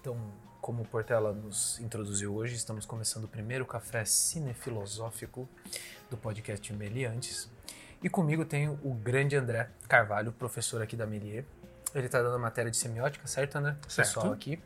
[0.02, 0.18] Então,
[0.60, 5.48] como o Portela nos introduziu hoje, estamos começando o primeiro café cinefilosófico
[6.10, 7.50] do podcast Meliantes.
[8.04, 11.46] E comigo tenho o grande André Carvalho, professor aqui da Melier.
[11.96, 13.78] Ele está dando a matéria de semiótica, certo, André?
[13.88, 14.10] Certo.
[14.10, 14.60] Pessoal aqui.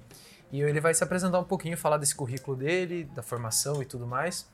[0.51, 4.05] E ele vai se apresentar um pouquinho, falar desse currículo dele, da formação e tudo
[4.05, 4.47] mais,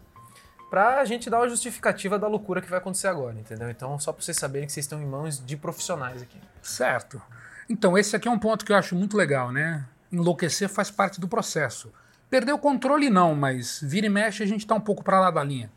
[0.69, 3.69] pra gente dar uma justificativa da loucura que vai acontecer agora, entendeu?
[3.69, 6.39] Então, só pra vocês saberem que vocês estão em mãos de profissionais aqui.
[6.61, 7.21] Certo.
[7.69, 9.85] Então, esse aqui é um ponto que eu acho muito legal, né?
[10.11, 11.91] Enlouquecer faz parte do processo.
[12.29, 15.31] Perder o controle não, mas vira e mexe a gente está um pouco para lá
[15.31, 15.71] da linha.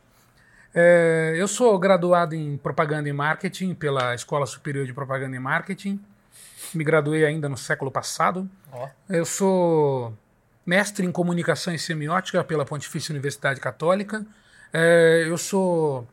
[0.72, 6.00] É, eu sou graduado em propaganda e marketing pela Escola Superior de Propaganda e Marketing.
[6.74, 8.48] Me graduei ainda no século passado.
[8.72, 10.16] Ó, Eu sou
[10.66, 14.24] mestre em comunicação e semiótica pela Pontifícia Universidade Católica.
[14.72, 16.06] É, eu sou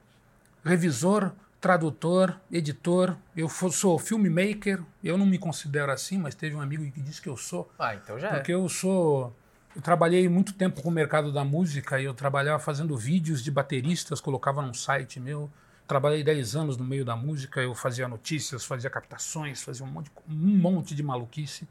[0.66, 1.31] revisor,
[1.62, 3.16] tradutor, editor.
[3.36, 4.81] Eu fo- sou filmmaker.
[5.03, 7.72] Eu não me considero assim, mas teve um amigo que disse que eu sou.
[7.78, 8.56] ah, então já Porque é.
[8.56, 9.34] eu sou.
[9.75, 13.52] Eu trabalhei muito tempo com o mercado da música e eu trabalhava fazendo vídeos de
[13.52, 15.52] bateristas, colocava num site meu.
[15.88, 20.06] Trabalhei 10 anos no meio da música, eu fazia notícias, fazia captações, fazia um monte
[20.06, 21.68] de, um monte de maluquice.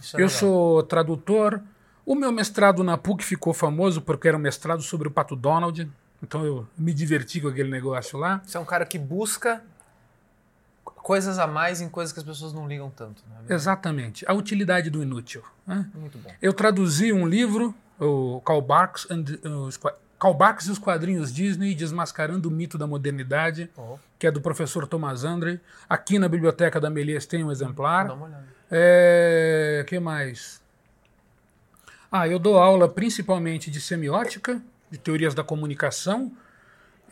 [0.00, 1.60] Isso é Eu sou tradutor.
[2.06, 5.90] O meu mestrado na PUC ficou famoso porque era um mestrado sobre o Pato Donald.
[6.22, 8.40] Então eu me diverti com aquele negócio lá.
[8.44, 9.62] Você é um cara que busca
[10.84, 13.54] coisas a mais em coisas que as pessoas não ligam tanto, né?
[13.54, 14.24] Exatamente.
[14.28, 15.42] A utilidade do inútil.
[15.66, 15.88] né?
[15.94, 16.30] Muito bom.
[16.40, 19.24] Eu traduzi um livro, o Karl Barks, and,
[19.66, 19.78] os,
[20.34, 24.86] Barks e os quadrinhos Disney, Desmascarando o Mito da Modernidade, Ó, que é do professor
[24.86, 25.58] Thomas Andre.
[25.88, 28.08] Aqui na biblioteca da Melies tem um exemplar.
[28.08, 28.44] dá uma olhada.
[28.70, 30.60] É, que mais?
[32.12, 34.60] Ah, eu dou aula principalmente de semiótica,
[34.90, 36.30] de teorias da comunicação.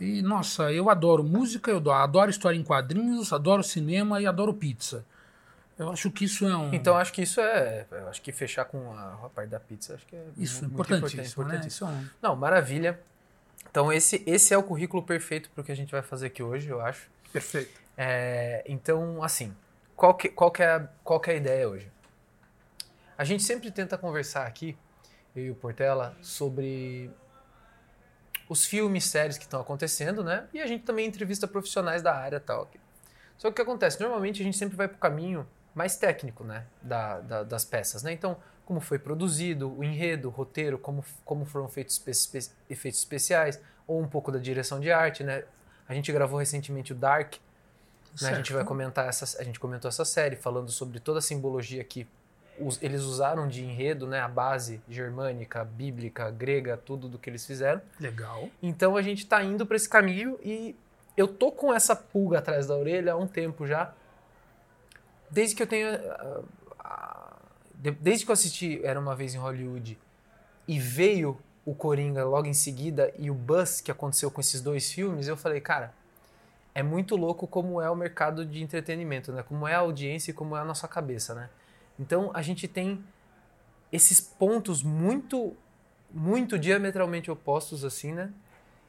[0.01, 5.05] E, nossa, eu adoro música, eu adoro história em quadrinhos, adoro cinema e adoro pizza.
[5.79, 6.75] Eu acho que isso é um.
[6.75, 7.87] Então acho que isso é.
[7.91, 10.75] Eu acho que fechar com a, parte da pizza acho que é isso é muito
[10.75, 11.69] importantíssimo, importante, né?
[11.69, 12.99] Isso é um- Não, maravilha.
[13.71, 16.43] Então esse, esse é o currículo perfeito para o que a gente vai fazer aqui
[16.43, 17.09] hoje, eu acho.
[17.33, 17.81] Perfeito.
[17.97, 19.55] É, então, assim,
[19.95, 21.91] qual que, qual, que é a, qual que é a ideia hoje?
[23.17, 24.77] A gente sempre tenta conversar aqui,
[25.35, 27.11] eu e o Portela, sobre
[28.49, 30.47] os filmes, séries que estão acontecendo, né?
[30.55, 32.71] E a gente também entrevista profissionais da área e tal.
[33.37, 34.01] Só que o que acontece?
[34.01, 35.47] Normalmente a gente sempre vai para o caminho
[35.79, 36.65] mais técnico, né?
[36.83, 38.13] Da, da- das peças, né?
[38.13, 43.01] Então, como foi produzido, o enredo, o roteiro, como, como foram feitos espe- espe- efeitos
[43.01, 45.45] especiais, ou um pouco da direção de arte, né?
[45.89, 47.37] A gente gravou recentemente o Dark,
[48.21, 48.29] né?
[48.31, 51.83] A gente vai comentar essa, a gente comentou essa série falando sobre toda a simbologia
[51.85, 52.07] que
[52.61, 54.21] os- eles usaram de enredo, né?
[54.21, 57.81] A base germânica, bíblica, grega, tudo do que eles fizeram.
[58.01, 58.51] Legal.
[58.63, 60.77] Então a gente tá indo para esse caminho e
[61.17, 63.95] eu tô com essa pulga atrás da orelha há um tempo já.
[65.31, 66.01] Desde que eu tenha.
[66.19, 66.43] ah,
[66.79, 67.37] ah,
[67.75, 69.99] de- desde que eu assisti Era uma Vez em Hollywood
[70.67, 74.91] e veio o Coringa logo em seguida e o buzz que aconteceu com esses dois
[74.91, 75.93] filmes, eu falei, cara,
[76.75, 79.43] é muito louco como é o mercado de entretenimento, né?
[79.43, 81.51] Como é a audiência e como é a nossa cabeça, né?
[81.99, 83.05] Então a gente tem
[83.93, 85.57] esses pontos muito,
[86.13, 88.31] muito diametralmente opostos, assim, né?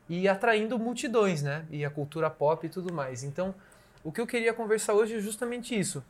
[0.07, 1.65] E atraindo multidões, né?
[1.69, 3.23] E a cultura pop e tudo mais.
[3.23, 3.53] Então,
[4.03, 6.03] o que eu queria conversar hoje é justamente isso.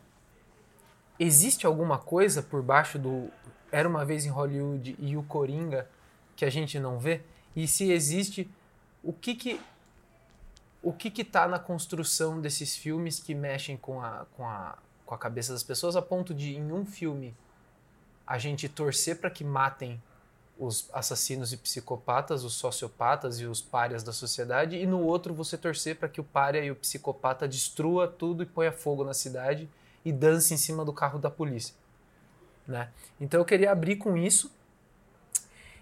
[1.20, 3.30] Existe alguma coisa por baixo do
[3.72, 5.88] Era uma vez em Hollywood e o Coringa
[6.36, 7.22] que a gente não vê?
[7.54, 8.50] E se existe,
[9.04, 9.60] o que que
[10.82, 15.14] o que que tá na construção desses filmes que mexem com a, com a, com
[15.14, 17.36] a cabeça das pessoas a ponto de em um filme
[18.26, 20.02] a gente torcer para que matem
[20.58, 25.58] os assassinos e psicopatas, os sociopatas e os párias da sociedade, e no outro você
[25.58, 29.70] torcer para que o pária e o psicopata destrua tudo e ponha fogo na cidade
[30.04, 31.74] e dance em cima do carro da polícia.
[32.68, 32.90] Né?
[33.20, 34.52] Então eu queria abrir com isso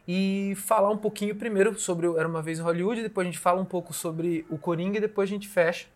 [0.07, 3.39] e falar um pouquinho primeiro sobre o Era Uma Vez em Hollywood, depois a gente
[3.39, 5.87] fala um pouco sobre o Coringa e depois a gente fecha.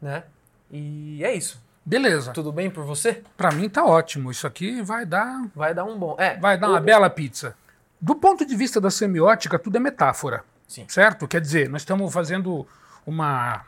[0.00, 0.24] Né?
[0.70, 1.62] E é isso.
[1.86, 2.32] Beleza.
[2.32, 3.22] Tudo bem por você?
[3.36, 4.30] Pra mim tá ótimo.
[4.30, 6.16] Isso aqui vai dar, Vai dar um bom.
[6.18, 7.56] É, vai dar uma o- bela pizza.
[8.00, 10.44] Do ponto de vista da semiótica, tudo é metáfora.
[10.68, 10.86] Sim.
[10.88, 11.26] Certo?
[11.28, 12.66] Quer dizer, nós estamos fazendo
[13.06, 13.64] uma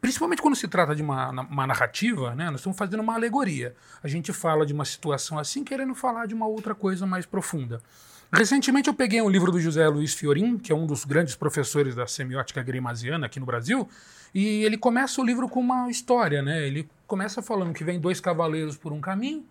[0.00, 3.74] principalmente quando se trata de uma, uma narrativa, né, nós estamos fazendo uma alegoria.
[4.02, 7.80] A gente fala de uma situação assim, querendo falar de uma outra coisa mais profunda.
[8.32, 11.96] Recentemente eu peguei um livro do José Luiz Fiorin, que é um dos grandes professores
[11.96, 13.88] da semiótica grimasiana aqui no Brasil,
[14.32, 16.64] e ele começa o livro com uma história, né?
[16.64, 19.44] Ele começa falando que vem dois cavaleiros por um caminho,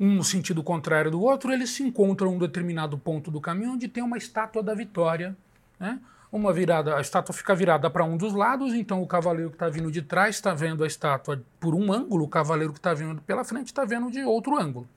[0.00, 3.72] um no sentido contrário do outro, eles se encontram em um determinado ponto do caminho
[3.72, 5.36] onde tem uma estátua da vitória,
[5.78, 6.00] né?
[6.34, 9.68] Uma virada, a estátua fica virada para um dos lados, então o cavaleiro que está
[9.68, 13.22] vindo de trás está vendo a estátua por um ângulo, o cavaleiro que está vindo
[13.22, 14.88] pela frente está vendo de outro ângulo.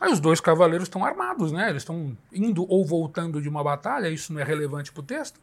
[0.00, 1.70] Aí os dois cavaleiros estão armados, né?
[1.70, 5.38] Eles estão indo ou voltando de uma batalha, isso não é relevante para o texto.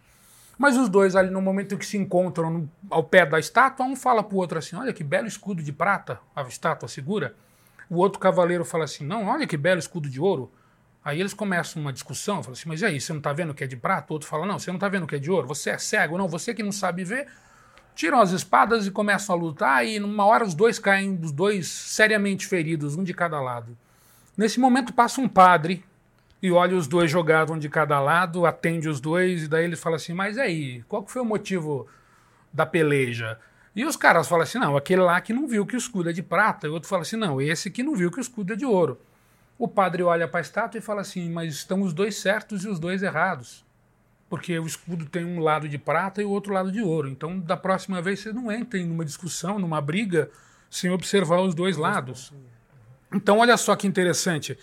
[0.57, 3.85] Mas os dois ali, no momento em que se encontram no, ao pé da estátua,
[3.85, 7.33] um fala para o outro assim: Olha que belo escudo de prata, a estátua segura.
[7.89, 10.51] O outro cavaleiro fala assim: Não, olha que belo escudo de ouro.
[11.07, 13.63] Aí eles começam uma discussão, falam assim: Mas e aí, você não está vendo que
[13.63, 14.11] é de prata?
[14.11, 16.17] O outro fala: Não, você não está vendo que é de ouro, você é cego,
[16.17, 17.29] não, você que não sabe ver.
[17.95, 21.65] Tiram as espadas e começam a lutar, e numa hora os dois caem, os dois
[21.69, 23.77] seriamente feridos, um de cada lado.
[24.35, 25.81] Nesse momento passa um padre
[26.43, 29.77] e olha os dois jogados um de cada lado, atende os dois, e daí ele
[29.77, 31.87] fala assim: Mas aí, qual que foi o motivo
[32.51, 33.39] da peleja?
[33.73, 36.13] E os caras falam assim: Não, aquele lá que não viu que o escudo é
[36.13, 36.67] de prata.
[36.67, 38.65] E o outro fala assim: Não, esse que não viu que o escudo é de
[38.65, 38.99] ouro.
[39.57, 42.67] O padre olha para a estátua e fala assim: Mas estão os dois certos e
[42.67, 43.65] os dois errados.
[44.29, 47.07] Porque o escudo tem um lado de prata e o outro lado de ouro.
[47.07, 50.29] Então, da próxima vez, vocês não entrem numa discussão, numa briga,
[50.69, 52.33] sem observar os dois lados.
[53.13, 54.57] Então, olha só que interessante.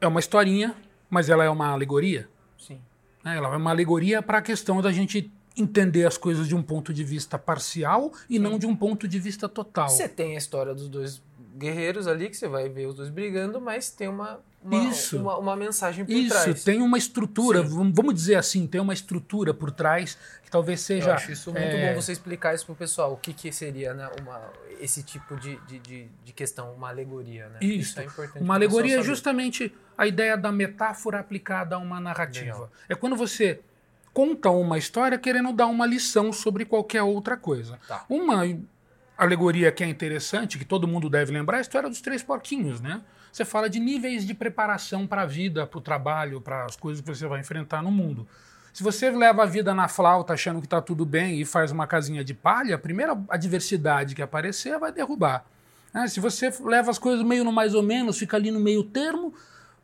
[0.00, 0.76] É uma historinha,
[1.10, 2.28] mas ela é uma alegoria.
[2.56, 2.80] Sim.
[3.24, 3.36] Né?
[3.36, 6.94] Ela é uma alegoria para a questão da gente entender as coisas de um ponto
[6.94, 9.88] de vista parcial e não de um ponto de vista total.
[9.88, 11.20] Você tem a história dos dois
[11.60, 15.18] guerreiros ali, que você vai ver os dois brigando, mas tem uma, uma, Isso.
[15.18, 16.64] uma, uma mensagem por Isso, trás.
[16.64, 17.92] tem uma estrutura, Sim.
[17.92, 21.14] vamos dizer assim, tem uma estrutura por trás que talvez Eu seja.
[21.14, 23.12] acho isso muito é, bom você explicar isso pro pessoal.
[23.12, 24.40] O que, que seria né, uma,
[24.80, 27.58] esse tipo de, de, de, questão, uma alegoria, né?
[27.60, 28.00] Isso.
[28.00, 28.42] é importante.
[28.42, 32.54] Uma pro pessoal alegoria é justamente a ideia da metáfora aplicada a uma narrativa.
[32.54, 32.72] Legal.
[32.88, 33.60] É quando você
[34.14, 37.78] conta uma história querendo dar uma lição sobre qualquer outra coisa.
[37.86, 38.06] Tá.
[38.08, 38.46] Uma
[39.24, 42.80] alegoria que é interessante, que todo mundo deve lembrar, é a história dos três porquinhos,
[42.80, 43.00] né?
[43.32, 47.00] Você fala de níveis de preparação para a vida, para o trabalho, para as coisas
[47.00, 48.26] que você vai enfrentar no mundo.
[48.72, 51.86] Se você leva a vida na flauta achando que está tudo bem e faz uma
[51.86, 55.44] casinha de palha, a primeira adversidade que aparecer vai derrubar.
[55.92, 56.06] né?
[56.06, 59.34] Se você leva as coisas meio no mais ou menos, fica ali no meio termo,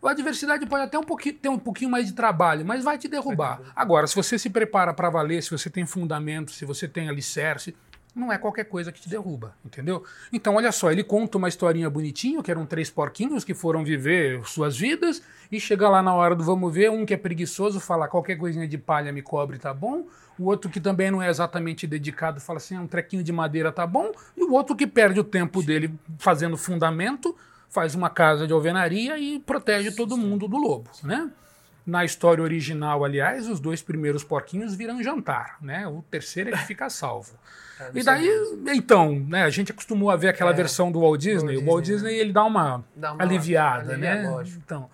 [0.05, 3.09] a adversidade pode até um pouquinho, ter um pouquinho mais de trabalho, mas vai te
[3.09, 3.61] derrubar.
[3.75, 7.75] Agora, se você se prepara para valer, se você tem fundamento, se você tem alicerce,
[8.17, 10.03] não é qualquer coisa que te derruba, entendeu?
[10.33, 14.43] Então, olha só, ele conta uma historinha bonitinho, que eram três porquinhos que foram viver
[14.47, 15.23] suas vidas,
[15.53, 18.67] e chega lá na hora do vamos ver, um que é preguiçoso fala qualquer coisinha
[18.67, 20.07] de palha me cobre, tá bom?
[20.39, 23.71] O outro que também não é exatamente dedicado fala assim, "Ah, um trequinho de madeira
[23.71, 24.11] tá bom?
[24.37, 27.37] E o outro que perde o tempo dele fazendo fundamento,
[27.69, 31.31] faz uma casa de alvenaria e protege todo mundo do lobo, né?
[31.87, 35.87] Na história original, aliás, os dois primeiros porquinhos viram jantar, né?
[35.87, 37.39] O terceiro é que fica salvo.
[37.79, 38.29] Não E daí,
[38.75, 41.55] então, né, a gente acostumou a ver aquela É, versão do Walt Disney.
[41.55, 44.29] Walt o Walt Disney, Disney ele dá uma, Dá uma aliviada, alivia- né?
[44.29, 44.61] lógico.
[44.65, 44.91] Então,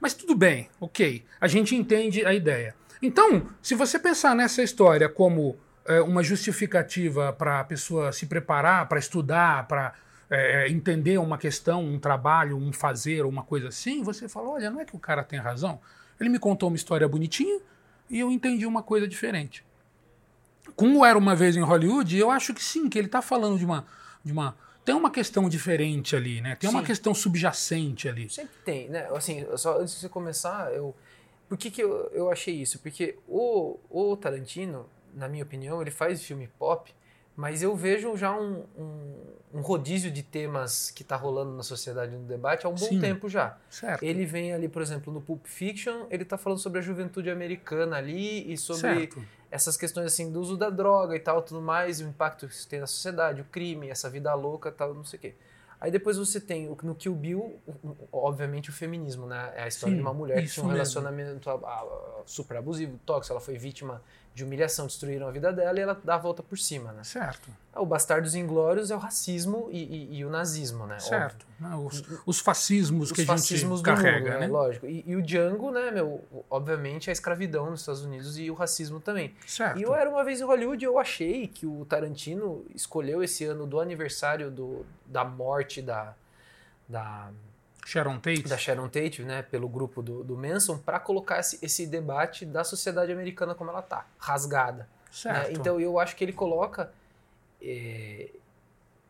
[0.00, 1.24] mas tudo bem, ok.
[1.40, 2.72] A gente entende a ideia.
[3.02, 8.86] Então, se você pensar nessa história como é, uma justificativa para a pessoa se preparar,
[8.88, 9.92] para estudar, para
[10.30, 14.80] é, entender uma questão, um trabalho, um fazer, uma coisa assim, você fala, olha, não
[14.80, 15.80] é que o cara tem razão.
[16.20, 17.60] Ele me contou uma história bonitinha
[18.10, 19.64] e eu entendi uma coisa diferente.
[20.74, 23.64] Como era uma vez em Hollywood, eu acho que sim, que ele está falando de
[23.64, 23.86] uma,
[24.24, 24.56] de uma.
[24.84, 26.56] Tem uma questão diferente ali, né?
[26.56, 26.86] Tem uma Sim.
[26.86, 28.30] questão subjacente ali.
[28.30, 29.06] Sempre tem, né?
[29.14, 30.94] Assim, só antes de você começar, eu.
[31.48, 32.78] Por que, que eu, eu achei isso?
[32.78, 36.94] Porque o, o Tarantino, na minha opinião, ele faz filme pop,
[37.38, 39.14] mas eu vejo já um, um,
[39.54, 43.00] um rodízio de temas que tá rolando na sociedade no debate há um bom Sim.
[43.00, 43.56] tempo já.
[43.70, 44.02] Certo.
[44.02, 47.96] Ele vem ali, por exemplo, no Pulp Fiction, ele tá falando sobre a juventude americana
[47.96, 49.24] ali e sobre certo.
[49.52, 52.66] essas questões assim do uso da droga e tal, tudo mais, o impacto que isso
[52.66, 55.34] tem na sociedade, o crime, essa vida louca, tal, não sei o quê.
[55.80, 57.60] Aí depois você tem no Kill Bill,
[58.10, 59.52] obviamente o feminismo, né?
[59.54, 60.76] É a história Sim, de uma mulher que tinha um mesmo.
[60.76, 61.40] relacionamento
[62.26, 64.02] super abusivo, tóxico, ela foi vítima
[64.38, 67.02] de humilhação, destruíram a vida dela e ela dá a volta por cima, né?
[67.02, 67.50] Certo.
[67.74, 70.98] O Bastardos Inglórios é o racismo e, e- e o nazismo, né?
[71.00, 71.44] Certo.
[71.58, 74.46] Né, Os, os fascismos Os que a fascismos gente do carrega, mundo, né?
[74.46, 74.86] Lógico.
[74.86, 79.00] E, e o Django, né, meu, obviamente a escravidão nos Estados Unidos e o racismo
[79.00, 79.34] também.
[79.46, 79.78] Certo.
[79.78, 83.66] E eu era uma vez em Hollywood eu achei que o Tarantino escolheu esse ano
[83.66, 86.14] do aniversário do, da morte da,
[86.88, 87.30] da,
[87.88, 88.42] Sharon Tate.
[88.42, 92.62] da Sharon Tate, né, pelo grupo do, do Manson, para colocar esse, esse debate da
[92.62, 94.80] sociedade americana como ela tá, rasgada.
[94.82, 94.86] né?
[95.10, 95.52] Certo.
[95.52, 96.92] Então eu acho que ele coloca
[97.62, 98.28] é,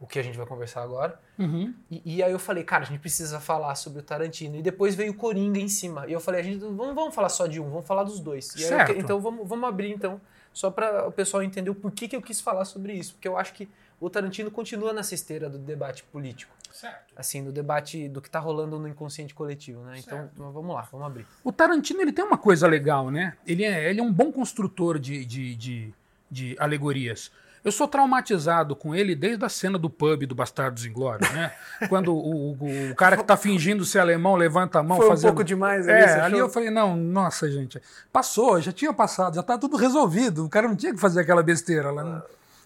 [0.00, 1.20] o que a gente vai conversar agora.
[1.38, 1.75] Uhum.
[1.90, 4.56] E, e aí eu falei, cara, a gente precisa falar sobre o Tarantino.
[4.56, 6.06] E depois veio o Coringa em cima.
[6.06, 8.54] E eu falei, a gente não vamos, falar só de um, vamos falar dos dois.
[8.54, 8.94] E eu Certo.
[8.94, 10.20] que- então vamos, vamos abrir então,
[10.52, 13.14] só para o pessoal entender o porquê que eu quis falar sobre isso.
[13.14, 13.68] Porque eu acho que
[14.00, 16.55] o Tarantino continua nessa esteira do debate político.
[16.73, 17.12] Certo.
[17.17, 19.95] Assim, do debate do que tá rolando no inconsciente coletivo, né?
[19.99, 20.33] Então, Certo.
[20.37, 21.26] mas vamos lá, vamos abrir.
[21.43, 23.35] O Tarantino ele tem uma coisa legal, né?
[23.47, 25.95] Ele é, ele é um bom construtor de, de, de,
[26.31, 27.33] de alegorias.
[27.64, 31.52] Eu sou traumatizado com ele desde a cena do pub do Bastardos Inglórios, né?
[31.88, 35.09] Quando o, o, o cara que tá fingindo ser alemão levanta a mão Foi um
[35.11, 35.31] fazendo...
[35.31, 36.38] pouco demais É, ali, você ali achou?
[36.38, 40.45] eu falei, não, nossa, gente, passou, já tinha passado, já tá tudo resolvido.
[40.45, 42.05] O cara não tinha que fazer aquela besteira lá.
[42.05, 42.23] né?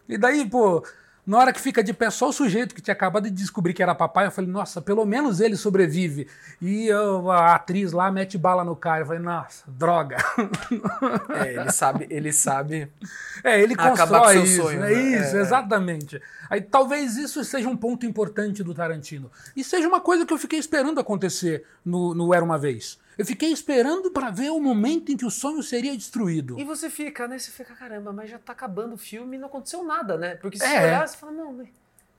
[0.07, 0.85] E daí, pô,
[1.25, 3.83] na hora que fica de pé só o sujeito que tinha acabado de descobrir que
[3.83, 6.27] era papai, eu falei, nossa, pelo menos ele sobrevive.
[6.61, 9.03] E eu- a atriz lá mete bala no cara.
[9.03, 10.17] Eu falei, nossa, droga.
[11.31, 12.91] É, ele sabe, ele sabe.
[13.45, 14.87] É, ele constrói com seu isso, sonho, né?
[14.91, 14.93] né?
[15.21, 15.43] Isso, É, é.
[15.43, 16.23] exatamente.
[16.49, 19.31] Aí talvez isso seja um ponto importante do Tarantino.
[19.57, 22.99] E seja uma coisa que eu fiquei esperando acontecer no, no Era Uma Vez.
[23.19, 26.59] Eu fiquei esperando para ver o momento em que o sonho seria destruído.
[26.59, 27.39] E você fica, né?
[27.39, 30.35] Você fica, caramba, mas já tá acabando o filme e não aconteceu nada, né?
[30.37, 30.69] Porque se É.
[30.69, 31.69] você olhar, você fala, não, o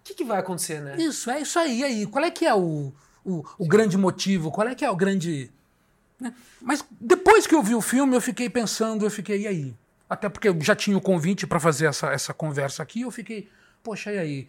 [0.03, 0.95] que, que vai acontecer, né?
[0.97, 1.79] Isso, é isso aí.
[1.79, 2.93] E aí, qual é que é o,
[3.25, 4.51] o, o grande motivo?
[4.51, 5.49] Qual é que é o grande.
[6.19, 6.33] né?
[6.61, 9.75] Mas depois que eu vi o filme, eu fiquei pensando, eu fiquei, e aí?
[10.09, 13.49] Até porque eu já tinha o convite para fazer essa, essa conversa aqui, eu fiquei,
[13.81, 14.47] poxa, e aí?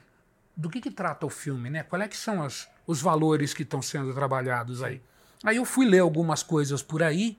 [0.56, 1.82] Do que, que trata o filme, né?
[1.82, 5.00] Qual é que são as, os valores que estão sendo trabalhados aí?
[5.44, 7.38] Aí eu fui ler algumas coisas por aí,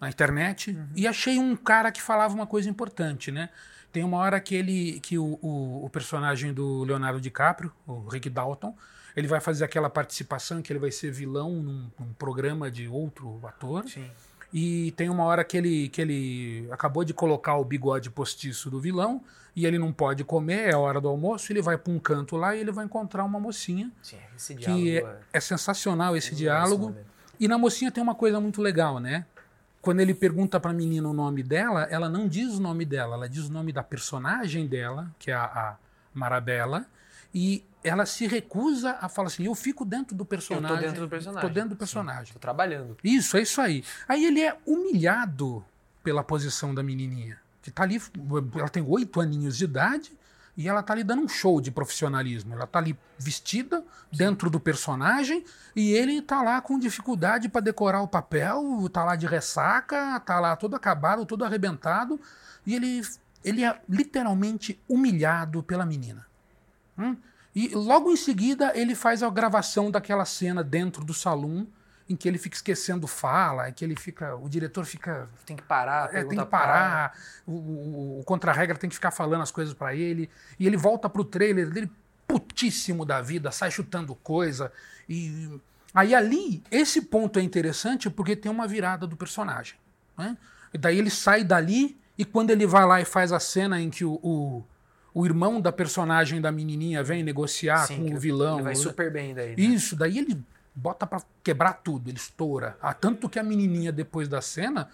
[0.00, 3.50] na internet, e achei um cara que falava uma coisa importante, né?
[3.92, 8.28] Tem uma hora que ele, que o, o, o personagem do Leonardo DiCaprio, o Rick
[8.28, 8.76] Dalton,
[9.14, 13.40] ele vai fazer aquela participação que ele vai ser vilão num, num programa de outro
[13.44, 13.88] ator.
[13.88, 14.10] Sim.
[14.52, 18.80] E tem uma hora que ele, que ele acabou de colocar o bigode postiço do
[18.80, 19.22] vilão
[19.54, 22.36] e ele não pode comer, é a hora do almoço, ele vai para um canto
[22.36, 25.00] lá e ele vai encontrar uma mocinha, Sim, esse diálogo que é...
[25.00, 26.94] é, é sensacional esse é diálogo.
[27.38, 29.26] E na mocinha tem uma coisa muito legal, né?
[29.80, 33.28] Quando ele pergunta pra menina o nome dela, ela não diz o nome dela, ela
[33.28, 35.76] diz o nome da personagem dela, que é a, a
[36.12, 36.86] Marabella,
[37.32, 40.80] e ela se recusa a falar assim: eu fico dentro do personagem.
[40.80, 41.48] dentro do personagem.
[41.48, 41.78] Tô dentro do Sim.
[41.78, 42.32] personagem.
[42.32, 42.96] Tô trabalhando.
[43.04, 43.84] Isso, é isso aí.
[44.08, 45.64] Aí ele é humilhado
[46.02, 48.00] pela posição da menininha, que tá ali,
[48.56, 50.12] ela tem oito aninhos de idade
[50.56, 52.54] e ela tá ali dando um show de profissionalismo.
[52.54, 55.44] Ela tá ali vestida dentro do personagem
[55.74, 60.40] e ele tá lá com dificuldade para decorar o papel, tá lá de ressaca, tá
[60.40, 62.18] lá todo acabado, todo arrebentado
[62.64, 63.02] e ele
[63.44, 66.26] ele é literalmente humilhado pela menina.
[66.98, 67.16] Hum?
[67.54, 71.66] E logo em seguida ele faz a gravação daquela cena dentro do salão
[72.08, 75.62] em que ele fica esquecendo fala, em que ele fica, o diretor fica, Tem que
[75.62, 79.74] parar, é, tem que parar, o, o, o contra-regra tem que ficar falando as coisas
[79.74, 81.90] pra ele, e ele volta pro trailer dele
[82.26, 84.72] putíssimo da vida, sai chutando coisa,
[85.08, 85.48] e
[85.94, 89.74] aí ali, esse ponto é interessante porque tem uma virada do personagem,
[90.16, 90.36] né?
[90.72, 93.90] E daí ele sai dali, e quando ele vai lá e faz a cena em
[93.90, 94.64] que o, o,
[95.14, 98.76] o irmão da personagem da menininha vem negociar Sim, com o vilão, Ele vai o-
[98.76, 99.48] super bem daí.
[99.50, 99.54] né?
[99.56, 100.42] isso, daí ele
[100.76, 102.76] bota pra quebrar tudo, ele estoura.
[102.82, 104.90] Ah, tanto que a menininha, depois da cena,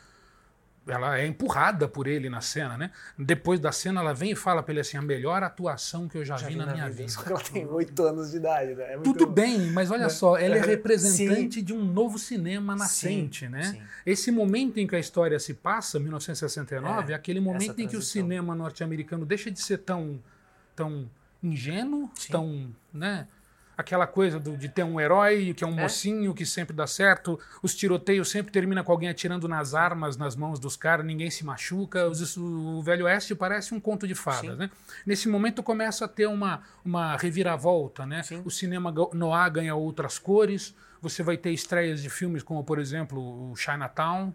[0.87, 2.91] ela é empurrada por ele na cena, né?
[3.19, 6.25] Depois da cena, ela vem e fala pra ele assim: a melhor atuação que eu
[6.25, 7.13] já, Já vi na, minha vida.
[7.13, 8.95] Que ela tem oito anos de idade, né?
[8.95, 13.47] É Tudo bem, mas olha só, ela é É, representante de um novo cinema nascente,
[13.47, 13.63] Sim, né?
[13.65, 13.83] sim.
[14.07, 17.97] Esse momento em que a história se passa, 1969, é, É, aquele momento em que
[17.97, 20.21] o cinema norte-americano deixa de ser tão,
[20.75, 21.09] tão
[21.43, 23.27] ingênuo, tão, né?
[23.83, 25.83] Aquela coisa do- de ter um herói que é um É.
[25.83, 30.35] mocinho que sempre dá certo, os tiroteios sempre terminam com alguém atirando nas armas, nas
[30.37, 32.09] mãos dos caras, ninguém se machuca.
[32.09, 34.57] Os- o Velho Oeste parece um conto de fadas, Sim.
[34.57, 34.71] né?
[35.05, 38.23] Nesse momento começa a ter uma, uma reviravolta, né?
[38.23, 38.41] Sim.
[38.45, 40.75] O cinema noir ganha outras cores.
[41.01, 44.33] Você vai ter estreias de filmes como, por exemplo, o Chinatown,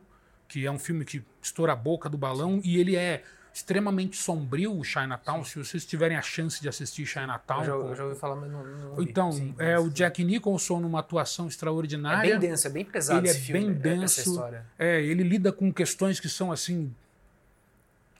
[0.47, 3.23] que é um filme que estoura a boca do balão e ele é
[3.57, 5.43] extremamente sombrio, o Chinatown.
[5.43, 8.35] Se vocês tiverem a chance de assistir Chinatown, Eu já, com- eu já ouvi falar,
[8.35, 12.37] mas não, não então Sim, é o Jack Nicholson numa atuação É extraordinária.
[12.37, 14.43] bem denso, é bem pesado ele é esse filme, bem né, denso.
[14.77, 16.93] É, ele lida com questões que são assim.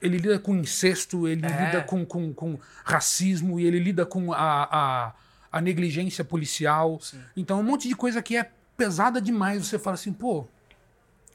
[0.02, 1.66] Ele lida com incesto, ele É.
[1.66, 5.14] lida com, com, com racismo, e ele lida com a, a,
[5.52, 7.00] a negligência policial.
[7.00, 7.20] Sim.
[7.36, 9.66] Então, um monte de coisa que é pesada demais.
[9.68, 10.48] Você fala assim, pô,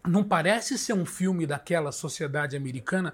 [0.07, 3.13] não parece ser um filme daquela sociedade americana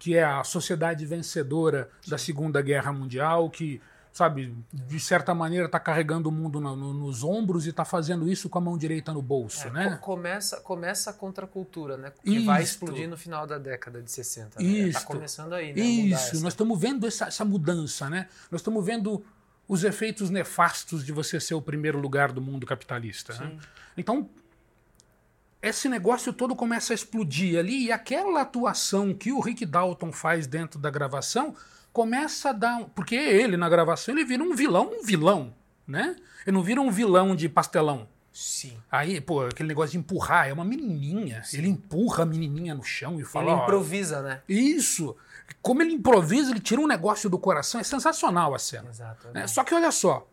[0.00, 3.80] que é a sociedade vencedora da Segunda Guerra Mundial, que
[4.12, 8.28] sabe, de certa maneira está carregando o mundo no, no, nos ombros e está fazendo
[8.28, 9.90] isso com a mão direita no bolso, É, né?
[10.00, 12.12] co- Começa, começa a contracultura, né?
[12.24, 12.72] Que vai Isto.
[12.84, 14.58] explodir no final da década de 60.
[14.60, 14.66] Né?
[14.68, 15.00] Isto.
[15.02, 15.80] Tá começando aí, né?
[15.80, 18.26] Isso, essa- nós estamos vendo essa, essa mudança, né?
[18.50, 19.24] Nós estamos vendo
[19.68, 23.32] os efeitos nefastos de você ser o primeiro lugar do mundo capitalista.
[23.38, 23.56] né?
[23.96, 24.28] Então,
[25.62, 30.46] esse negócio todo começa a explodir ali e aquela atuação que o Rick Dalton faz
[30.46, 31.54] dentro da gravação
[31.92, 32.84] começa a dar.
[32.94, 35.54] Porque ele, na gravação, ele vira um vilão, um vilão,
[35.86, 36.16] né?
[36.46, 38.08] Ele não vira um vilão de pastelão.
[38.32, 38.78] Sim.
[38.90, 41.42] Aí, pô, aquele negócio de empurrar, é uma menininha.
[41.52, 43.50] Ele empurra a menininha no chão e fala.
[43.50, 44.40] Ele "Ó, improvisa, né?
[44.48, 45.16] isso.
[45.60, 47.80] Como ele improvisa, ele tira um negócio do coração.
[47.80, 48.88] É sensacional a cena.
[48.88, 49.28] Exato.
[49.34, 49.46] né?
[49.48, 50.26] Só que olha só,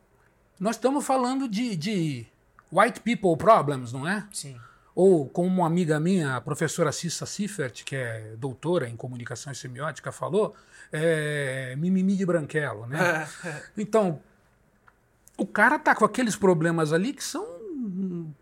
[0.60, 2.27] nós estamos falando de, de
[2.72, 4.25] white people problems, não é?
[4.31, 4.57] Sim.
[4.98, 9.56] Ou como uma amiga minha, a professora Cissa Siffert, que é doutora em comunicação e
[9.56, 10.56] semiótica, falou,
[10.92, 13.30] é mimimi de branquelo, né?
[13.77, 14.20] Então,
[15.38, 17.46] o cara tá com aqueles problemas ali que são.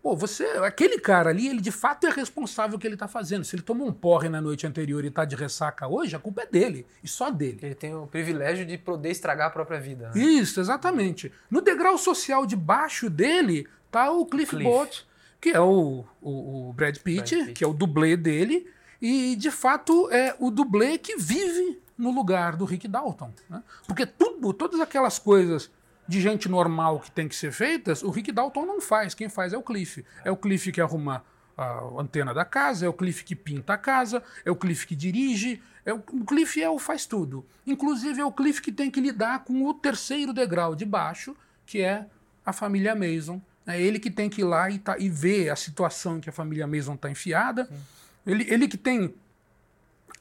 [0.02, 0.44] Pô, você.
[0.64, 3.44] Aquele cara ali, ele de fato é responsável que ele tá fazendo.
[3.44, 6.40] Se ele tomou um porre na noite anterior e tá de ressaca hoje, a culpa
[6.40, 6.86] é dele.
[7.04, 7.58] E só dele.
[7.60, 10.10] Ele tem o privilégio de poder estragar a própria vida.
[10.14, 10.22] Né?
[10.22, 11.30] Isso, exatamente.
[11.50, 15.04] No degrau social de baixo dele tá o Cliff, Cliff.
[15.40, 17.52] Que é o, o, o Brad, Pitt, Brad Pitt.
[17.54, 18.66] que é o dublê dele,
[19.00, 23.32] e de fato é o dublê que vive no lugar do Rick Dalton.
[23.48, 23.62] né?
[23.86, 25.70] Porque tudo, todas aquelas coisas
[26.08, 29.14] de gente normal que tem que ser feitas, o Rick Dalton não faz.
[29.14, 30.04] Quem faz é o Cliff.
[30.24, 31.24] É o Cliff que arruma
[31.56, 34.94] a antena da casa, é o Cliff que pinta a casa, é o Cliff que
[34.94, 37.44] dirige, é o, o Cliff é o faz tudo.
[37.66, 41.80] Inclusive é o Cliff que tem que lidar com o terceiro degrau de baixo, que
[41.80, 42.06] é
[42.44, 43.40] a família Mason.
[43.66, 46.28] É ele que tem que ir lá e, tá, e ver a situação em que
[46.30, 47.68] a família Mason está enfiada.
[48.26, 49.14] Ele, ele que tem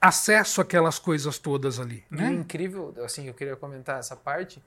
[0.02, 2.04] acesso àquelas coisas todas ali.
[2.10, 2.32] Né?
[2.32, 4.62] incrível, assim, eu queria comentar essa parte,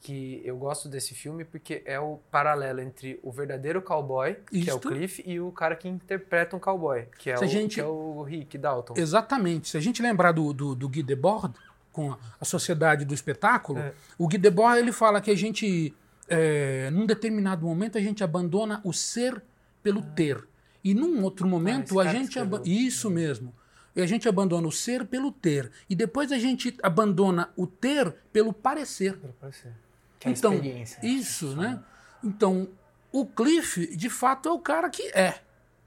[0.00, 4.72] que eu gosto desse filme porque é o paralelo entre o verdadeiro cowboy, que é
[4.74, 4.88] o Isto.
[4.88, 8.22] Cliff, e o cara que interpreta um cowboy, que é, o, gente- que é o
[8.22, 8.94] Rick Dalton.
[8.96, 9.68] Exatamente.
[9.68, 11.54] Se a gente lembrar do, do, do Guy Debord,
[11.92, 13.92] com a Sociedade do Espetáculo, É.
[14.18, 15.94] o Guy Debord ele fala que a gente,
[16.28, 19.42] é, num determinado momento, a gente abandona o ser
[19.82, 20.46] pelo ter.
[20.84, 22.04] E num outro momento, Ah.
[22.04, 22.38] a gente...
[22.64, 23.54] Isso mesmo.
[23.94, 25.70] E a gente abandona o ser pelo ter.
[25.88, 29.18] E depois a gente abandona o ter pelo parecer.
[29.38, 29.72] Pode ser.
[30.18, 30.98] Que é então, experiência.
[31.06, 31.82] isso, né?
[32.24, 32.68] Então,
[33.10, 35.40] o Cliff, de fato, é o cara que é.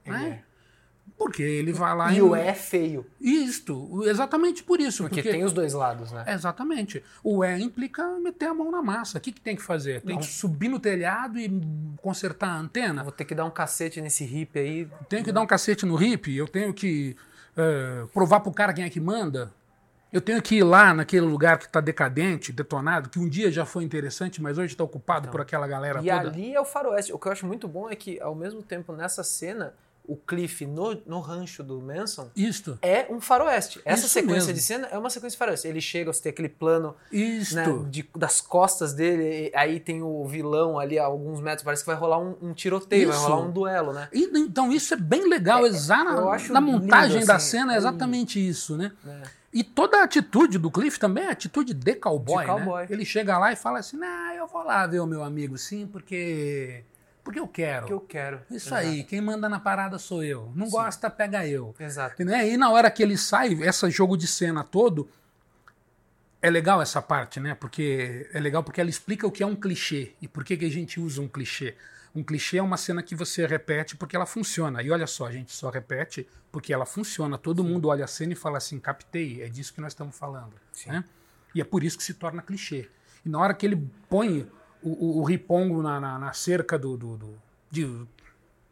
[0.06, 0.44] Né?
[1.18, 2.16] Porque ele vai lá é.
[2.16, 5.02] E o é feio, Isto, exatamente por isso.
[5.04, 6.24] porque, Porque, tem os dois lados, né?
[6.28, 7.02] Exatamente.
[7.24, 9.16] O é implica meter a mão na massa.
[9.16, 10.02] O que, que tem que fazer?
[10.02, 10.20] Tem Não.
[10.20, 11.50] que subir no telhado e
[12.02, 13.02] consertar a antena?
[13.02, 14.88] Vou ter que dar um cacete nesse hip aí.
[15.08, 16.34] Tenho que dar um cacete no hip?
[16.36, 17.16] Eu tenho que
[17.56, 19.50] eh, provar pro cara quem é que manda?
[20.12, 23.64] Eu tenho que ir lá naquele lugar que está decadente, detonado, que um dia já
[23.66, 26.28] foi interessante, mas hoje está ocupado por aquela galera E toda.
[26.28, 27.12] ali é o faroeste.
[27.12, 29.74] O que eu acho muito bom é que, ao mesmo tempo, nessa cena,
[30.08, 33.80] o Cliff no, no rancho do Manson Isto, é um faroeste.
[33.84, 34.52] Essa Isso sequência mesmo.
[34.54, 35.66] de cena é uma sequência de faroeste.
[35.68, 40.24] Ele chega, você tem aquele plano né, de- das costas dele, e aí tem o
[40.26, 43.26] vilão ali a alguns metros, parece que vai rolar um, um tiroteio, vai Isso.
[43.28, 44.08] rolar um duelo, né?
[44.12, 47.50] E, então isso é bem legal, exa- na, eu acho na montagem lindo, da assim,
[47.50, 48.92] cena é é exatamente isso, né?
[49.04, 49.22] né?
[49.52, 52.82] E toda a atitude do Cliff também é atitude de cowboy, De cowboy.
[52.82, 52.88] né?
[52.90, 55.86] Ele chega lá e fala assim, nah, eu vou lá ver o meu amigo sim,
[55.86, 56.82] porque
[57.26, 57.86] porque eu quero.
[57.86, 58.40] Que eu quero.
[58.48, 58.86] Isso Exato.
[58.86, 60.52] aí, quem manda na parada sou eu.
[60.54, 61.74] Não gosta, pega eu.
[61.80, 62.22] Exato.
[62.22, 65.10] E, né, e na hora que ele sai, esse jogo de cena todo,
[66.40, 67.56] é legal essa parte, né?
[67.56, 70.64] Porque é legal porque ela explica o que é um clichê e por que, que
[70.64, 71.74] a gente usa um clichê.
[72.14, 74.80] Um clichê é uma cena que você repete porque ela funciona.
[74.80, 77.36] E olha só, a gente só repete porque ela funciona.
[77.36, 80.54] Todo mundo olha a cena e fala assim: captei, é disso que nós estamos falando.
[80.72, 80.90] Sim.
[80.90, 81.04] Né?
[81.56, 82.88] E é por isso que se torna clichê.
[83.24, 84.48] E na hora que ele põe
[84.88, 87.34] o, o, o ripongo na, na, na cerca do, do, do,
[87.70, 88.06] de-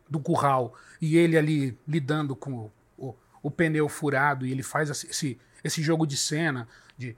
[0.08, 4.90] do curral e ele ali lidando com o, o, o pneu furado e ele faz
[4.90, 7.16] esse- esse, jogo de cena de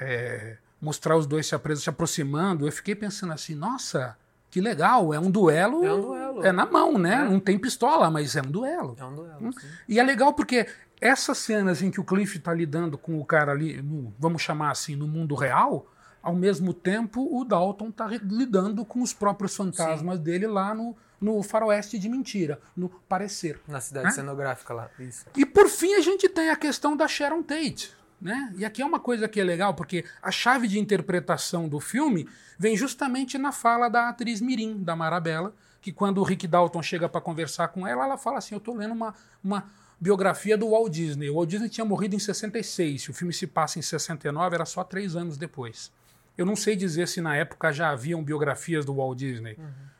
[0.00, 4.16] é, mostrar os dois se, apre- se aproximando, eu fiquei pensando assim, nossa,
[4.50, 5.84] que legal, é um duelo.
[5.84, 6.44] É um duelo.
[6.46, 7.14] É na mão, né?
[7.14, 7.24] É.
[7.28, 8.94] Não tem pistola, mas é um duelo.
[8.98, 9.52] É um duelo.
[9.52, 9.66] sim.
[9.88, 10.66] E é legal porque
[11.00, 14.70] essas cenas em que o Cliff está lidando com o cara ali, no- vamos chamar
[14.70, 15.86] assim, no mundo real,
[16.26, 21.40] ao mesmo tempo o Dalton está lidando com os próprios fantasmas dele lá no, no
[21.40, 23.60] faroeste de mentira, no parecer.
[23.68, 24.10] Na cidade Né?
[24.10, 24.90] cenográfica lá.
[24.98, 25.24] Isso.
[25.36, 27.92] E por fim a gente tem a questão da Sharon Tate.
[28.20, 28.52] Né?
[28.56, 32.28] E aqui é uma coisa que é legal, porque a chave de interpretação do filme
[32.58, 37.08] vem justamente na fala da atriz Mirim, da Marabella, que quando o Rick Dalton chega
[37.08, 40.90] para conversar com ela, ela fala assim: Eu estou lendo uma, uma biografia do Walt
[40.92, 41.30] Disney.
[41.30, 44.64] O Walt Disney tinha morrido em 66, se o filme se passa em 69, era
[44.66, 45.92] só três anos depois.
[46.36, 49.58] Eu não sei dizer se na época já haviam biografias do Walt Disney,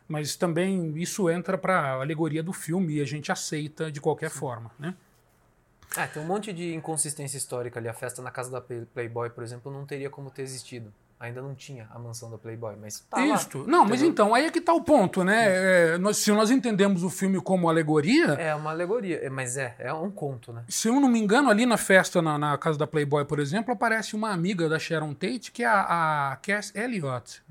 [0.08, 4.30] mas também isso entra para a alegoria do filme e a gente aceita de qualquer
[4.30, 4.94] forma, né?
[5.96, 7.88] Ah, tem um monte de inconsistência histórica ali.
[7.88, 10.92] A festa na casa da Play- Playboy, por exemplo, não teria como ter existido.
[11.18, 13.24] Ainda não tinha a mansão da Playboy, mas tá lá.
[13.34, 13.64] Isto.
[13.66, 14.08] Não, mas entendeu?
[14.10, 15.94] então, aí é que tá o ponto, né?
[15.94, 19.74] É, nós- se nós entendemos o filme como alegoria, É uma alegoria, é, mas é,
[19.78, 20.62] é um conto, né?
[20.68, 23.72] se eu não me engano, ali na festa na, na casa da Playboy, por exemplo,
[23.72, 27.42] aparece uma amiga da Sharon Tate, que é a, a Cass Elliot.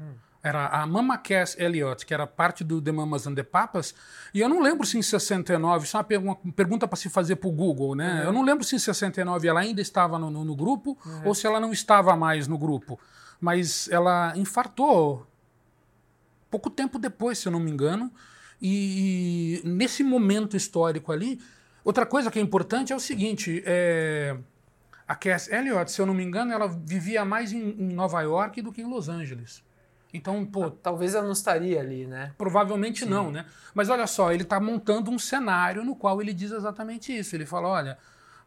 [0.43, 3.95] Era a Mama Cass Elliot, que era parte do The Mamas and the Papas.
[4.31, 7.37] E eu não lembro se em 69, isso é uma pergu- pergunta para se fazer
[7.37, 8.21] para o Google, né?
[8.23, 11.47] Eu não lembro se em 69 ela ainda estava no, no- no grupo ou se
[11.47, 12.99] ela não estava mais no grupo.
[13.45, 15.27] Mas ela infartou
[16.49, 18.11] pouco tempo depois, se eu não me engano.
[18.59, 21.39] E, e nesse momento histórico ali,
[21.83, 24.35] outra coisa que é importante é o seguinte: é,
[25.07, 28.63] a Cass Elliot, se eu não me engano, ela vivia mais em, em Nova York
[28.63, 29.63] do que em Los Angeles.
[30.11, 32.33] Então, pô, Talvez ela não estaria ali, né?
[32.39, 33.45] Provavelmente não, né?
[33.75, 37.35] Mas olha só, ele está montando um cenário no qual ele diz exatamente isso.
[37.35, 37.95] Ele fala: olha,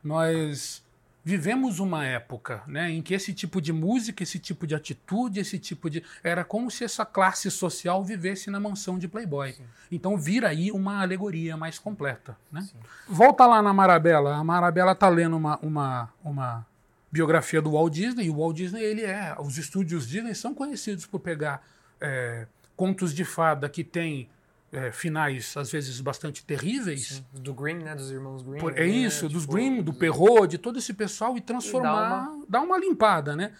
[0.02, 0.82] nós
[1.28, 5.58] vivemos uma época né, em que esse tipo de música, esse tipo de atitude, esse
[5.58, 6.02] tipo de.
[6.24, 9.54] Era como se essa classe social vivesse na mansão de Playboy.
[9.92, 12.34] Então vira aí uma alegoria mais completa.
[12.50, 12.66] Né?
[13.06, 14.36] Volta lá na Marabela.
[14.36, 16.66] A Marabela está lendo uma, uma, uma
[17.12, 19.36] biografia do Walt Disney, e o Walt Disney, ele é.
[19.38, 21.62] Os estúdios Disney são conhecidos por pegar
[22.00, 24.30] é, contos de fada que têm
[24.72, 27.22] é, finais, às vezes, bastante terríveis.
[27.32, 27.94] Do Grimm, né?
[27.94, 28.58] Dos irmãos Grimm.
[28.60, 28.86] Por- é né?
[28.86, 32.78] isso, dos Tipo, Grimm, do Perrault, de todo esse pessoal e transformar, uma- dar uma
[32.78, 33.52] limpada, né?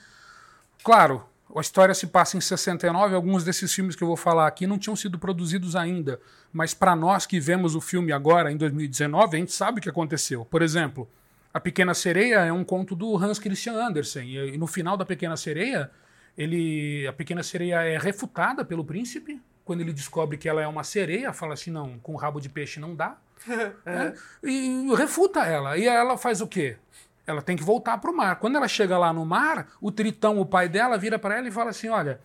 [0.84, 1.24] Claro,
[1.56, 4.78] a história se passa em 69, alguns desses filmes que eu vou falar aqui não
[4.78, 6.20] tinham sido produzidos ainda,
[6.52, 9.88] mas para nós que vemos o filme agora, em 2019, a gente sabe o que
[9.88, 10.44] aconteceu.
[10.44, 11.08] Por exemplo,
[11.52, 15.04] A Pequena Sereia é um conto do Hans Christian Andersen, e, e no final da
[15.06, 15.90] Pequena Sereia,
[16.36, 20.82] ele, a Pequena Sereia é refutada pelo príncipe, quando ele descobre que ela é uma
[20.82, 23.18] sereia, fala assim, não, com rabo de peixe não dá,
[23.84, 24.14] né?
[24.42, 25.76] e refuta ela.
[25.76, 26.78] E ela faz o quê?
[27.26, 28.36] Ela tem que voltar para o mar.
[28.36, 31.50] Quando ela chega lá no mar, o Tritão, o pai dela, vira para ela e
[31.50, 32.18] fala assim: Olha,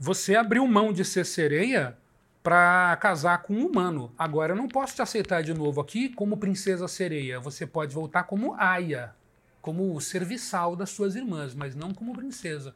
[0.00, 1.96] você abriu mão de ser sereia
[2.42, 4.12] para casar com um humano.
[4.18, 7.38] Agora eu não posso te aceitar de novo aqui como princesa sereia.
[7.38, 9.14] Você pode voltar como aia,
[9.62, 12.74] como serviçal das suas irmãs, mas não como princesa.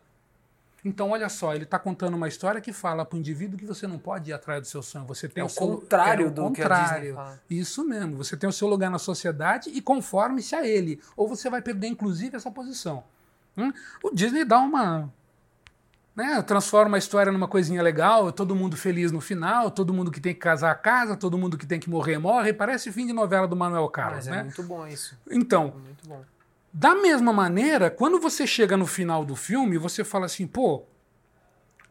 [0.85, 3.87] Então, olha só, ele está contando uma história que fala para o indivíduo que você
[3.87, 5.05] não pode ir atrás do seu sonho.
[5.07, 7.01] Você tem É o o seu contrário é o do que a contrário.
[7.01, 7.41] Disney fala.
[7.51, 8.17] Isso mesmo.
[8.17, 11.01] Você tem o seu lugar na sociedade e conforme-se a ele.
[11.17, 13.03] Ou você vai perder, inclusive, essa posição.
[13.57, 13.73] Hum?
[14.05, 15.13] O Disney dá uma.
[16.15, 20.21] Né, transforma a história numa coisinha legal, todo mundo feliz no final, todo mundo que
[20.21, 22.53] tem que casar casa, todo mundo que tem que morrer morre.
[22.53, 24.43] Parece fim de novela do Manuel Carlos, Mas é né?
[24.43, 25.17] muito bom isso.
[25.31, 26.21] Então, Muito bom.
[26.79, 30.85] Da mesma maneira, quando você chega no final do filme, você fala assim, pô,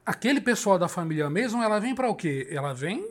[0.06, 2.48] aquele pessoal da família Mason, ela vem para o quê?
[2.50, 3.06] Ela vem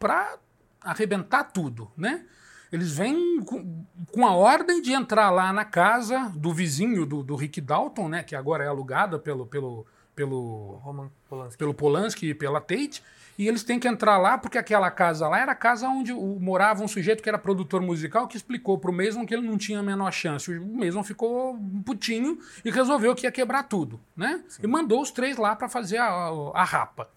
[0.00, 0.36] para
[0.80, 2.26] arrebentar tudo, né?
[2.72, 7.36] Eles vêm com, com a ordem de entrar lá na casa do vizinho do, do
[7.36, 8.24] Rick Dalton, né?
[8.24, 11.56] Que agora é alugada pelo, pelo, pelo, Roman Polanski.
[11.56, 13.00] pelo Polanski e pela Tate,
[13.38, 16.84] e eles têm que entrar lá porque aquela casa lá era a casa onde morava
[16.84, 19.82] um sujeito que era produtor musical que explicou pro Mason que ele não tinha a
[19.82, 20.50] menor chance.
[20.58, 24.42] O Mason ficou putinho e resolveu que ia quebrar tudo, né?
[24.62, 27.08] E mandou os três lá para fazer a, a- a rapa.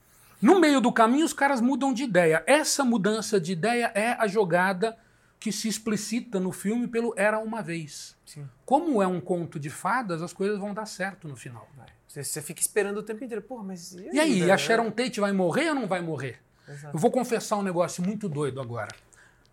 [0.41, 2.43] No meio do caminho, os caras mudam de ideia.
[2.45, 4.97] Essa mudança de ideia é a jogada
[5.39, 8.15] que se explicita no filme pelo Era Uma Vez.
[8.25, 8.47] Sim.
[8.65, 11.67] Como é um conto de fadas, as coisas vão dar certo no final.
[12.15, 13.41] Você, você fica esperando o tempo inteiro.
[13.43, 13.93] Porra, mas.
[13.93, 14.51] E, E aí, né?
[14.51, 16.39] a Sharon Tate vai morrer ou não vai morrer?
[16.67, 16.95] Exato.
[16.95, 18.95] Eu vou confessar um negócio muito doido agora.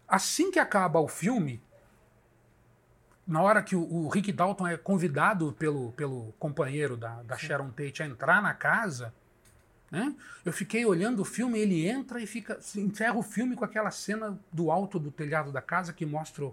[0.06, 1.60] Assim que acaba o filme,
[3.26, 7.70] na hora que o, o Rick Dalton é convidado pelo, pelo companheiro da, da Sharon
[7.70, 9.12] Tate a entrar na casa,
[9.90, 10.14] né?
[10.44, 12.60] Eu fiquei olhando o filme, ele entra e fica.
[12.76, 16.48] encerra o filme com aquela cena do alto do telhado da casa que mostra.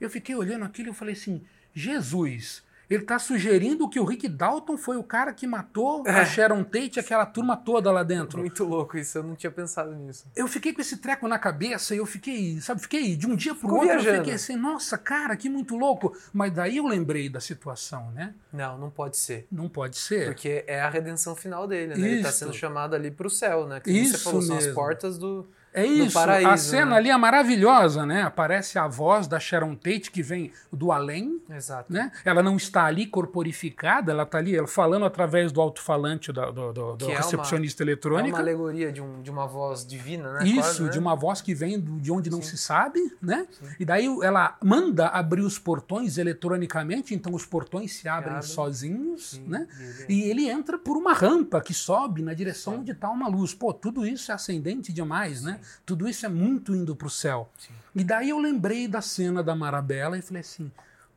[0.00, 4.76] Eu fiquei olhando aquilo e falei assim: Jesus, ele está sugerindo que o Rick Dalton
[4.76, 8.38] foi o cara que matou a Sharon Tate e aquela turma toda lá dentro.
[8.38, 10.24] Muito louco isso, eu não tinha pensado nisso.
[10.36, 13.54] Eu fiquei com esse treco na cabeça e eu fiquei, sabe, fiquei de um dia
[13.54, 14.18] pro Ficou outro, eu viajando.
[14.18, 16.16] fiquei assim, nossa, cara, que muito louco.
[16.32, 18.34] Mas daí eu lembrei da situação, né?
[18.52, 19.46] Não, não pode ser.
[19.50, 20.26] Não pode ser.
[20.26, 22.08] Porque é a redenção final dele, né?
[22.08, 22.38] Ele tá Isso.
[22.38, 23.80] sendo chamado ali pro céu, né?
[23.80, 24.74] Que nem você Isso falou, são as mesmo.
[24.74, 25.48] portas do.
[25.76, 26.96] É isso, paraíso, a cena né?
[26.96, 28.22] ali é maravilhosa, né?
[28.22, 31.92] Aparece a voz da Sharon Tate que vem do além, Exato.
[31.92, 32.10] né?
[32.24, 36.72] Ela não está ali corporificada, ela está ali ela falando através do alto-falante do, do,
[36.72, 38.38] do- do é uma- recepcionista É uma eletrônica.
[38.38, 40.46] alegoria de, um, de uma voz divina, né?
[40.46, 40.88] Isso, Quase, né?
[40.88, 43.46] de uma voz que vem de onde não se sabe, né?
[43.78, 49.44] E daí ela manda abrir os portões eletronicamente, então os portões se abrem sozinhos, Sim,
[49.46, 49.66] né?
[49.78, 53.28] e ele- E ele entra por uma rampa que sobe na direção onde está uma
[53.28, 53.52] luz.
[53.54, 55.60] Pô, tudo isso é ascendente demais, né?
[55.84, 57.50] Tudo isso é muito indo para o céu.
[57.58, 57.72] Sim.
[57.94, 60.70] E daí eu lembrei da cena da Marabela e falei assim,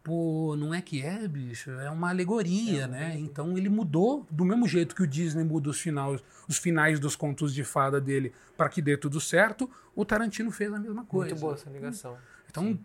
[0.04, 1.72] pô, não é que é, bicho?
[1.72, 3.16] É uma alegoria, né?
[3.18, 7.16] Então ele mudou do mesmo jeito que o Disney muda os finais, os finais dos
[7.16, 11.32] contos de fada dele para que dê tudo certo, o Tarantino fez a mesma coisa.
[11.32, 12.18] Muito boa essa ligação.
[12.50, 12.78] Então,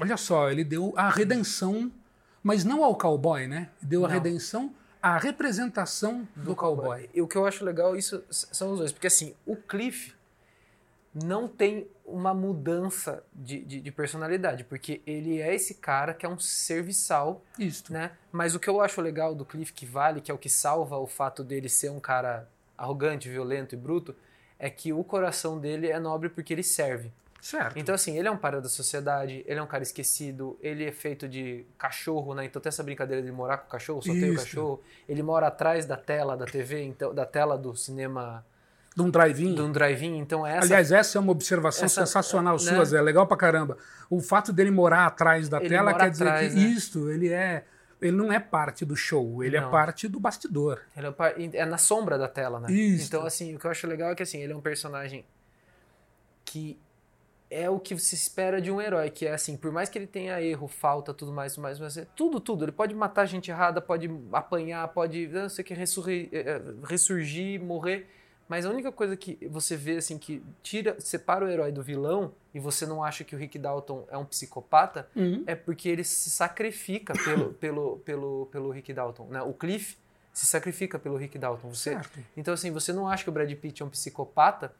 [0.00, 1.90] olha só, ele deu a redenção,
[2.42, 3.70] mas não ao cowboy, né?
[3.80, 4.14] Deu a Não.
[4.14, 7.08] redenção à representação do, cowboy.
[7.12, 10.14] E o que eu acho legal isso são os dois, porque assim, o Cliff
[11.14, 16.28] não tem uma mudança de, de, de personalidade, porque ele é esse cara que é
[16.28, 17.92] um serviçal, Isto.
[17.92, 18.12] né?
[18.30, 20.96] Mas o que eu acho legal do Cliff que vale, que é o que salva
[20.98, 24.14] o fato dele ser um cara arrogante, violento e bruto,
[24.58, 27.12] é que o coração dele é nobre porque ele serve.
[27.42, 27.76] Certo.
[27.76, 30.92] Então, assim, ele é um para da sociedade, ele é um cara esquecido, ele é
[30.92, 32.44] feito de cachorro, né?
[32.44, 34.44] Então tem essa brincadeira de morar com o cachorro, só tem o Isso.
[34.44, 34.80] cachorro.
[35.08, 38.46] Ele mora atrás da tela da TV, então, da tela do cinema,
[38.94, 39.54] de um drive-in.
[39.54, 40.18] de um drive-in.
[40.18, 42.58] Então essa, Aliás, essa é uma observação essa- sensacional né?
[42.58, 43.00] sua, Zé.
[43.00, 43.76] Legal pra caramba.
[44.10, 46.66] O fato dele morar atrás da Ele tela quer dizer atrás, que né?
[46.66, 47.64] isto, ele é.
[48.00, 49.70] Ele não é parte do show, ele é Não.
[49.70, 50.80] parte do bastidor.
[50.96, 52.70] ele é, par- é na sombra da tela, né?
[52.72, 53.06] Isso.
[53.06, 55.24] Então, assim, o que eu acho legal é que assim, ele é um personagem
[56.44, 56.78] que
[57.50, 60.06] é o que se espera de um herói, que é assim, por mais que ele
[60.06, 62.64] tenha erro, falta, tudo mais, tudo mais, mas é tudo, tudo.
[62.64, 66.28] Ele pode matar gente errada, pode apanhar, pode, não sei o que, ressurgir,
[66.88, 68.08] ressurgir, morrer.
[68.52, 72.34] Mas a única coisa que você vê, assim, que tira, separa o herói do vilão
[72.52, 75.08] e você não acha que o Rick Dalton é um psicopata,
[75.46, 79.26] é porque ele se sacrifica pelo, pelo, pelo, pelo Rick Dalton.
[79.30, 79.40] Né?
[79.40, 79.96] O Cliff
[80.34, 81.70] se sacrifica pelo Rick Dalton.
[81.70, 82.18] Você, Certo.
[82.36, 84.70] então, assim, você não acha que o Brad Pitt é um psicopata,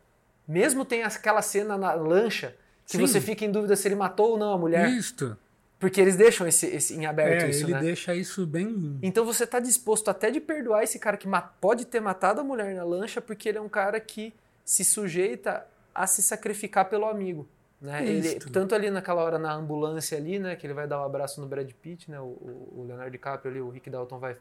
[0.47, 2.55] mesmo tem aquela cena na lancha
[2.85, 3.01] que Sim.
[3.01, 4.91] você fica em dúvida se ele matou ou não a mulher.
[4.91, 5.35] Isto.
[5.83, 7.81] Porque eles deixam esse, esse em aberto É, isso, ele né?
[7.81, 9.01] deixa isso bem.
[9.03, 11.27] Então você tá disposto até de perdoar esse cara que
[11.61, 14.33] pode ter matado a mulher na lancha porque ele é um cara que
[14.64, 17.49] se sujeita a se sacrificar pelo amigo.
[17.81, 18.07] Né?
[18.07, 18.49] Ele, Isto.
[18.53, 20.55] tanto ali naquela hora na ambulância ali, né?
[20.55, 22.21] Que ele vai dar um abraço no Brad Pitt, né?
[22.21, 22.27] O-
[22.77, 24.37] o Leonardo DiCaprio ali, o Rick Dalton vai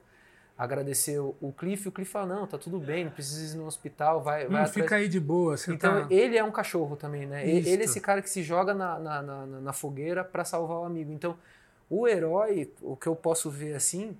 [0.57, 3.65] agradecer o, Cliff, e o Cliff fala, não, tá tudo bem, não precisa ir no
[3.65, 4.91] hospital, vai, vai Hum, atrás.
[4.91, 5.57] fica aí de boa.
[5.57, 6.07] Você Então tá...
[6.09, 7.47] ele é um cachorro também, né?
[7.47, 7.85] Ele ele é Isto.
[7.85, 11.11] esse cara que se joga na, na, na, na- na fogueira para salvar o amigo.
[11.11, 11.37] Então,
[11.89, 14.17] o herói, o que eu posso ver assim,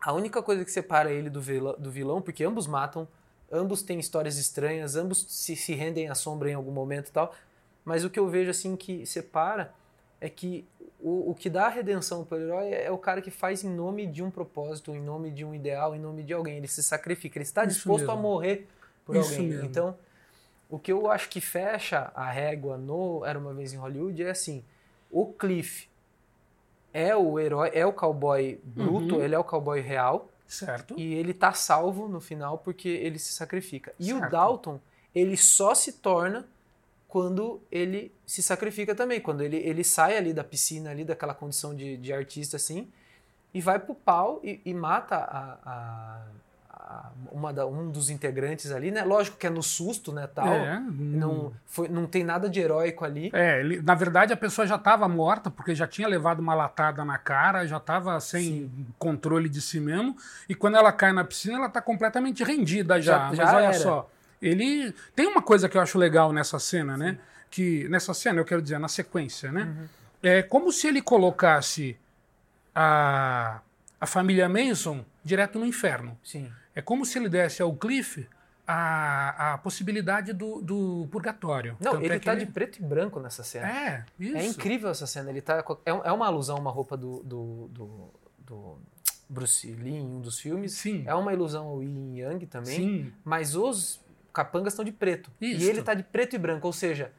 [0.00, 3.08] a única coisa que separa ele do vilão, do vilão porque ambos matam,
[3.50, 7.34] ambos têm histórias estranhas, ambos se, se rendem à sombra em algum momento e tal,
[7.84, 9.72] mas o que eu vejo assim que separa
[10.20, 10.66] é que
[11.00, 13.62] o, o que dá a redenção para o herói é, é o cara que faz
[13.64, 16.56] em nome de um propósito, em nome de um ideal, em nome de alguém.
[16.56, 18.22] Ele se sacrifica, ele está Isso disposto a mesmo.
[18.22, 18.66] morrer
[19.04, 19.48] por Isso alguém.
[19.48, 19.64] mesmo.
[19.66, 19.96] Então,
[20.68, 24.30] o que eu acho que fecha a régua no Era Uma Vez em Hollywood é
[24.30, 24.64] assim,
[25.10, 25.88] o Cliff
[26.92, 29.22] é o herói, é o cowboy bruto, Uhum.
[29.22, 30.94] ele é o cowboy real, Certo.
[30.96, 33.92] e ele tá salvo no final porque ele se sacrifica.
[33.98, 34.32] E o Certo.
[34.32, 34.80] Dalton,
[35.14, 36.48] ele só se torna
[37.16, 41.74] quando ele se sacrifica também, quando ele, ele sai ali da piscina, ali daquela condição
[41.74, 42.88] de, de artista assim,
[43.54, 46.22] e vai pro pau e, e mata a, a-
[46.78, 49.02] a- uma da- um dos integrantes ali, né?
[49.02, 50.46] Lógico que é no susto, né, tal.
[50.46, 53.30] É, Não, foi, não tem nada de heróico ali.
[53.32, 57.02] É, ele- na verdade a pessoa já estava morta, porque já tinha levado uma latada
[57.02, 60.14] na cara, já estava sem controle de si mesmo,
[60.50, 63.30] e quando ela cai na piscina, ela está completamente rendida já.
[63.30, 63.72] Já- já Mas olha era.
[63.78, 64.94] só, ele.
[65.14, 67.18] Tem uma coisa que eu acho legal nessa cena, né?
[67.50, 67.88] Que.
[67.88, 69.62] Nessa cena, eu quero dizer, na sequência, né?
[69.62, 69.88] Uhum.
[70.22, 71.96] É como se ele colocasse
[72.74, 73.60] a,
[74.00, 76.18] a família Mason direto no inferno.
[76.22, 76.50] Sim.
[76.74, 78.28] É como se ele desse ao Cliff
[78.66, 81.76] a, a possibilidade do, do purgatório.
[81.80, 83.68] Não, Tanto ele é tá de preto e branco nessa cena.
[83.68, 84.36] É, isso.
[84.36, 85.30] É incrível essa cena.
[85.30, 88.78] Ele tá é, é uma alusão a uma roupa do, do, do, do
[89.28, 90.72] Bruce Lee em um dos filmes.
[90.72, 91.04] Sim.
[91.06, 92.76] É uma ilusão ao Yin Yang também.
[92.76, 93.12] Sim.
[93.24, 94.00] Mas os
[94.36, 95.30] capangas estão de preto.
[95.40, 95.64] Isso.
[95.64, 96.66] E ele tá de preto e branco.
[96.66, 97.10] Ou seja,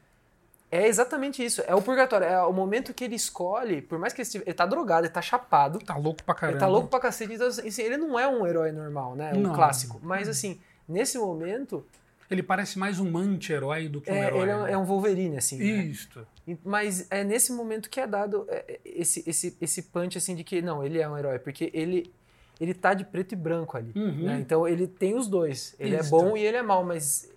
[0.70, 1.62] é exatamente isso.
[1.66, 2.26] É o purgatório.
[2.26, 5.20] É o momento que ele escolhe, por mais que ele, ele tá drogado, ele tá
[5.22, 5.78] chapado.
[5.80, 6.56] Tá louco pra caramba.
[6.56, 7.32] Ele tá louco pra cacete.
[7.34, 9.32] Então, assim, ele não é um herói normal, né?
[9.34, 9.54] Um Não.
[9.54, 9.98] clássico.
[10.02, 11.84] Mas assim, nesse momento,
[12.30, 14.40] Ele parece mais um anti-herói do que um é, herói.
[14.42, 14.72] ele é um, né?
[14.72, 15.56] é um Wolverine, assim.
[15.58, 15.64] né?
[15.64, 16.26] Isto.
[16.46, 20.34] E- Mas é nesse momento que é dado é, é, esse, esse, esse punch assim
[20.36, 22.12] de que não, ele é um herói, porque ele
[22.60, 23.92] ele tá de preto e branco ali.
[23.94, 24.24] Uhum.
[24.26, 24.38] né?
[24.40, 25.74] Então ele tem os dois.
[25.78, 27.30] Ele é bom e ele é mal, mas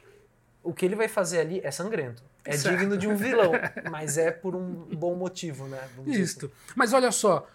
[0.64, 2.24] o que ele vai fazer ali é sangrento.
[2.44, 2.78] É Certo.
[2.78, 3.52] digno de um vilão,
[3.92, 5.80] mas é por um bom motivo, né?
[5.96, 6.52] Vamos Isto.
[6.76, 7.48] Mas olha só,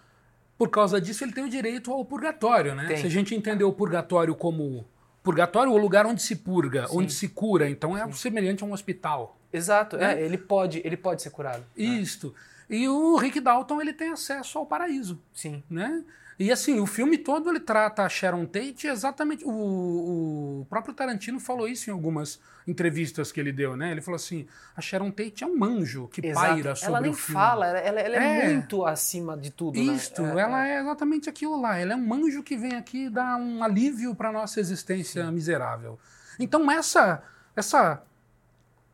[0.57, 2.87] por causa disso ele tem o direito ao purgatório, né?
[2.87, 2.97] Tem.
[2.97, 4.85] Se a gente entender o purgatório como
[5.21, 6.99] purgatório, o lugar onde se purga, Sim.
[6.99, 9.37] onde se cura, então é semelhante a um hospital.
[9.51, 11.65] Exato, é, ele pode, ele pode ser curado.
[11.75, 11.83] né?
[11.83, 12.33] Isto.
[12.69, 15.63] E o Rick Dalton ele tem acesso ao paraíso, Sim.
[15.69, 16.03] né?
[16.39, 19.43] E assim, o filme todo ele trata a Sharon Tate exatamente.
[19.43, 23.89] O, o próprio Tarantino falou isso em algumas entrevistas que ele deu, né?
[23.91, 24.45] Ele falou assim:
[24.75, 26.47] a Sharon Tate é um anjo que Exato.
[26.47, 27.33] paira sobre ela nem o filme.
[27.41, 28.53] fala, ela, ela- é, É.
[28.53, 30.35] muito acima de tudo, Isto, né?
[30.35, 31.75] É, ela é exatamente aquilo lá.
[31.77, 35.97] Ela é um anjo que vem aqui dar um alívio para nossa existência miserável.
[36.39, 37.23] Então essa,
[37.55, 38.03] essa,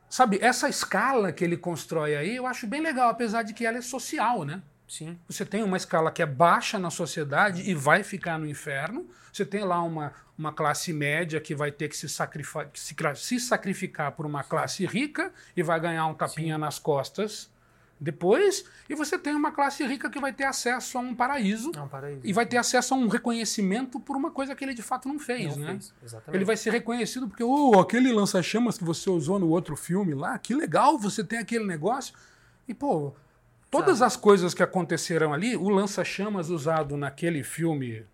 [0.10, 3.80] sabe, essa escala que ele constrói aí, eu acho bem legal, apesar de que ela
[3.80, 4.62] é social, né?
[4.88, 5.18] Sim.
[5.28, 9.08] Você tem uma escala que é baixa na sociedade e vai ficar no inferno.
[9.32, 13.40] Você tem lá uma, uma classe média que vai ter que se, sacrifa- se, se
[13.40, 17.52] sacrificar por uma classe rica e vai ganhar um tapinha nas costas
[18.00, 18.66] depois.
[18.90, 22.08] E você tem uma classe rica que vai ter acesso a um paraíso Não, para
[22.08, 22.20] aí.
[22.24, 25.18] e vai ter acesso a um reconhecimento por uma coisa que ele de fato não
[25.18, 25.72] fez, Não né?
[26.02, 26.22] fez.
[26.34, 30.38] Ele vai ser reconhecido porque, oh, aquele lança-chamas que você usou no outro filme lá,
[30.38, 32.14] que legal, você tem aquele negócio.
[32.68, 33.14] E, pô,
[33.80, 38.06] todas as coisas que aconteceram ali, o lança-chamas usado naquele filme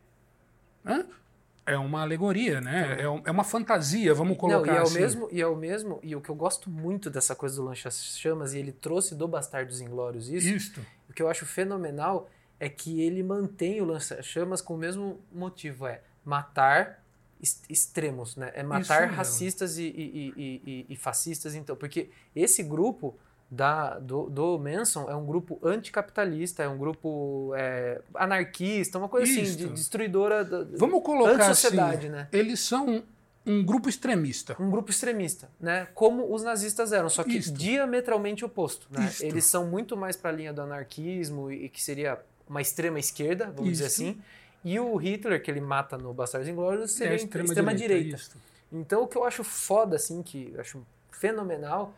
[1.65, 2.97] é uma alegoria, né?
[2.99, 4.99] É, um- é uma fantasia, vamos colocar Não, e é o assim.
[4.99, 7.91] mesmo, e é o mesmo, e o que eu gosto muito dessa coisa do Lancha
[7.91, 10.81] Chamas, e ele trouxe do Bastardos Inglórios isso, Isto.
[11.07, 12.27] o que eu acho fenomenal
[12.59, 17.03] é que ele mantém o Lança Chamas com o mesmo motivo, é matar
[17.39, 18.51] ex- extremos, né?
[18.55, 23.15] É matar racistas e, e- e- e- e fascistas, então, porque esse grupo
[23.51, 29.31] da, do, do Manson é um grupo anticapitalista, é um grupo é, anarquista, uma coisa
[29.31, 29.57] assim, Isso.
[29.57, 32.27] de destruidora da Vamos colocar antissociedade, assim, né?
[32.31, 33.03] eles são
[33.45, 34.55] um grupo extremista.
[34.59, 35.87] um grupo extremista, né?
[35.95, 37.57] Como os nazistas eram, só que Isto.
[37.57, 38.87] diametralmente oposto.
[38.91, 39.07] Né?
[39.07, 39.23] Isto.
[39.23, 43.45] Eles são muito mais para a linha do anarquismo e que seria uma extrema esquerda,
[43.45, 44.01] vamos dizer Isto.
[44.01, 44.21] assim.
[44.63, 48.15] E o Hitler, que ele mata no Bastardos Inglórios, seria é extrema, extrema, direita.
[48.15, 48.37] isto.
[48.71, 51.93] Então, o que eu acho foda, assim, que eu acho fenomenal,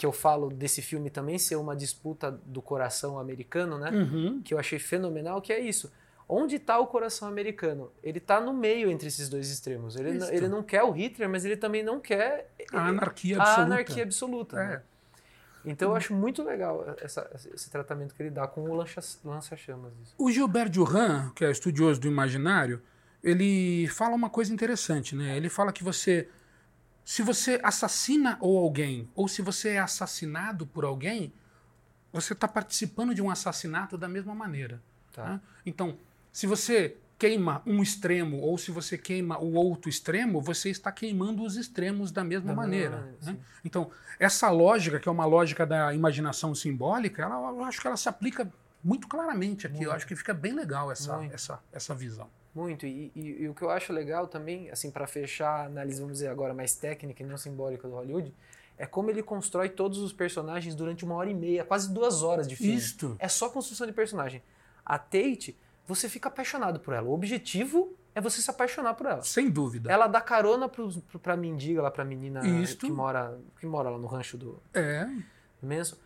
[0.00, 3.90] que eu falo desse filme também ser uma disputa do coração americano, né?
[3.90, 4.40] Uhum.
[4.42, 5.92] que eu achei fenomenal, que é isso.
[6.26, 7.92] Onde está o coração americano?
[8.02, 9.96] Ele está no meio entre esses dois extremos.
[9.96, 13.42] Ele, não, ele não quer o Hitler, mas ele também não quer A anarquia a
[13.42, 13.62] absoluta.
[13.74, 14.56] anarquia absoluta.
[14.58, 14.68] É.
[14.68, 14.82] né?
[15.66, 19.92] Então eu acho muito legal essa- esse tratamento que ele dá com o lança-chamas.
[20.16, 22.80] O Gilbert Durand, que é estudioso do imaginário,
[23.22, 25.36] ele fala uma coisa interessante, né?
[25.36, 26.26] Ele fala que você,
[27.04, 31.32] se você assassina ou alguém, ou se você é assassinado por alguém,
[32.12, 34.82] você está participando de um assassinato da mesma maneira.
[35.12, 35.24] Tá.
[35.24, 35.40] né?
[35.64, 35.96] Então,
[36.32, 41.42] se você queima um extremo ou se você queima o outro extremo, você está queimando
[41.44, 42.96] os extremos da mesma Da maneira.
[42.96, 43.36] maneira, né?
[43.64, 47.96] Então, essa lógica, que é uma lógica da imaginação simbólica, ela, eu acho que ela
[47.96, 48.50] se aplica
[48.82, 49.82] muito claramente aqui.
[49.84, 51.34] Eu acho que fica bem legal essa, Muito.
[51.34, 52.28] essa, essa visão.
[52.54, 52.86] Muito.
[52.86, 56.14] E, e- e o que eu acho legal também, assim, para fechar a análise, vamos
[56.18, 58.34] dizer agora, mais técnica e não simbólica do Hollywood,
[58.76, 62.48] é como ele constrói todos os personagens durante uma hora e meia, quase duas horas
[62.48, 62.74] de filme.
[62.74, 63.14] Isto.
[63.18, 64.42] É só construção de personagem.
[64.84, 67.06] A Tate, você fica apaixonado por ela.
[67.06, 69.22] O objetivo é você se apaixonar por ela.
[69.22, 69.92] Sem dúvida.
[69.92, 72.86] Ela dá carona pros, pro, pra mendiga, lá pra menina Isto.
[72.86, 75.06] que mora, que mora lá no rancho do É.
[75.62, 75.96] Manson.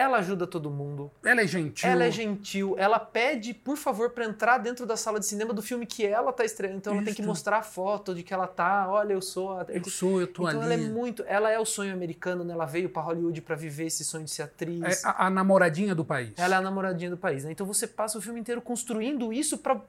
[0.00, 1.10] Ela ajuda todo mundo.
[1.22, 1.86] Ela é gentil.
[1.86, 2.74] Ela é gentil.
[2.78, 6.32] Ela pede, por favor, pra entrar dentro da sala de cinema do filme que ela
[6.32, 6.78] tá estreando.
[6.78, 8.88] Então ela tem que mostrar a foto de que ela tá.
[8.88, 9.66] Olha, eu sou a.
[9.68, 10.72] Eu sou, eu tô então ali.
[10.72, 11.22] ela é muito.
[11.28, 12.54] Ela é o sonho americano, né?
[12.54, 15.04] Ela veio pra Hollywood pra viver esse sonho de ser atriz.
[15.04, 16.32] É a, a namoradinha do país.
[16.38, 17.52] Ela é a namoradinha do país, né?
[17.52, 19.82] Então você passa o filme inteiro construindo isso pra,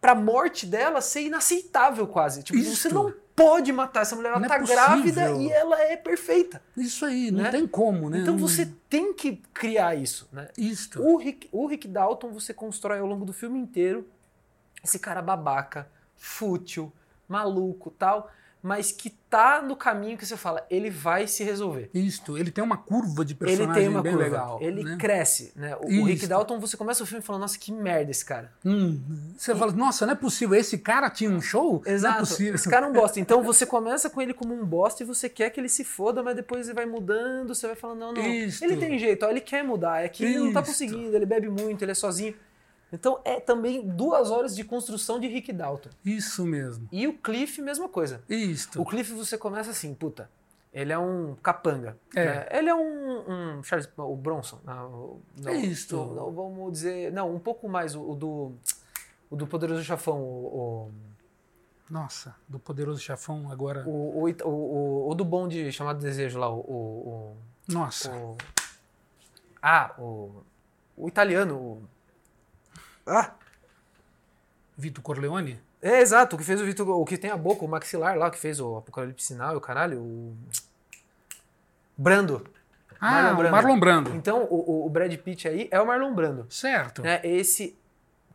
[0.00, 2.42] pra morte dela ser inaceitável quase.
[2.42, 2.76] Tipo, Isto.
[2.76, 4.82] você não pode matar essa mulher, ela Não é tá possível.
[4.84, 6.62] grávida e ela é perfeita.
[6.76, 7.50] Isso aí, não Né?
[7.50, 8.18] tem como, né?
[8.20, 10.48] Então Não- você tem que criar isso, né?
[10.56, 11.02] Isto.
[11.02, 14.06] O Rick, o Rick Dalton você constrói ao longo do filme inteiro
[14.84, 16.92] esse cara babaca, fútil,
[17.28, 18.30] maluco, tal,
[18.62, 21.88] mas que tá no caminho que você fala, ele vai se resolver.
[21.94, 22.36] Isto.
[22.36, 24.58] Ele tem uma curva de Ele personagem tem uma bem curva, legal.
[24.60, 24.96] ele né?
[24.98, 25.76] cresce, né?
[25.76, 26.26] O, o Rick.
[26.26, 28.52] Dalton, você começa o filme falando, nossa, que merda esse cara.
[28.64, 29.00] Hum,
[29.36, 30.58] você fala, nossa, não é possível.
[30.58, 31.82] Esse cara tinha um show?
[31.84, 32.18] Não é Exato.
[32.20, 32.54] possível.
[32.54, 33.20] Esse cara é um bosta.
[33.20, 36.22] Então você começa com ele como um bosta e você quer que ele se foda,
[36.22, 38.26] mas depois ele vai mudando, você vai falando, não, não.
[38.26, 38.64] Isto.
[38.64, 40.70] Ele tem jeito, ó, ele quer mudar, é que ele não tá Isto.
[40.72, 42.34] conseguindo, ele bebe muito, ele é sozinho.
[42.92, 45.90] Então é também duas horas de construção de Rick Dalton.
[46.04, 46.88] Isso mesmo.
[46.90, 48.22] E o Cliff, mesma coisa.
[48.28, 48.80] Isto.
[48.80, 50.28] O Cliff você começa assim, puta.
[50.72, 51.96] Ele é um capanga.
[52.14, 52.24] É.
[52.24, 52.46] né?
[52.50, 54.58] Ele é um, um Charles, o Bronson.
[54.64, 55.96] Não, não, É isto.
[55.96, 58.52] não, vamos dizer, não, um pouco mais o, o do
[59.28, 60.90] o do Poderoso Chafão, o,
[61.88, 63.84] Nossa, do Poderoso Chefão agora.
[63.86, 66.58] O, o, o, o, o do bonde chamado Desejo lá, o.
[66.60, 67.36] o,
[67.68, 68.10] Nossa.
[68.12, 68.36] o- o-
[69.62, 70.42] ah, o.
[70.96, 71.56] O italiano.
[71.56, 71.82] o-
[73.10, 73.34] ah!
[74.76, 75.60] Vitor Corleone?
[75.82, 76.88] É, exato, o que fez o Vitor.
[76.88, 79.60] O que tem a boca, o maxilar lá, que fez o Apocalipse Sinal e o
[79.60, 80.36] caralho, o.
[81.96, 82.46] Brando.
[83.00, 83.52] Ah, Marlon o Brando.
[83.52, 84.14] Marlon Brando.
[84.14, 86.46] Então, o, o- Brad Pitt aí é o Marlon Brando.
[86.50, 87.02] Certo.
[87.02, 87.20] Né?
[87.24, 87.76] Esse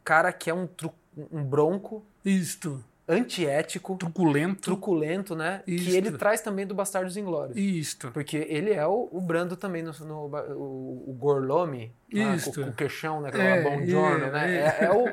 [0.04, 0.94] cara que é um, tru-
[1.32, 2.84] um bronco, Isto.
[3.08, 4.62] Antiético, Truculento.
[4.62, 5.62] truculento, né?
[5.68, 5.90] Isto.
[5.92, 7.56] Que ele traz também do Bastardos Inglórios.
[7.58, 8.12] Isto.
[8.12, 10.26] Porque ele é o, o Brando também, no, no-
[10.56, 12.52] o, o Gorlome, Isto.
[12.60, 13.30] com, com o queixão, né?
[13.34, 14.56] É, Aquela Bom Giorno, é, né?
[14.56, 14.60] é.
[14.60, 15.06] É, é o,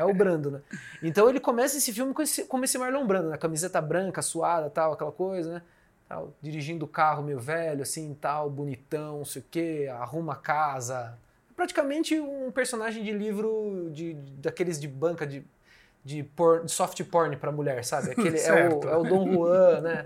[0.00, 0.60] é o Brando, né?
[1.02, 3.36] Então ele começa esse filme com esse, como esse Marlon Brando, né?
[3.36, 5.62] Camiseta branca, suada, tal, aquela coisa, né?
[6.08, 10.36] Tal, dirigindo o carro meio velho, assim, tal, bonitão, não sei o quê, arruma a
[10.36, 11.18] casa.
[11.56, 15.42] Praticamente um personagem de livro de, de- daqueles de banca de,
[16.04, 18.10] de, por- de soft porn pra mulher, sabe?
[18.12, 20.04] Aquele, é, o, é o Dom Juan, né?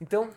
[0.00, 0.28] Então,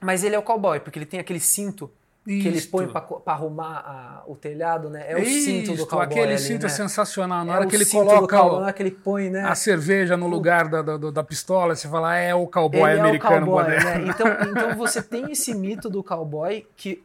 [0.00, 1.90] mas ele é o cowboy, porque ele tem aquele cinto
[2.24, 2.70] que ele Isto.
[2.70, 5.04] põe pra arrumar a- o telhado, né?
[5.08, 6.66] É o cinto do Isto, cowboy Aquele ali, cinto né?
[6.66, 7.44] é sensacional.
[7.44, 9.42] Na É hora que ele coloca cowboy, o- na hora que ele põe, né?
[9.42, 13.00] a cerveja no lugar da, da, da pistola, você fala, ah, é o cowboy ele
[13.00, 14.04] americano é o cowboy, né?
[14.06, 17.02] Então, então você tem esse mito do cowboy que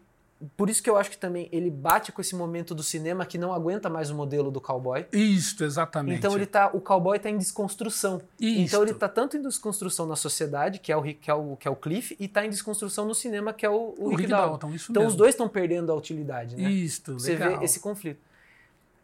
[0.55, 3.37] por isso que eu acho que também ele bate com esse momento do cinema que
[3.37, 5.05] não aguenta mais o modelo do cowboy.
[5.11, 6.17] Isto, exatamente.
[6.19, 8.21] Então ele tá, o cowboy está em desconstrução.
[8.39, 8.59] Isto.
[8.61, 11.67] Então ele tá tanto em desconstrução na sociedade, que é o que é o, que
[11.67, 14.21] é o Cliff, e tá em desconstrução no cinema, que é o, o, o Rick
[14.21, 14.49] Rick Dalton.
[14.51, 15.11] Dalton, isso Então mesmo.
[15.11, 16.69] os dois estão perdendo a utilidade, né?
[16.69, 17.57] Isto, Você legal.
[17.59, 18.19] vê esse conflito.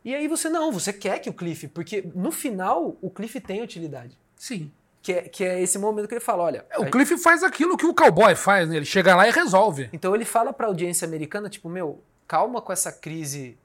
[0.06, 3.62] E aí você não, você quer que o Cliff, porque no final o Cliff tem
[3.64, 4.18] utilidade.
[4.36, 4.70] Sim.
[5.04, 6.66] Que é, que é esse momento que ele fala, olha...
[6.70, 8.78] É, O Cliff faz aquilo que o cowboy faz, né?
[8.78, 9.90] Ele chega lá e resolve.
[9.94, 13.58] Então ele fala pra audiência americana, tipo, meu, calma com essa crise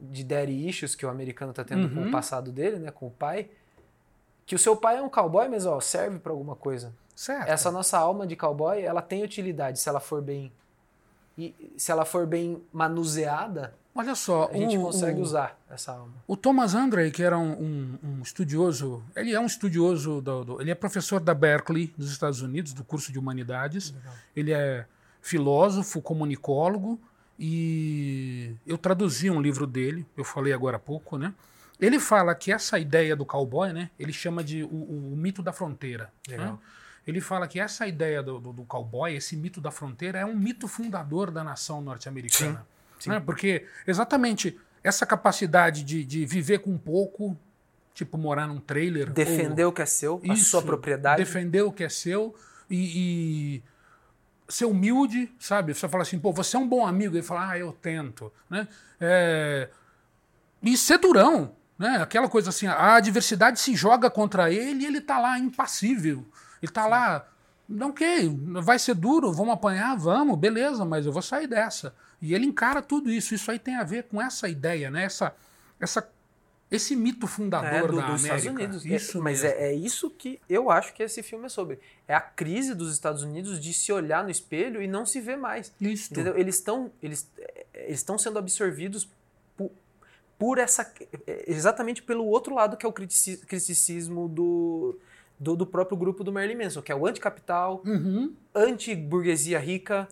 [0.00, 2.08] de daddy issues que o americano tá tendo com Uhum.
[2.08, 3.50] o passado dele, né, com o pai.
[4.46, 6.92] Que o seu pai é um cowboy, mas ó, serve pra alguma coisa.
[7.16, 7.48] Certo.
[7.48, 10.52] Essa nossa alma de cowboy, ela tem utilidade se ela for bem
[11.36, 15.92] e se ela for bem manuseada, Olha só, a gente o, consegue o, usar essa
[15.92, 16.12] alma.
[16.26, 20.60] o Thomas Andre, que era um, um- um estudioso, ele é um estudioso, do, do-
[20.60, 23.94] ele é professor da Berkeley, dos Estados Unidos, do curso de Humanidades.
[24.34, 24.86] Ele é
[25.22, 27.00] filósofo, comunicólogo,
[27.38, 31.32] e eu traduzi um livro dele, eu falei agora há pouco, né?
[31.80, 33.90] Ele fala que essa ideia do cowboy, né?
[33.98, 36.10] Ele chama de o, o mito da fronteira.
[36.28, 36.36] né?
[36.36, 36.60] Legal.
[37.06, 40.34] Ele fala que essa ideia do, do, do cowboy, esse mito da fronteira, é um
[40.34, 42.66] mito fundador da nação norte-americana.
[42.98, 43.10] Sim.
[43.10, 43.20] né?
[43.20, 47.36] Porque exatamente essa capacidade de, de viver com pouco,
[47.92, 49.10] tipo morar num trailer.
[49.10, 51.16] Defender ou- o que é seu, a isso, sua propriedade.
[51.22, 52.34] Defender o que é seu
[52.70, 53.62] e, e
[54.48, 55.74] ser humilde, sabe?
[55.74, 57.16] Você fala assim, pô, você é um bom amigo.
[57.16, 58.32] Ele fala, ah, eu tento.
[58.48, 58.68] Né?
[59.00, 59.68] É,
[60.62, 61.54] E ser durão.
[61.78, 61.98] Né?
[62.00, 66.24] Aquela coisa assim, a adversidade se joga contra ele e ele tá lá impassível.
[66.62, 67.26] Ele tá lá,
[67.68, 71.94] não ok, vai ser duro, vamos apanhar, vamos, beleza, mas eu vou sair dessa.
[72.20, 73.34] E ele encara tudo isso.
[73.34, 75.04] Isso aí tem a ver com essa ideia, né?
[75.04, 75.34] Essa,
[75.78, 76.08] essa,
[76.70, 78.36] esse mito fundador É, do- da dos América.
[78.36, 78.84] Estados Unidos.
[78.86, 81.78] Isso É, mas é, é isso que eu acho que esse filme é sobre.
[82.08, 85.36] É a crise dos Estados Unidos de se olhar no espelho e não se ver
[85.36, 85.72] mais.
[85.80, 86.12] Isso.
[86.12, 86.36] Entendeu?
[86.36, 89.08] Eles estão eles, eh, eles sendo absorvidos
[89.56, 89.70] por,
[90.38, 90.90] por essa
[91.26, 94.98] eh, exatamente pelo outro lado que é o critici- criticismo do,
[95.38, 100.08] do, do próprio grupo do Marilyn Manson, que é o anticapital, Uhum, anti-burguesia rica,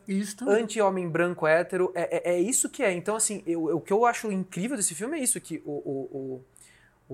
[0.50, 1.90] anti-homem branco hétero.
[1.94, 2.92] É, é, é isso que é.
[2.92, 5.70] Então, assim, eu, eu- o que eu acho incrível desse filme é isso, que o,
[5.72, 6.44] o, o,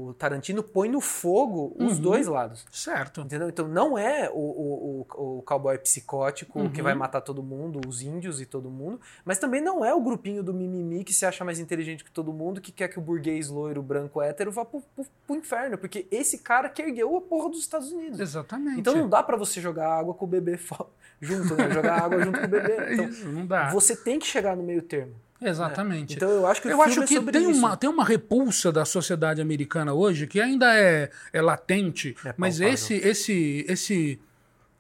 [0.09, 2.01] o Tarantino põe no fogo os Uhum.
[2.03, 2.65] dois lados.
[2.73, 3.21] Certo.
[3.23, 3.49] Entendeu?
[3.49, 6.85] Então não é o, o, o, o cowboy psicótico que Uhum.
[6.85, 10.43] vai matar todo mundo, os índios e todo mundo, mas também não é o grupinho
[10.43, 13.49] do mimimi que se acha mais inteligente que todo mundo, que quer que o burguês
[13.49, 17.49] loiro, branco, hétero vá pro, pro, pro inferno, porque esse cara que ergueu a porra
[17.51, 18.21] dos Estados Unidos.
[18.21, 18.81] Exatamente.
[18.81, 20.59] Então não dá pra você jogar água com o bebê
[21.21, 21.71] junto, né?
[21.71, 22.77] Jogar água junto com o bebê.
[22.93, 23.71] Então Isso, não dá.
[23.71, 25.15] você tem que chegar no meio termo.
[25.41, 26.17] Exatamente.
[26.17, 27.59] Então eu acho que Eu acho é que sobre tem isso.
[27.59, 32.61] uma, tem uma repulsa da sociedade americana hoje que ainda é, é latente, É mas
[32.61, 34.21] esse, esse, esse,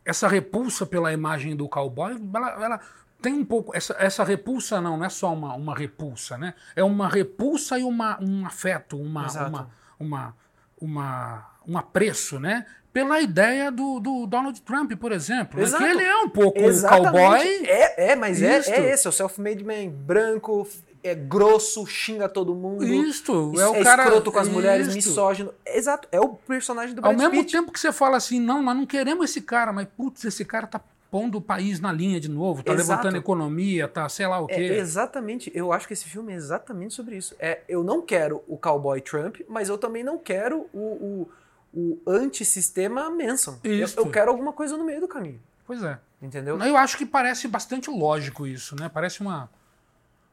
[0.04, 2.80] essa repulsa pela imagem do cowboy, ela, ela
[3.22, 3.74] tem um pouco.
[3.76, 6.54] Essa, essa repulsa não, não é só uma, uma repulsa, né?
[6.74, 9.48] É uma repulsa e uma, um afeto, uma, Exato.
[9.48, 10.36] uma, uma,
[10.80, 12.66] uma, um apreço, né?
[12.92, 15.60] Pela ideia do, do Donald Trump, por exemplo.
[15.60, 15.78] né?
[15.78, 17.12] Que ele é um pouco Exatamente.
[17.12, 17.66] cowboy.
[17.66, 20.66] É, é mas é, é esse, é o self-made man, branco,
[21.02, 22.84] é grosso, xinga todo mundo.
[22.84, 24.02] Isto, Isso, é o cara.
[24.04, 24.96] escroto com as mulheres, Isto.
[24.96, 25.54] misógino.
[25.64, 27.52] Exato, é o personagem do Ao Brad mesmo Pitt.
[27.52, 30.66] tempo que você fala assim, não, nós não queremos esse cara, mas putz, esse cara
[30.66, 30.80] tá
[31.10, 32.88] pondo o país na linha de novo, tá Exato.
[32.90, 34.62] levantando economia, tá sei lá o É, quê.
[34.74, 37.34] exatamente, eu acho que esse filme é exatamente sobre isso.
[37.38, 41.28] É, eu não quero o cowboy Trump, mas eu também não quero o, o,
[41.72, 43.58] o antissistema Manson.
[43.62, 43.98] Eu, Isso.
[43.98, 45.40] eu quero alguma coisa no meio do caminho.
[45.66, 45.98] Pois é.
[46.20, 46.58] Entendeu?
[46.62, 48.88] Eu acho que parece bastante lógico isso, né?
[48.88, 49.48] Parece uma,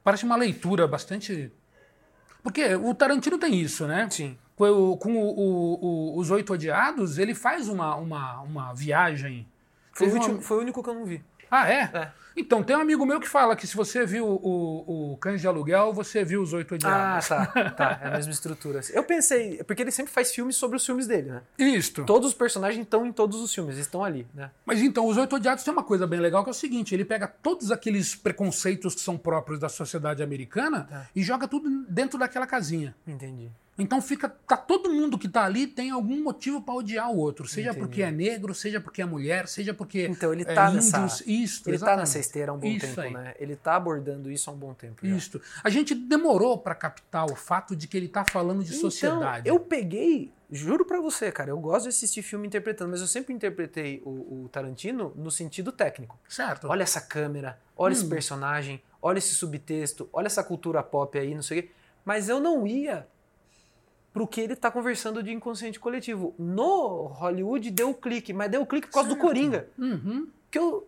[0.03, 1.51] parece uma leitura bastante.
[2.43, 4.09] Porque o Tarantino tem isso, né?
[4.09, 4.37] Sim.
[4.55, 5.85] Com, com o- o-
[6.15, 9.47] o- os Oito Odiados, ele faz uma, uma, uma viagem.
[9.93, 11.23] Foi uma- último- foi o único que eu não vi.
[11.49, 11.81] Ah, é?
[11.93, 12.11] É.
[12.39, 15.47] Então, tem um amigo meu que fala que se você viu o, o Cães de
[15.47, 17.27] Aluguel, você viu os Oito Ah, Odiados.
[17.27, 17.45] tá.
[17.71, 18.79] Tá, é a mesma estrutura.
[18.93, 21.41] Eu pensei, porque ele sempre faz filmes sobre os filmes dele, né?
[21.57, 22.03] Isto.
[22.05, 24.51] Todos os personagens estão em todos os filmes, eles estão ali, né?
[24.63, 27.03] Mas então, os Oito Odiados tem uma coisa bem legal que é o seguinte: ele
[27.05, 31.07] pega todos aqueles preconceitos que são próprios da sociedade americana Tá.
[31.15, 32.95] e joga tudo dentro daquela casinha.
[33.07, 33.49] Entendi.
[33.79, 34.27] Então fica.
[34.27, 37.47] Tá todo mundo que tá ali tem algum motivo para odiar o outro.
[37.47, 37.85] Seja Entendi.
[37.85, 40.07] porque é negro, seja porque é mulher, seja porque.
[40.07, 40.91] Então ele é tá índios.
[40.91, 41.23] nessa.
[41.29, 41.99] Isso, ele tá exatamente.
[41.99, 43.13] nessa esteira há um bom Isso tempo, aí.
[43.13, 43.35] né?
[43.39, 45.05] Ele tá abordando isso há um bom tempo.
[45.05, 45.15] já.
[45.15, 45.39] Isto.
[45.63, 49.41] A gente demorou para captar o fato de que ele tá falando de sociedade.
[49.41, 53.07] Então, eu peguei, juro pra você, cara, eu gosto de assistir filme interpretando, mas eu
[53.07, 56.17] sempre interpretei o, o Tarantino no sentido técnico.
[56.27, 56.67] Certo.
[56.67, 58.09] Olha essa câmera, olha esse Hum.
[58.09, 61.69] personagem, olha esse subtexto, olha essa cultura pop aí, não sei o quê.
[62.03, 63.05] Mas eu não ia
[64.17, 66.33] pro que ele tá conversando de inconsciente coletivo.
[66.39, 69.25] No Hollywood deu o clique, mas deu o clique por causa do Certo.
[69.27, 69.67] Coringa.
[69.77, 70.27] Uhum.
[70.49, 70.87] Que eu,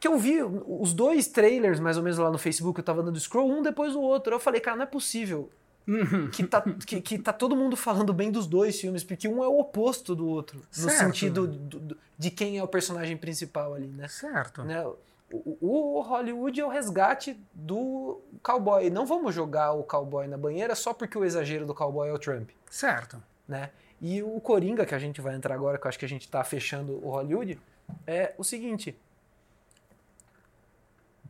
[0.00, 3.18] que eu vi os dois trailers, mais ou menos, lá no Facebook, eu tava dando
[3.20, 4.34] scroll, um depois do outro.
[4.34, 5.48] Eu falei, cara, não é possível
[5.86, 6.28] Uhum.
[6.30, 9.48] que tá, que, que tá todo mundo falando bem dos dois filmes, porque um é
[9.48, 10.96] o oposto do outro, no Certo.
[10.98, 14.06] sentido do- do- de quem é o personagem principal ali, né?
[14.08, 14.62] Certo.
[14.62, 14.84] né?
[15.32, 18.90] O, o- o Hollywood é o resgate do cowboy.
[18.90, 22.18] Não vamos jogar o cowboy na banheira só porque o exagero do cowboy é o
[22.18, 23.22] Trump, Certo.
[23.48, 23.70] né?
[24.00, 26.28] E o Coringa, que a gente vai entrar agora, que eu acho que a gente
[26.28, 27.58] tá fechando o Hollywood,
[28.06, 28.96] é o seguinte.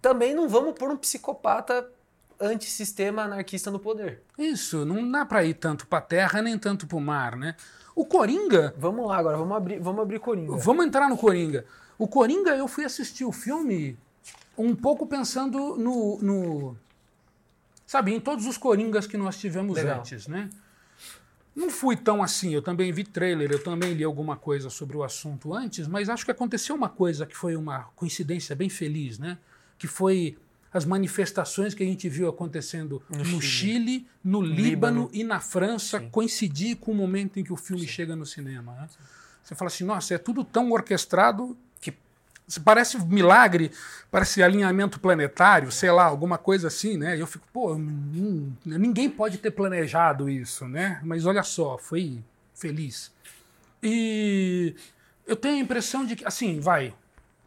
[0.00, 1.88] Também não vamos pôr um psicopata
[2.40, 4.22] antissistema anarquista no poder.
[4.36, 7.54] Isso, não dá pra ir tanto pra terra nem tanto pro mar, né?
[7.94, 10.56] O Coringa, Vamos lá agora, vamos abrir, vamos abrir Coringa.
[10.56, 11.64] vamos entrar no Coringa.
[12.02, 13.96] O Coringa, eu fui assistir o filme
[14.58, 16.18] um pouco pensando no.
[16.20, 16.76] no-
[17.86, 20.00] sabe, em todos os Coringas que nós tivemos Legal.
[20.00, 20.50] antes, né?
[21.54, 25.04] Não fui tão assim, eu também vi trailer, eu também li alguma coisa sobre o
[25.04, 29.38] assunto antes, mas acho que aconteceu uma coisa que foi uma coincidência bem feliz, né?
[29.78, 30.36] Que foi
[30.72, 34.06] as manifestações que a gente viu acontecendo no, No Chile, Chile.
[34.24, 34.62] no Líbano,
[35.02, 35.10] Líbano.
[35.12, 36.08] e na França Sim.
[36.10, 38.72] coincidir com o momento em que o filme chega no cinema.
[38.72, 38.88] né?
[39.44, 41.56] Você fala assim, nossa, é tudo tão orquestrado
[42.60, 43.70] Parece milagre,
[44.10, 47.20] parece alinhamento planetário, sei lá, alguma coisa assim, né?
[47.20, 51.00] Eu fico, pô, hum, ninguém pode ter planejado isso, né?
[51.02, 52.22] Mas olha só, foi
[52.54, 53.12] feliz.
[53.82, 54.74] E
[55.26, 56.94] eu tenho a impressão de que, assim, vai,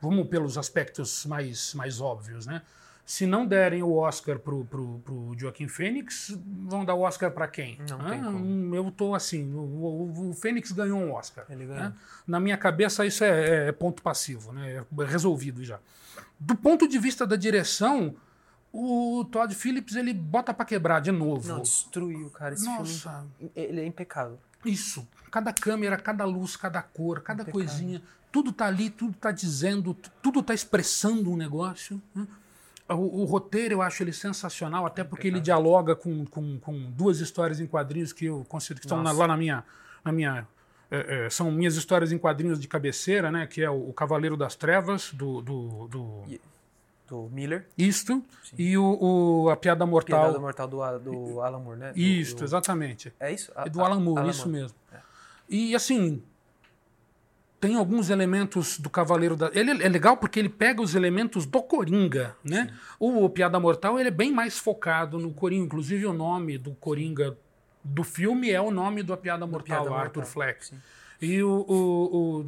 [0.01, 2.61] vamos pelos aspectos mais, mais óbvios, né?
[3.05, 6.35] Se não derem o Oscar pro, pro, pro Joaquim Fênix,
[6.67, 7.77] vão dar o Oscar para quem?
[7.87, 8.37] Não Ah, tem como.
[8.37, 11.45] hum, Eu tô assim, o, o, o Fênix ganhou um Oscar.
[11.47, 11.83] Ele ganhou.
[11.83, 11.93] né?
[12.25, 14.83] Na minha cabeça isso é, é ponto passivo, né?
[14.99, 15.79] É resolvido já.
[16.39, 18.15] Do ponto de vista da direção,
[18.73, 21.47] o Todd Phillips ele bota para quebrar de novo.
[21.47, 22.55] Não, destruiu, cara.
[22.55, 24.39] Esse Nossa, filme, ele é impecável.
[24.65, 25.07] isso.
[25.29, 27.67] Cada câmera, cada luz, cada cor, cada Impecável.
[27.67, 28.01] coisinha,
[28.31, 29.93] tudo tá ali, tudo tá dizendo,
[30.23, 32.01] tudo tá expressando um negócio.
[32.15, 32.25] né?
[32.87, 37.19] O, o roteiro eu acho ele sensacional, até porque ele dialoga com, com, com duas
[37.19, 39.63] histórias em quadrinhos que eu considero que estão na- lá na minha.
[40.03, 40.47] Na minha
[40.91, 43.47] é, é, são minhas histórias em quadrinhos de cabeceira, né?
[43.47, 45.41] Que é o, o Cavaleiro das Trevas, do.
[45.41, 46.23] do, do
[47.07, 47.67] Do Miller.
[47.77, 48.23] isto,
[48.57, 48.97] e o,
[49.45, 50.21] o- a Piada Mortal.
[50.25, 51.91] Piedade Mortal do, A- do Alan Moore, né?
[51.95, 53.11] Isto, exatamente.
[53.19, 53.51] É isso?
[53.55, 54.77] É do Alan Moore, isso mesmo.
[55.49, 56.21] E assim,
[57.65, 59.49] tem alguns elementos do Cavaleiro da.
[59.53, 62.71] Ele é legal porque ele pega os elementos do Coringa, né?
[62.99, 65.65] O Piada Mortal ele é bem mais focado no Coringa.
[65.65, 67.35] Inclusive, o nome do Coringa
[67.83, 70.65] do filme é o nome do Piada Mortal, Piada Arthur Mortal, Fleck.
[70.65, 70.75] sim.
[71.21, 72.45] E o, o- o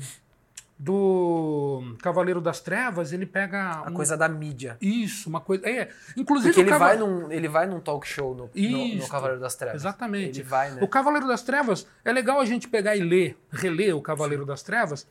[0.80, 3.72] do Cavaleiro das Trevas, ele pega.
[3.86, 4.78] A um- coisa da mídia.
[4.80, 5.68] Isso, uma coisa.
[5.68, 9.42] É, inclusive Porque ele, Cava- vai num, ele vai num talk show no, no, Cavaleiro
[9.42, 9.82] das Trevas.
[9.82, 10.40] Exatamente.
[10.40, 10.80] Ele vai, né?
[10.82, 14.62] O Cavaleiro das Trevas, é legal a gente pegar e ler, reler o Cavaleiro das
[14.62, 15.08] Trevas,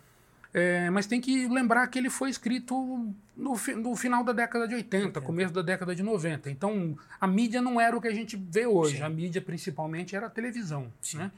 [0.55, 4.67] é, mas tem que lembrar que ele foi escrito no, fi- no final da década
[4.67, 6.49] de 80, começo da década de 90.
[6.51, 8.97] Então, a mídia não era o que a gente vê hoje.
[8.99, 9.03] Sim.
[9.03, 10.91] A mídia, principalmente, era a televisão.
[11.15, 11.31] Né?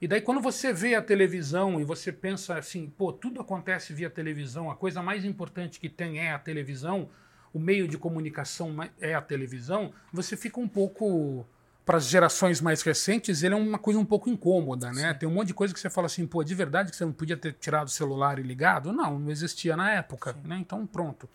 [0.00, 4.10] E daí, quando você vê a televisão e você pensa assim, pô, tudo acontece via
[4.10, 7.08] televisão, a coisa mais importante que tem é a televisão,
[7.52, 11.46] o meio de comunicação é a televisão, você fica um pouco.
[11.84, 15.14] Para as gerações mais recentes, ele é uma coisa um pouco incômoda, né?
[15.14, 17.12] Tem um monte de coisa que você fala assim, pô, de verdade que você não
[17.12, 18.92] podia ter tirado o celular e ligado?
[18.92, 20.58] Não, não existia na época, né?
[20.58, 21.30] Então, pronto.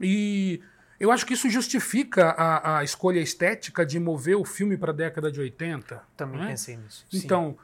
[0.00, 0.62] E
[0.98, 4.94] eu acho que isso justifica a, a escolha estética de mover o filme para a
[4.94, 6.02] década de 80.
[6.16, 6.46] Também né?
[6.48, 7.04] pensei nisso.
[7.50, 7.60] sim.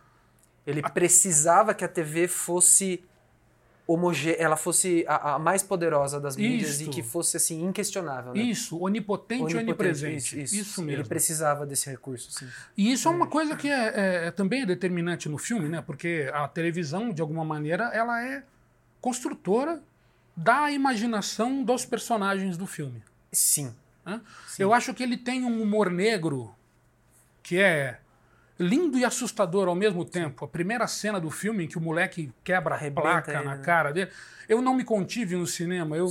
[0.66, 3.02] Ele precisava que a TV fosse
[3.88, 6.82] homogê ela fosse a, a mais poderosa das mídias Isso.
[6.82, 8.40] e que fosse assim inquestionável, né?
[8.42, 10.42] Isso, onipotente, e Onipotente, onipresente.
[10.42, 11.06] Isso, Isso, Ele mesmo.
[11.08, 12.48] precisava desse recurso, sim.
[12.76, 15.80] E isso é uma coisa que é, é- é também é determinante no filme, né?
[15.86, 18.42] Porque a televisão, de alguma maneira, ela é
[19.00, 19.80] construtora
[20.36, 23.00] da imaginação dos personagens do filme.
[23.30, 23.72] Sim.
[24.04, 24.20] né?
[24.58, 26.52] Eu acho que ele tem um humor negro
[27.40, 28.00] que é
[28.59, 30.44] lindo e assustador ao mesmo tempo.
[30.44, 33.62] A primeira cena do filme em que o moleque quebra a placa na né?
[33.62, 34.11] cara dele.
[34.48, 36.07] Eu não me contive no cinema, eu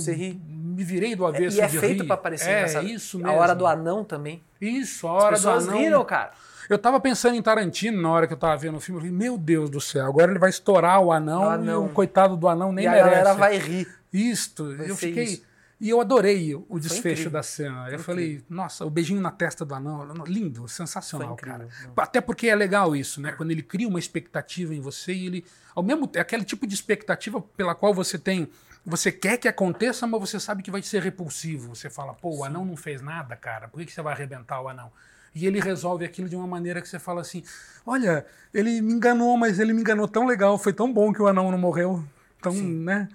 [0.48, 2.06] me virei do avesso e é feito rir.
[2.06, 2.86] pra parecer É, engraçado.
[2.86, 3.38] isso A mesmo.
[3.38, 4.42] hora do anão também.
[4.60, 5.78] Isso, a hora do pessoas anão.
[5.78, 6.32] riram, cara.
[6.68, 8.98] Eu tava pensando em Tarantino na hora que eu tava vendo o filme.
[9.00, 11.86] Eu falei, meu Deus do céu, agora ele vai estourar o anão, O anão.
[11.86, 13.10] e o coitado do anão nem e a merece.
[13.10, 13.88] galera vai rir.
[14.12, 15.24] Isto, Vai eu fiquei.
[15.24, 15.42] isso.
[15.78, 17.90] E eu adorei o desfecho da cena.
[17.90, 21.68] Eu falei, nossa, o beijinho na testa do anão, lindo, sensacional, incrível.
[21.68, 21.92] cara.
[21.98, 23.32] Até porque é legal isso, né?
[23.32, 25.44] Quando ele cria uma expectativa em você e ele.
[25.74, 28.48] Ao mesmo é aquele tipo de expectativa pela qual você tem.
[28.86, 31.74] Você quer que aconteça, mas você sabe que vai ser repulsivo.
[31.74, 33.68] Você fala, pô, o anão não fez nada, cara.
[33.68, 34.90] Por que, que você vai arrebentar o anão?
[35.34, 37.44] E ele resolve aquilo de uma maneira que você fala assim:
[37.84, 38.24] olha,
[38.54, 41.50] ele me enganou, mas ele me enganou tão legal, foi tão bom que o anão
[41.50, 42.02] não morreu.
[42.40, 43.06] Tão, né?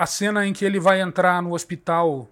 [0.00, 2.26] A cena em que ele vai entrar no hospital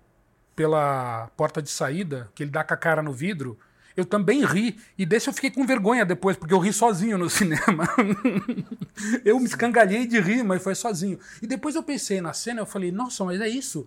[0.57, 3.59] pela porta de saída, que ele dá com a cara no vidro,
[3.95, 4.81] eu também ri.
[4.97, 7.87] E desse eu fiquei com vergonha depois, porque eu ri sozinho no cinema.
[9.23, 11.19] eu me escangalhei de rir, mas foi sozinho.
[11.43, 13.87] E depois eu pensei na cena, eu falei, nossa, mas é isso.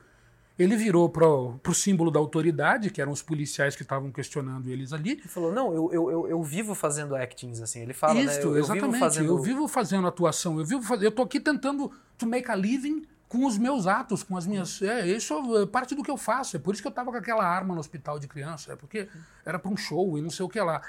[0.60, 4.94] Ele virou pro, pro símbolo da autoridade, que eram os policiais que estavam questionando eles
[4.94, 5.14] ali.
[5.14, 7.80] Ele falou, não, eu, eu, eu, eu vivo fazendo actings, assim.
[7.82, 8.26] Ele fala, né?
[8.26, 8.92] Isso, Eu, eu exatamente.
[8.92, 9.26] vivo fazendo...
[9.26, 11.02] Eu vivo fazendo atuação, eu vivo faz...
[11.02, 14.82] eu tô aqui tentando to make a living com os meus atos, com as minhas.
[14.82, 16.58] É, isso é parte do que eu faço.
[16.58, 19.08] É por isso que eu tava com aquela arma no hospital de criança, é porque
[19.46, 20.82] era para um show e não sei o que lá.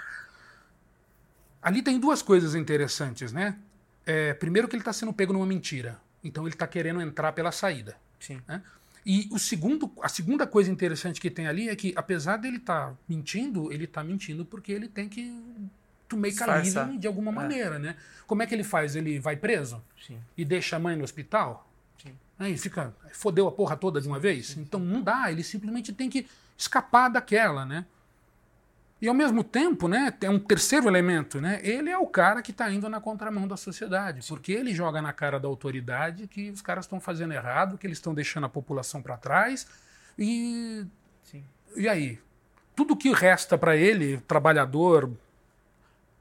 [1.62, 3.56] Ali tem duas coisas interessantes, né?
[4.04, 6.00] É, primeiro que ele está sendo pego numa mentira.
[6.24, 7.96] Então ele está querendo entrar pela saída.
[8.18, 8.40] Sim.
[8.48, 8.60] né?
[9.06, 12.92] E o segundo, a segunda coisa interessante que tem ali é que, apesar dele estar
[13.08, 15.30] mentindo, ele está mentindo porque ele tem que
[16.08, 16.86] to make a Disfarçar.
[16.86, 17.34] living de alguma É.
[17.34, 17.94] maneira, né?
[18.26, 18.96] Como é que ele faz?
[18.96, 20.18] Ele vai preso Sim.
[20.36, 21.68] e deixa a mãe no hospital?
[22.38, 22.44] Sim.
[22.44, 24.56] Aí fica, fodeu a porra toda de uma vez?
[24.56, 26.26] Então não dá, ele simplesmente tem que
[26.56, 27.84] escapar daquela, né?
[29.00, 31.60] E ao mesmo tempo, né, tem um terceiro elemento, né?
[31.64, 35.12] Ele é o cara que está indo na contramão da sociedade, porque ele joga na
[35.12, 39.02] cara da autoridade que os caras estão fazendo errado, que eles estão deixando a população
[39.02, 39.66] para trás.
[40.16, 40.86] E
[41.24, 41.44] Sim.
[41.76, 42.20] e aí,
[42.76, 45.10] tudo que resta para ele, trabalhador,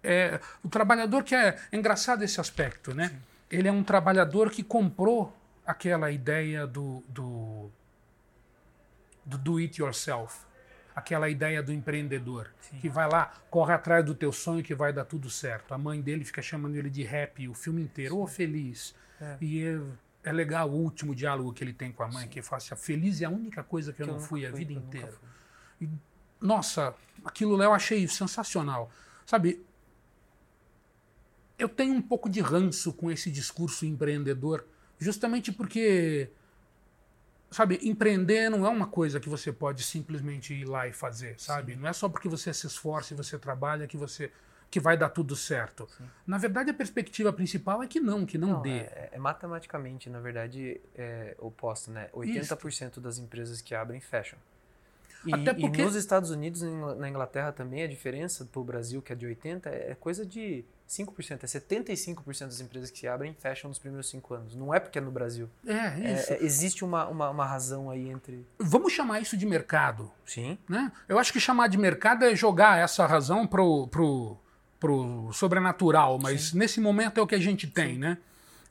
[0.03, 3.11] é o trabalhador que é, é engraçado esse aspecto, né?
[3.51, 5.31] Ele é um trabalhador que comprou
[5.71, 7.71] aquela ideia do do,
[9.25, 10.45] do do it yourself,
[10.95, 15.05] aquela ideia do empreendedor que vai lá, corre atrás do teu sonho que vai dar
[15.05, 15.73] tudo certo.
[15.73, 18.93] A mãe dele fica chamando ele de happy o filme inteiro, ô feliz.
[19.19, 19.37] É.
[19.39, 19.79] E é,
[20.23, 23.21] é legal o último diálogo que ele tem com a mãe, que fala assim, feliz
[23.21, 24.79] é a única coisa que eu Que eu não nunca fui a fui, vida eu
[24.79, 25.13] nunca inteira.
[26.39, 28.91] Nossa, aquilo lá eu achei sensacional.
[29.25, 29.63] Sabe,
[31.57, 34.65] eu tenho um pouco de ranço com esse discurso empreendedor,
[35.01, 36.29] justamente porque,
[37.49, 41.75] sabe, empreender não é uma coisa que você pode simplesmente ir lá e fazer, sabe?
[41.75, 44.31] Não é só porque você se esforça e você trabalha que você
[44.69, 45.85] que vai dar tudo certo.
[46.25, 48.69] Na verdade, a perspectiva principal é que não, que não, Não, dê.
[48.77, 52.09] é, é matematicamente, na verdade, é oposto, né?
[52.13, 54.39] 80% das empresas que abrem fecham.
[55.25, 56.65] E, Até e porque- nos Estados Unidos e
[56.97, 60.65] na Inglaterra também a diferença para o Brasil, que é de 80%, é coisa de
[60.87, 61.43] 5%.
[61.43, 64.55] É 75% das empresas que se abrem fecham nos primeiros cinco anos.
[64.55, 65.47] Não é porque é no Brasil.
[65.65, 66.33] É, É- isso.
[66.33, 68.45] é- existe uma, uma, uma razão aí entre...
[68.59, 70.11] Vamos chamar isso de mercado.
[70.25, 70.57] Sim.
[70.67, 70.91] né?
[71.07, 74.37] Eu acho que chamar de mercado é jogar essa razão pro, pro,
[74.79, 78.17] pro sobrenatural, mas nesse momento é o que a gente tem, né?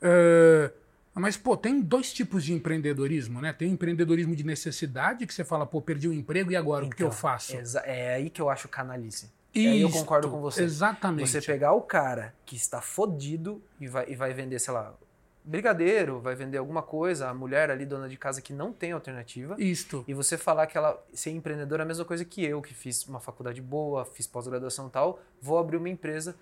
[0.01, 0.71] Eh,
[1.19, 3.51] mas, pô, tem dois tipos de empreendedorismo, né?
[3.51, 6.89] Tem o empreendedorismo de necessidade, que você fala, pô, perdi o emprego e agora, o
[6.89, 7.53] que eu Então, faço?
[7.83, 9.29] É aí que eu acho canalice.
[9.53, 10.63] É aí eu Isto, concordo com você.
[10.63, 11.29] Exatamente.
[11.29, 14.93] Você pegar o cara que está fodido e vai, e vai vender, sei lá,
[15.43, 19.55] brigadeiro, vai vender alguma coisa, a mulher ali, dona de casa, que não tem alternativa,
[19.59, 20.05] Isto.
[20.07, 23.05] e você falar que ela ser empreendedora é a mesma coisa que eu, que fiz
[23.07, 26.35] uma faculdade boa, fiz pós-graduação e tal, vou abrir uma empresa.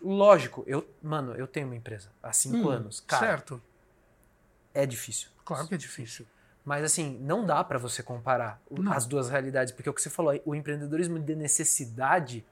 [0.00, 3.00] Lógico, eu, mano, eu tenho uma empresa há cinco Hum, anos.
[3.00, 3.60] Cara, Certo.
[4.74, 5.28] É difícil.
[5.44, 6.26] Claro que é difícil.
[6.64, 8.92] Mas assim, não dá pra você comparar o- Não.
[8.92, 12.44] as duas realidades, porque é o que você falou, o empreendedorismo de necessidade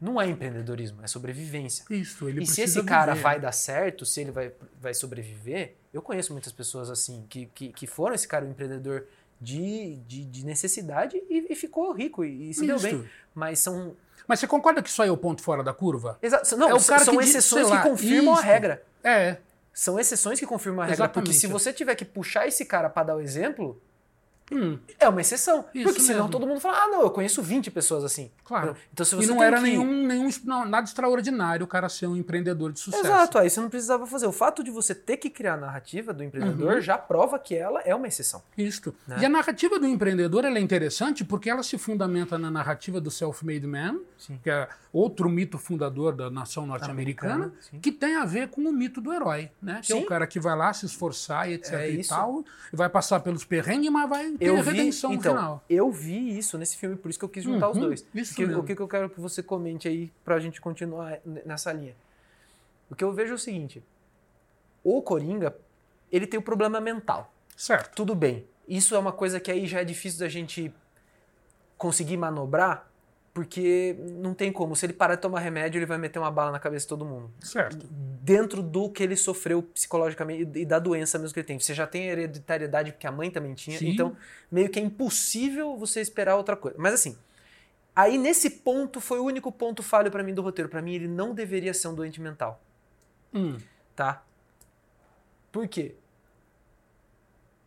[0.00, 1.84] não é empreendedorismo, é sobrevivência.
[1.88, 3.22] Isso, ele e se esse cara viver.
[3.22, 7.68] vai dar certo, se ele vai, vai sobreviver, eu conheço muitas pessoas assim, que, que,
[7.72, 9.06] que foram esse cara um empreendedor
[9.40, 13.08] de, de, de necessidade e, e ficou rico e, e se deu bem.
[13.32, 13.94] Mas são
[14.26, 16.18] Mas você concorda que isso aí é o ponto fora da curva?
[16.20, 16.56] Exato.
[16.56, 18.44] Não, É o cara são que diz, exceções sei lá, que confirmam a isto.
[18.46, 18.82] regra.
[19.04, 19.36] É,
[19.72, 21.08] São exceções que confirmam a regra.
[21.08, 21.40] Porque Exatamente.
[21.40, 23.80] se você tiver que puxar esse cara pra dar o exemplo,
[24.54, 25.64] hum, é uma exceção.
[25.74, 26.30] Isso porque senão mesmo.
[26.32, 28.30] todo mundo fala, ah, não, eu conheço 20 pessoas assim.
[28.44, 28.76] claro.
[28.92, 31.88] Então se E você não tem era que- nenhum, nenhum não, nada extraordinário o cara
[31.88, 33.04] ser um empreendedor de sucesso.
[33.04, 34.26] Exato, aí você não precisava fazer.
[34.26, 36.80] O fato de você ter que criar a narrativa do empreendedor Uhum.
[36.80, 38.42] já prova que ela é uma exceção.
[38.56, 38.94] Isto.
[39.06, 39.16] Né?
[39.20, 43.66] E a narrativa do empreendedor é interessante porque ela se fundamenta na narrativa do self-made
[43.66, 44.38] man, Sim.
[44.42, 49.00] que é outro mito fundador da nação norte-americana, que tem a ver com o mito
[49.00, 49.80] do herói, né?
[49.82, 50.02] Que é Sim.
[50.02, 52.10] o cara que vai lá se esforçar e etc É e isso.
[52.10, 55.64] tal, e vai passar pelos perrengues, mas vai Eu vi, redenção então, final.
[55.68, 58.06] eu vi isso nesse filme, por isso que eu quis juntar os Uhum, dois.
[58.14, 61.94] isso o que, eu quero que você comente aí pra gente continuar nessa linha?
[62.90, 63.82] O que eu vejo é o seguinte:
[64.84, 65.56] o Coringa,
[66.10, 67.32] ele tem o problema mental.
[67.56, 67.94] Certo.
[67.94, 68.46] Tudo bem.
[68.68, 70.72] Isso é uma coisa que aí já é difícil da gente
[71.76, 72.88] conseguir manobrar,
[73.34, 74.76] porque não tem como.
[74.76, 77.04] Se ele parar de tomar remédio, ele vai meter uma bala na cabeça de todo
[77.04, 77.30] mundo.
[77.40, 77.86] Certo.
[77.90, 81.58] Dentro do que ele sofreu psicologicamente e da doença mesmo que ele tem.
[81.58, 83.78] Você já tem hereditariedade, porque a mãe também tinha.
[83.78, 83.88] Sim.
[83.88, 84.16] Então,
[84.50, 86.76] meio que é impossível você esperar outra coisa.
[86.78, 87.16] Mas assim,
[87.96, 90.68] aí nesse ponto foi o único ponto falho pra mim do roteiro.
[90.68, 92.60] Pra mim, ele não deveria ser um doente mental
[93.34, 93.56] Hum,
[93.96, 94.22] tá?
[95.50, 95.94] Por quê?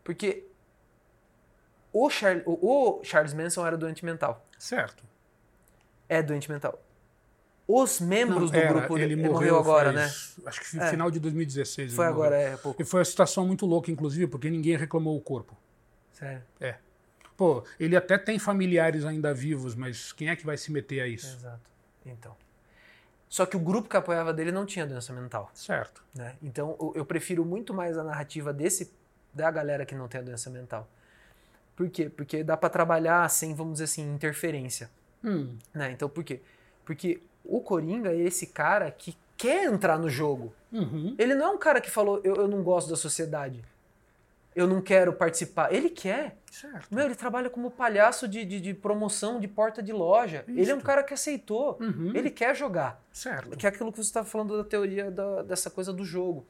[0.04, 0.46] Porque
[1.92, 4.46] o, Char- o Charles Manson era doente mental.
[4.60, 5.04] certo.
[6.10, 6.82] É doente mental.
[7.68, 10.88] Os membros Não, do era, grupo ele ele morreu, agora, faz- Acho que É.
[10.90, 11.88] final de 2016.
[11.88, 11.90] né?
[11.92, 12.24] ele Foi morreu.
[12.24, 12.80] agora, é pouco.
[12.82, 15.58] E foi uma situação muito louca, inclusive, porque ninguém reclamou o corpo.
[16.14, 16.44] Sério.
[16.62, 16.76] É.
[17.36, 21.08] Pô, ele até tem familiares ainda vivos, mas quem é que vai se meter a
[21.08, 21.36] isso?
[21.38, 21.60] Exato.
[22.06, 22.36] Então.
[23.28, 26.04] Só que o grupo que apoiava dele não tinha doença mental, Certo.
[26.14, 26.36] né?
[26.42, 28.94] Então eu- eu prefiro muito mais a narrativa desse
[29.34, 30.88] da galera que não tem a doença mental.
[31.76, 32.10] Por quê?
[32.10, 34.90] Porque dá pra trabalhar sem, vamos dizer assim, interferência.
[35.24, 35.92] Hum, Né?
[35.92, 36.42] Então por quê?
[36.86, 40.54] Porque o Coringa é esse cara que quer entrar no jogo.
[40.72, 43.64] uhum, Ele não é um cara que falou, eu, eu não gosto da sociedade.
[44.56, 45.74] Eu não quero participar.
[45.74, 46.38] Ele quer.
[46.50, 46.88] certo.
[46.90, 50.46] Meu, ele trabalha como palhaço de, de, de promoção de porta de loja.
[50.48, 51.78] Ele é um cara que aceitou.
[51.82, 53.04] Uhum, Ele quer jogar.
[53.12, 53.58] Certo.
[53.58, 56.46] Que é aquilo que você estava falando da teoria da- dessa coisa do jogo.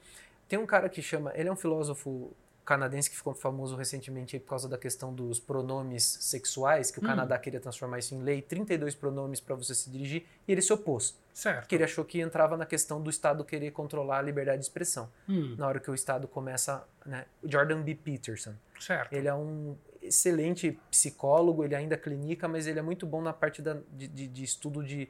[0.47, 1.31] Tem um cara que chama.
[1.33, 2.31] Ele é um filósofo
[2.65, 7.07] canadense que ficou famoso recentemente por causa da questão dos pronomes sexuais, que o Hum.
[7.07, 10.73] Canadá queria transformar isso em lei, 32 pronomes para você se dirigir, e ele se
[10.73, 11.15] opôs.
[11.33, 11.61] Certo.
[11.61, 15.09] Porque ele achou que entrava na questão do Estado querer controlar a liberdade de expressão.
[15.29, 16.83] Hum, Na hora que o Estado começa.
[17.05, 17.93] Né, Jordan B.
[17.95, 18.53] Peterson.
[18.79, 19.13] certo.
[19.13, 23.61] Ele é um excelente psicólogo, ele ainda clinica, mas ele é muito bom na parte
[23.61, 25.07] da- de, de- de estudo de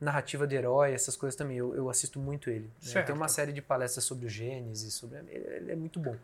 [0.00, 1.56] narrativa de herói, essas coisas também.
[1.58, 2.70] Eu, eu assisto muito ele.
[2.94, 3.02] né?
[3.02, 6.16] Tem uma série de palestras sobre o Gênesis, sobre ele, ele é muito bom.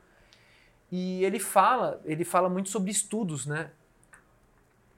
[0.96, 3.72] E ele fala, ele fala muito sobre estudos, né?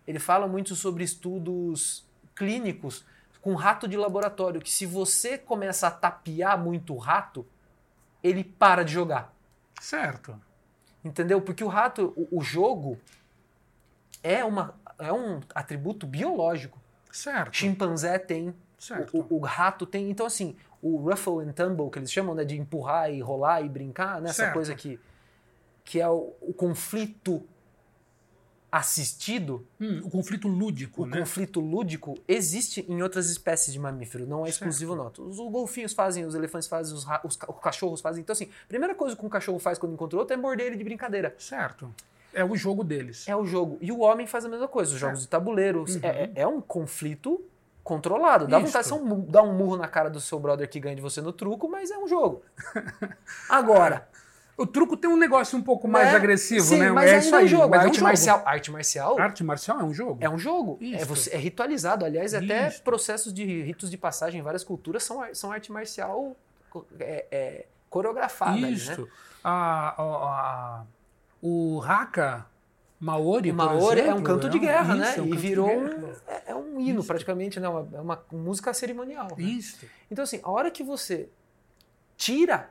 [0.07, 3.03] Ele fala muito sobre estudos clínicos
[3.41, 7.47] com rato de laboratório, que se você começa a tapear muito o rato,
[8.23, 9.35] ele para de jogar.
[9.81, 10.39] Certo.
[11.03, 11.41] Entendeu?
[11.41, 12.99] Porque o rato, o, o jogo
[14.23, 16.79] é, uma, é um atributo biológico.
[17.11, 17.57] Certo.
[17.57, 19.17] Chimpanzé tem, Certo.
[19.17, 20.11] o, o- o rato tem.
[20.11, 23.69] Então, assim, o ruffle and tumble, que eles chamam né, de empurrar e rolar e
[23.71, 24.53] brincar, nessa Certo.
[24.53, 25.01] coisa que,
[25.87, 27.43] que é o, o conflito
[28.71, 31.19] assistido, Hum, o conflito lúdico, o né?
[31.19, 34.55] conflito lúdico, existe em outras espécies de mamífero, não é Certo.
[34.69, 35.11] exclusivo não.
[35.27, 38.21] Os golfinhos fazem, os elefantes fazem, os, os os cachorros fazem.
[38.23, 40.77] Então, assim, a primeira coisa que um cachorro faz quando encontra outro é morder ele
[40.77, 41.35] de brincadeira.
[41.39, 41.91] Certo.
[42.35, 43.27] É o jogo deles.
[43.27, 43.79] É o jogo.
[43.81, 45.85] E o homem faz a mesma coisa, os jogos de tabuleiro.
[45.89, 46.01] Uhum.
[46.03, 47.43] É, é- é um conflito
[47.83, 48.47] controlado.
[48.47, 48.67] Dá Isso.
[48.67, 51.23] vontade de um dar um murro na cara do seu brother que ganha de você
[51.23, 52.43] no truco, mas é um jogo.
[53.49, 54.07] Agora,
[54.57, 56.17] O truco tem um negócio um pouco mais né?
[56.17, 56.91] agressivo, Sim, né?
[56.91, 57.69] Mas é ainda isso é um jogo.
[57.69, 58.05] mas é um arte, jogo.
[58.07, 60.17] marcial, arte marcial Arte marcial é um jogo?
[60.21, 60.79] é um jogo.
[60.81, 61.05] É, Isso.
[61.07, 62.05] você- é ritualizado.
[62.07, 62.83] Aliás, até Isso.
[62.83, 66.35] processos de ritos de passagem em várias culturas são, são arte marcial
[66.99, 68.53] é, é, coreografada.
[68.53, 68.69] ali, né?
[68.71, 69.07] Isso.
[69.45, 70.85] A, a- a-
[71.43, 72.47] o haka
[72.99, 75.15] maori, O por Maori é um exemplo, canto de guerra, isso, né?
[75.19, 77.07] é um e virou um, é, é um hino Isso.
[77.07, 77.69] praticamente, né?
[77.69, 79.29] Uma- É uma, música cerimonial.
[79.37, 79.45] né?
[79.45, 79.85] Isso.
[80.11, 81.29] Então, assim, a hora que você
[82.17, 82.71] tira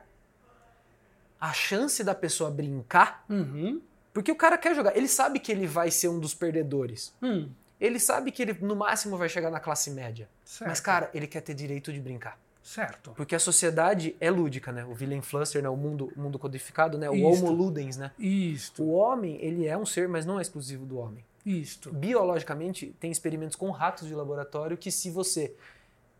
[1.48, 3.80] a chance da pessoa brincar, Uhum.
[4.12, 7.14] porque o cara quer jogar, ele sabe que ele vai ser um dos perdedores.
[7.22, 10.28] Hum, Ele sabe que ele, no máximo, vai chegar na classe média.
[10.44, 10.68] certo.
[10.70, 12.38] Mas, cara, ele quer ter direito de brincar.
[12.62, 13.12] Certo.
[13.14, 14.82] Porque a sociedade é lúdica, né?
[14.84, 15.68] O Willem Flusser, né?
[15.68, 17.08] o, mundo, o mundo codificado, né?
[17.10, 17.26] O Isto.
[17.44, 18.10] Homo Ludens, né?
[18.18, 18.82] Isto.
[18.82, 21.22] O homem, ele é um ser, mas não é exclusivo do homem.
[21.44, 21.92] Isto.
[21.92, 25.54] biologicamente tem experimentos com ratos de laboratório que se você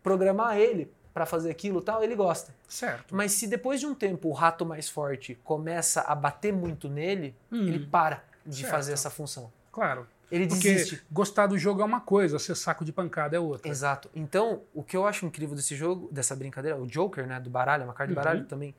[0.03, 2.53] programar ele para fazer aquilo tal, ele gosta.
[2.69, 3.15] Certo.
[3.15, 7.35] Mas se depois de um tempo o rato mais forte começa a bater muito nele,
[7.51, 7.67] Hum.
[7.67, 8.69] ele para de Certo.
[8.69, 9.51] fazer essa função.
[9.71, 10.07] Claro.
[10.31, 11.01] Ele Porque desiste.
[11.11, 13.67] gostar do jogo é uma coisa, ser saco de pancada é outra.
[13.67, 14.11] Exato.
[14.13, 17.85] Então, o que eu acho incrível desse jogo, dessa brincadeira, o Joker, né, do baralho,
[17.85, 18.75] uma carta de baralho também,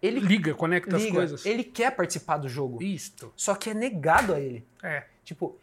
[0.00, 1.44] ele Liga, conecta as liga, coisas.
[1.44, 3.32] ele quer participar do jogo, Isto.
[3.34, 4.64] só que é negado a ele.
[4.80, 5.04] É.
[5.24, 5.58] Tipo,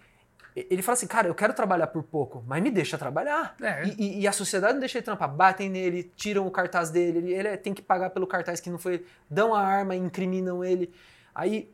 [0.55, 3.55] ele fala assim, cara, eu quero trabalhar por pouco, mas me deixa trabalhar.
[3.61, 3.85] É.
[3.97, 5.29] E, e- a sociedade não deixa ele trampar.
[5.33, 8.69] Batem nele, tiram o cartaz dele, ele, ele é- tem que pagar pelo cartaz que
[8.69, 9.05] não foi.
[9.29, 10.91] Dão a arma, incriminam ele.
[11.33, 11.71] Aí,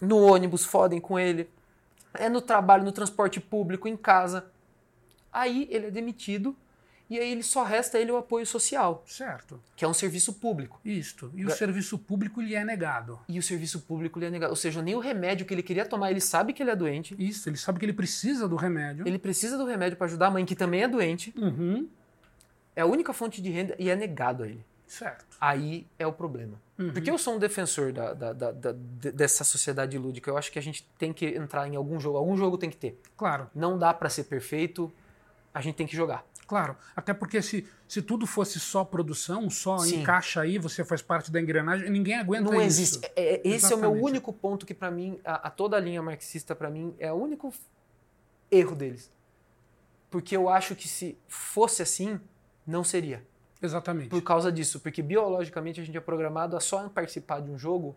[0.00, 1.48] no ônibus, fodem com ele.
[2.14, 4.46] É no trabalho, no transporte público, em casa.
[5.32, 6.56] Aí ele é demitido
[7.10, 9.60] e aí ele só resta ele o apoio social, Certo.
[9.76, 10.80] que é um serviço público.
[10.84, 11.30] Isto.
[11.34, 13.18] E o Ga- serviço público lhe é negado.
[13.28, 14.50] E o serviço público lhe é negado.
[14.50, 17.14] Ou seja, nem o remédio que ele queria tomar, ele sabe que ele é doente.
[17.18, 19.06] Isso, ele sabe que ele precisa do remédio.
[19.06, 21.34] Ele precisa do remédio para ajudar a mãe, que também é doente.
[21.36, 21.88] Uhum.
[22.76, 24.64] É a única fonte de renda e é negado a ele.
[24.86, 25.24] Certo.
[25.40, 26.60] Aí é o problema.
[26.78, 26.92] Uhum.
[26.92, 30.30] Porque eu sou um defensor da, da- da- da- de- dessa sociedade lúdica.
[30.30, 32.16] Eu acho que a gente tem que entrar em algum jogo.
[32.18, 33.00] Algum jogo tem que ter.
[33.16, 34.90] Claro, Não dá para ser perfeito.
[35.52, 36.24] A gente tem que jogar.
[36.50, 36.76] Claro.
[36.96, 40.00] Até porque se, se tudo fosse só produção, só Sim.
[40.00, 42.66] encaixa aí, você faz parte da engrenagem, ninguém aguenta Não isso.
[42.66, 43.06] existe.
[43.14, 44.04] É- é- esse é o meu Exatamente.
[44.04, 47.14] único ponto que para mim, a, a toda a linha marxista para mim é o
[47.14, 47.54] único
[48.50, 49.12] erro deles.
[50.10, 52.18] Porque eu acho que se fosse assim,
[52.66, 53.24] não seria.
[53.62, 54.08] Exatamente.
[54.08, 57.94] Por causa disso, porque biologicamente a gente é programado a só participar de um jogo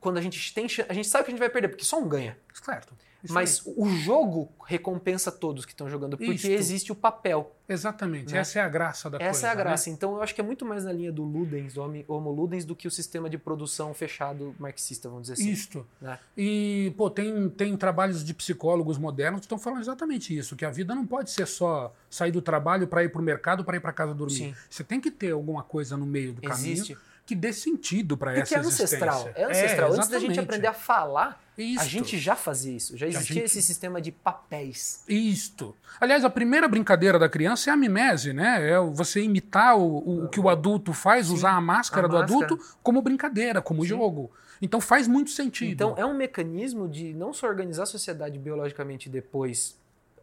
[0.00, 2.08] quando a gente tem a gente sabe que a gente vai perder, porque só um
[2.08, 2.38] ganha.
[2.54, 2.94] Certo.
[3.24, 3.74] Isso Mas aí.
[3.76, 6.48] o jogo recompensa todos que estão jogando, porque Isto.
[6.48, 7.54] existe o papel.
[7.68, 8.32] Exatamente.
[8.32, 8.40] né?
[8.40, 9.30] Essa é a graça da coisa.
[9.30, 9.62] Essa é a né?
[9.62, 9.88] graça.
[9.90, 12.64] Então eu acho que é muito mais na linha do Ludens, do homo- Homo Ludens,
[12.64, 15.50] do que o sistema de produção fechado marxista, vamos dizer assim.
[15.50, 15.86] Isto.
[16.00, 16.18] né?
[16.36, 20.70] E, pô, tem, tem trabalhos de psicólogos modernos que estão falando exatamente isso, que a
[20.70, 23.80] vida não pode ser só sair do trabalho para ir para o mercado, para ir
[23.80, 24.34] para casa dormir.
[24.34, 24.54] Sim.
[24.68, 26.94] Você tem que ter alguma coisa no meio do Existe.
[26.94, 29.30] caminho que dê sentido para essa Porque é ancestral.
[29.34, 29.92] É ancestral.
[29.92, 31.84] Antes da gente aprender a falar, a Isto.
[31.86, 32.96] gente já fazia isso.
[32.96, 35.04] Já existia gente- esse sistema de papéis.
[35.08, 35.76] Isto.
[36.00, 38.70] Aliás, a primeira brincadeira da criança é a mimese, né?
[38.70, 42.16] É você imitar o, o- o que o adulto faz, usar a máscara a do
[42.18, 42.44] máscara.
[42.46, 44.30] adulto como brincadeira, como jogo.
[44.60, 45.70] Então faz muito sentido.
[45.72, 49.76] Então é um mecanismo de não só organizar a sociedade biologicamente depois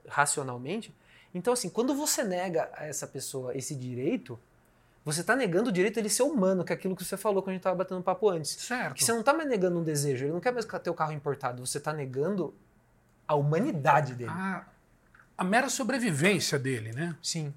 [0.07, 0.93] racionalmente.
[1.33, 4.39] Então, assim, quando você nega a essa pessoa esse direito,
[5.13, 7.49] você está negando o direito dele ser humano, que é aquilo que você falou quando
[7.49, 8.51] a gente estava batendo papo antes.
[8.51, 8.95] certo.
[8.95, 11.11] Que você não está mais negando um desejo, ele não quer mais ter o carro
[11.11, 12.53] importado, você está negando
[13.27, 14.29] a humanidade dele.
[14.31, 14.65] A,
[15.37, 17.15] a mera sobrevivência dele, né?
[17.21, 17.53] Sim.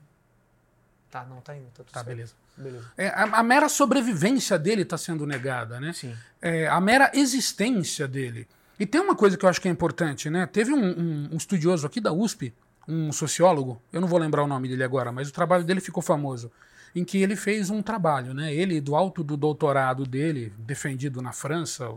[1.11, 2.07] Tá, não tá indo, tá tudo Tá, certo.
[2.07, 2.33] beleza.
[2.57, 2.85] Beleza.
[2.97, 5.93] É, a, a mera sobrevivência dele está sendo negada, né?
[5.93, 6.15] Sim.
[6.41, 8.47] É, a mera existência dele.
[8.79, 10.47] E tem uma coisa que eu acho que é importante, né?
[10.47, 12.53] Teve um, um- um estudioso aqui da USP,
[12.89, 16.03] um sociólogo, eu não vou lembrar o nome dele agora, mas o trabalho dele ficou
[16.03, 16.51] famoso,
[16.95, 18.55] em que ele fez um trabalho, né?
[18.55, 21.91] Ele, do alto do doutorado dele, defendido na França,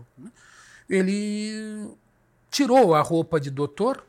[0.90, 1.90] ele
[2.50, 4.06] tirou a roupa de doutor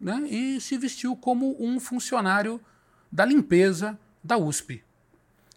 [0.00, 0.26] né?
[0.28, 2.60] e se vestiu como um funcionário
[3.10, 4.82] da limpeza da USP.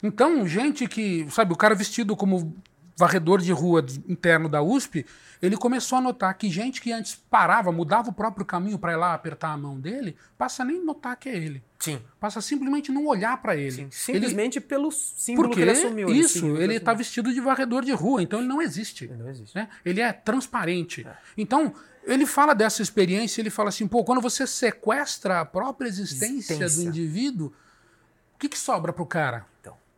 [0.04, 2.56] Então, gente que, sabe, o cara vestido como
[2.98, 5.06] varredor de rua interno da USP,
[5.40, 8.96] ele começou a notar que gente que antes parava, mudava o próprio caminho para ir
[8.96, 11.64] lá apertar a mão dele, passa a nem notar que é ele.
[11.80, 12.02] Sim.
[12.20, 13.72] Passa simplesmente não olhar para ele.
[13.72, 13.82] Sim.
[13.84, 16.10] Ele, Simplesmente pelo símbolo porque que ele assumiu.
[16.10, 19.06] isso, o ele está vestido de varredor de rua, então ele não existe.
[19.06, 19.56] Ele não existe.
[19.56, 19.70] né?
[19.86, 21.06] Ele é transparente.
[21.38, 21.72] Então,
[22.04, 26.84] ele fala dessa experiência, ele fala assim, pô, quando você sequestra a própria existência, Existência.
[26.84, 27.54] do indivíduo,
[28.34, 29.46] o que, que sobra pro cara?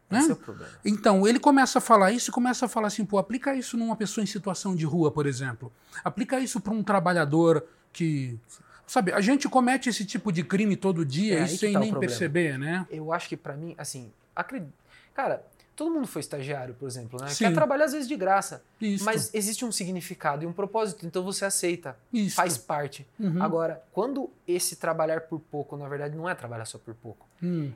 [0.10, 0.20] Então, Né?
[0.20, 0.72] esse é o problema.
[0.84, 3.96] Então, ele começa a falar isso e começa a falar assim, pô, aplica isso numa
[3.96, 5.72] pessoa em situação de rua, por exemplo.
[6.04, 8.40] Aplica isso para um trabalhador que...
[8.88, 11.94] Sabe, a gente comete esse tipo de crime todo dia É e sem tá nem
[11.94, 12.88] perceber, né?
[12.90, 14.74] Eu acho que pra mim, assim, acredito.
[15.14, 15.46] Cara,
[15.76, 17.28] todo mundo foi estagiário, por exemplo, né?
[17.30, 17.46] Sim.
[17.46, 18.64] Quer trabalhar às vezes de graça.
[18.82, 19.06] Isso.
[19.06, 21.96] Mas existe um significado e um propósito, então você aceita.
[22.12, 22.36] Isso.
[22.36, 23.06] Faz parte.
[23.20, 23.44] Uhum.
[23.44, 27.28] Agora, quando esse trabalhar por pouco, na verdade, não é trabalhar só por pouco.
[27.44, 27.72] Hum,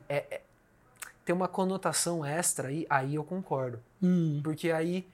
[1.25, 3.79] Tem uma conotação extra aí, aí eu concordo.
[4.01, 5.07] hum, Porque aí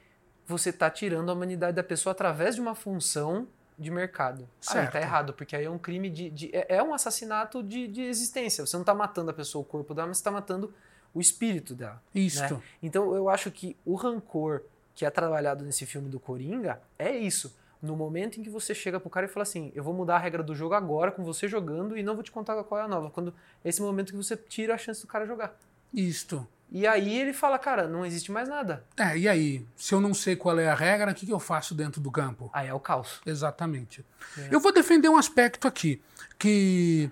[0.48, 3.48] você tá tirando a humanidade da pessoa através de uma função
[3.78, 4.42] de mercado.
[4.42, 4.92] Aí Certo.
[4.94, 6.30] tá errado, porque aí é um crime de.
[6.30, 8.66] de- é, é um assassinato de, de existência.
[8.66, 10.74] Você não tá matando a pessoa, o corpo dela, mas você tá matando
[11.14, 12.02] o espírito dela.
[12.14, 12.56] isto.
[12.56, 12.62] né?
[12.84, 14.64] Então eu acho que o rancor
[14.96, 17.56] que é trabalhado nesse filme do Coringa é isso.
[17.82, 20.20] No momento em que você chega pro cara e fala assim, eu vou mudar a
[20.20, 22.88] regra do jogo agora com você jogando e não vou te contar qual é a
[22.90, 23.10] nova.
[23.10, 23.34] Quando
[23.64, 25.58] é esse momento que você tira a chance do cara jogar.
[25.94, 26.48] Isto.
[26.72, 28.86] E aí ele fala, cara, não existe mais nada.
[28.96, 29.66] É, e aí?
[29.76, 32.12] Se eu não sei qual é a regra, o que, que eu faço dentro do
[32.12, 32.50] campo?
[32.54, 33.22] Aí é o caos.
[33.26, 34.06] Exatamente.
[34.38, 34.50] É.
[34.52, 36.00] Eu vou defender um aspecto aqui,
[36.38, 37.10] que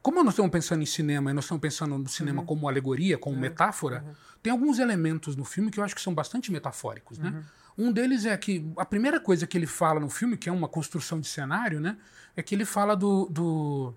[0.00, 3.36] como nós estamos pensando em cinema e nós estamos pensando no cinema como alegoria, como
[3.36, 4.02] metáfora,
[4.42, 7.44] tem alguns elementos no filme que eu acho que são bastante metafóricos, né?
[7.76, 10.68] Um deles é que a primeira coisa que ele fala no filme, que é uma
[10.68, 11.96] construção de cenário, né?
[12.36, 13.94] É que ele fala do, do,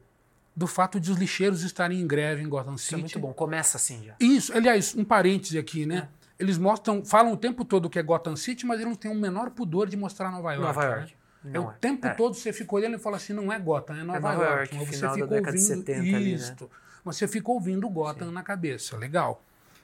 [0.56, 2.96] do fato de os lixeiros estarem em greve em Gotham Isso City.
[2.96, 3.34] é muito bom.
[3.34, 4.16] Começa assim já.
[4.20, 6.08] Isso, aliás, um parêntese aqui, né?
[6.20, 6.24] É.
[6.44, 9.16] Eles mostram, falam o tempo todo que é Gotham City, mas eles não têm o
[9.16, 10.66] menor pudor de mostrar Nova York.
[10.68, 10.96] Nova né?
[10.98, 11.16] York.
[11.46, 12.14] É Não o tempo É.
[12.14, 14.76] todo você fica olhando e fala assim, não é Gotham, é Nova, Nova York.
[14.76, 16.56] York, você final da fica década de ouvindo 70 ali, né?
[17.04, 18.96] Mas você fica ouvindo Gotham na cabeça.
[18.98, 19.42] Legal.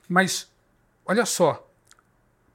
[0.07, 0.49] Mas,
[1.05, 1.68] olha só.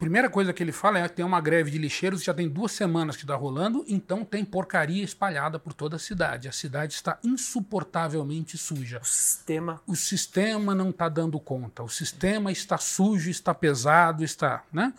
[0.04, 2.72] Primeira coisa que ele fala é que tem uma greve de lixeiros, já tem duas
[2.72, 6.46] semanas que está rolando, então tem porcaria espalhada por toda a cidade.
[6.46, 9.00] A cidade está insuportavelmente suja.
[9.02, 9.80] O sistema.
[9.86, 11.82] O sistema não está dando conta.
[11.82, 14.62] O sistema está sujo, está pesado, está.
[14.70, 14.92] Né?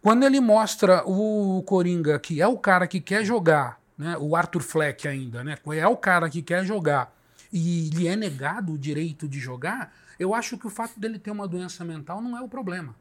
[0.00, 4.16] Quando ele mostra o Coringa, que é o cara que quer jogar, né?
[4.16, 5.58] o Arthur Fleck ainda, né?
[5.74, 7.12] é o cara que quer jogar
[7.52, 11.32] e lhe é negado o direito de jogar, eu acho que o fato dele ter
[11.32, 12.94] uma doença mental não é o problema.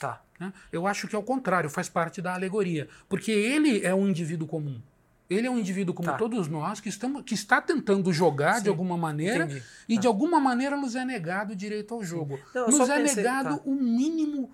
[0.00, 0.22] Tá.
[0.38, 0.52] né?
[0.72, 2.88] Eu acho que é o contrário, faz parte da alegoria.
[3.08, 4.80] Porque ele é um indivíduo comum.
[5.28, 6.16] Ele é um indivíduo como Tá.
[6.16, 9.62] todos nós que, estamos, que está tentando jogar Sim, de alguma maneira entendi.
[9.88, 10.00] e Tá.
[10.00, 12.40] de alguma maneira nos é negado o direito ao jogo.
[12.54, 13.62] Não, nos é pensei- negado tá.
[13.64, 14.50] o mínimo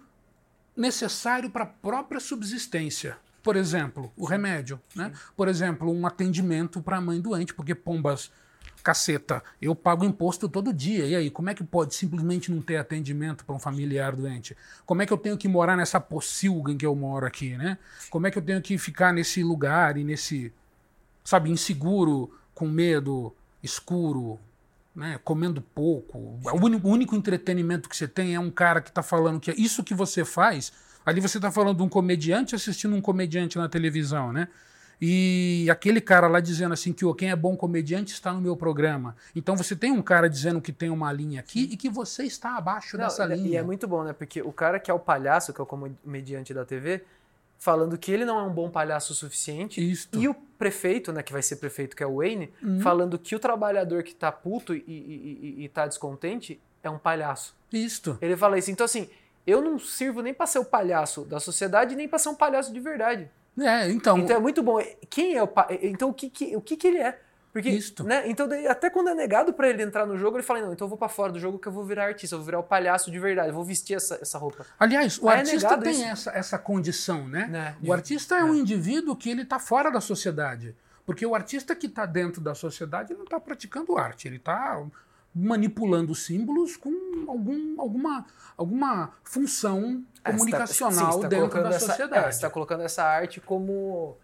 [0.76, 3.16] necessário para a própria subsistência.
[3.42, 4.80] Por exemplo, o remédio.
[4.94, 5.12] Né?
[5.36, 8.30] Por exemplo, um atendimento para a mãe doente, porque pombas,
[8.86, 11.04] caceta, eu pago imposto todo dia.
[11.06, 14.56] E aí, como é que pode simplesmente não ter atendimento para um familiar doente?
[14.84, 17.78] Como é que eu tenho que morar nessa pocilga em que eu moro aqui, né?
[18.08, 20.52] Como é que eu tenho que ficar nesse lugar e nesse,
[21.24, 24.38] sabe, inseguro, com medo, escuro,
[24.94, 26.38] né, comendo pouco.
[26.44, 29.50] O único, o único entretenimento que você tem é um cara que está falando que
[29.50, 30.72] é isso que você faz.
[31.04, 34.46] Ali você está falando de um comediante assistindo um comediante na televisão, né?
[35.00, 38.56] E aquele cara lá dizendo assim que "Ô, quem é bom comediante está no meu
[38.56, 39.14] programa.
[39.34, 42.56] Então você tem um cara dizendo que tem uma linha aqui e que você está
[42.56, 43.48] abaixo Não, dessa e- linha.
[43.50, 44.12] E é muito bom, né?
[44.12, 47.04] Porque o cara que é o palhaço, que é o comediante da TV,
[47.58, 49.80] falando que ele não é um bom palhaço o suficiente.
[49.90, 50.18] Isto.
[50.18, 52.80] E o prefeito, né, que vai ser prefeito, que é o Wayne, Uhum.
[52.80, 56.98] falando que o trabalhador que tá puto e, e, e- e tá descontente é um
[56.98, 57.54] palhaço.
[57.72, 58.16] Isto.
[58.22, 58.70] Ele fala isso.
[58.70, 59.08] Então, assim,
[59.46, 62.72] eu não sirvo nem pra ser o palhaço da sociedade, nem pra ser um palhaço
[62.72, 63.28] de verdade.
[63.58, 64.78] É, então, Então é muito bom.
[65.08, 65.66] Quem é o pa...
[65.82, 67.18] Então o que, que- o que, que ele é?
[67.52, 68.04] Porque, Isto.
[68.04, 68.28] né?
[68.28, 70.90] Então até quando é negado pra ele entrar no jogo, ele fala: "Não, então eu
[70.90, 73.10] vou pra fora do jogo que eu vou virar artista, eu vou virar o palhaço
[73.10, 74.66] de verdade, eu vou vestir essa, essa roupa".
[74.78, 76.04] aliás, o Aí é artista negado tem isso.
[76.04, 77.46] essa, essa condição, né?
[77.46, 77.76] Né?
[77.82, 80.76] O artista é um indivíduo que ele está fora da sociedade.
[81.06, 84.82] Porque o artista que está dentro da sociedade não está praticando arte, ele está
[85.38, 86.90] manipulando símbolos com
[87.28, 88.24] algum, alguma,
[88.56, 92.26] alguma função É, você tá- comunicacional sim, você tá dentro da essa- sociedade.
[92.28, 94.16] é, você tá colocando essa arte como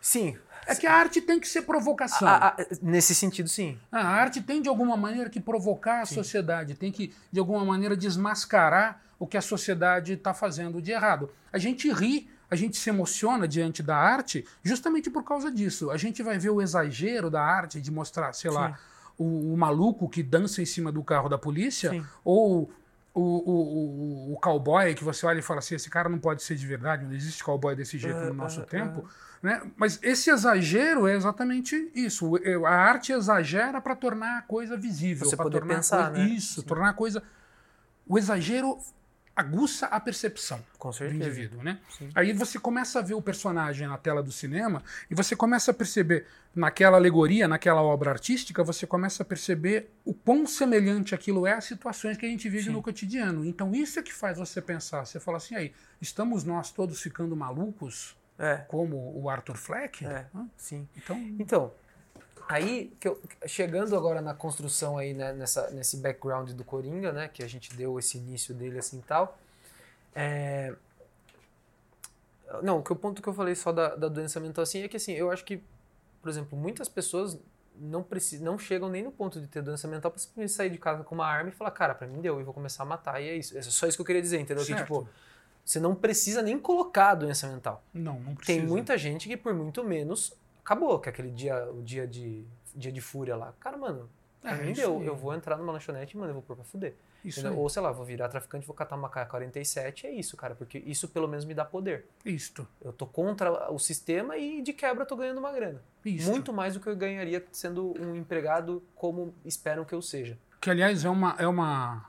[0.00, 0.36] Sim.
[0.68, 2.26] É que a arte tem que ser provocação.
[2.26, 3.78] A- a- nesse sentido, sim.
[3.90, 7.96] A arte tem de alguma maneira que provocar a sociedade, tem que de alguma maneira
[7.96, 11.30] desmascarar o que a sociedade está fazendo de errado.
[11.52, 15.90] A gente ri, a gente se emociona diante da arte justamente por causa disso.
[15.90, 18.76] A gente vai ver o exagero da arte de mostrar, sei lá,
[19.18, 22.04] o, o maluco que dança em cima do carro da polícia Sim.
[22.24, 22.70] ou
[23.14, 26.42] o, o, o, o cowboy que você olha e fala assim, esse cara não pode
[26.42, 29.08] ser de verdade, não existe cowboy desse jeito no nosso tempo.
[29.42, 29.62] Né?
[29.76, 32.32] Mas esse exagero é exatamente isso.
[32.66, 35.26] A arte exagera para tornar a coisa visível.
[35.26, 36.28] Você poder tornar a pensar, coisa- né?
[36.34, 37.22] Isso, tornar a coisa.
[38.06, 38.78] O exagero
[39.36, 41.78] aguça a percepção Com do indivíduo, né?
[41.90, 42.08] Sim.
[42.14, 45.74] Aí você começa a ver o personagem na tela do cinema e você começa a
[45.74, 51.52] perceber naquela alegoria, naquela obra artística, você começa a perceber o quão semelhante aquilo é
[51.52, 53.44] às situações que a gente vive no cotidiano.
[53.44, 55.04] Então isso é que faz você pensar.
[55.04, 60.04] Você fala assim, aí, estamos nós todos ficando malucos, É, como o Arthur Fleck?
[60.06, 60.26] é,
[60.56, 60.88] sim.
[60.96, 61.72] Então, Então,
[62.48, 67.28] aí que eu- chegando agora na construção aí né, nessa, nesse background do Coringa, né,
[67.28, 69.38] que a gente deu esse início dele assim e tal.
[70.14, 70.74] é,
[72.62, 74.96] Não, que o ponto que eu falei só da, da doença mental assim é que
[74.96, 75.60] assim, eu acho que,
[76.22, 77.38] por exemplo, muitas pessoas
[77.78, 80.78] não precisam, não chegam nem no ponto de ter doença mental pra simplesmente sair de
[80.78, 83.20] casa com uma arma e falar, cara, pra mim deu, eu vou começar a matar
[83.20, 83.58] e é isso.
[83.58, 84.64] É só isso que eu queria dizer, entendeu?
[84.64, 84.82] Que Certo.
[84.82, 85.08] tipo,
[85.64, 87.82] você não precisa nem colocar a doença mental.
[87.92, 88.60] não, não precisa.
[88.60, 90.32] Tem muita gente que por muito menos
[90.66, 92.44] acabou, que é aquele dia, o dia de,
[92.74, 93.54] dia de fúria lá.
[93.60, 94.10] Cara, mano,
[94.42, 95.02] É, mim deu.
[95.02, 96.94] Eu vou entrar numa lanchonete, mano, eu vou pôr pra fuder.
[97.56, 101.08] Ou sei lá, vou virar traficante, vou catar uma K-47, é isso, cara, porque isso
[101.08, 102.06] pelo menos me dá poder.
[102.24, 102.66] Isto.
[102.80, 105.82] Eu tô contra o sistema e de quebra eu tô ganhando uma grana.
[106.04, 106.30] Isto.
[106.30, 110.38] Muito mais do que eu ganharia sendo um empregado como esperam que eu seja.
[110.60, 112.08] Que, aliás, é uma, é uma,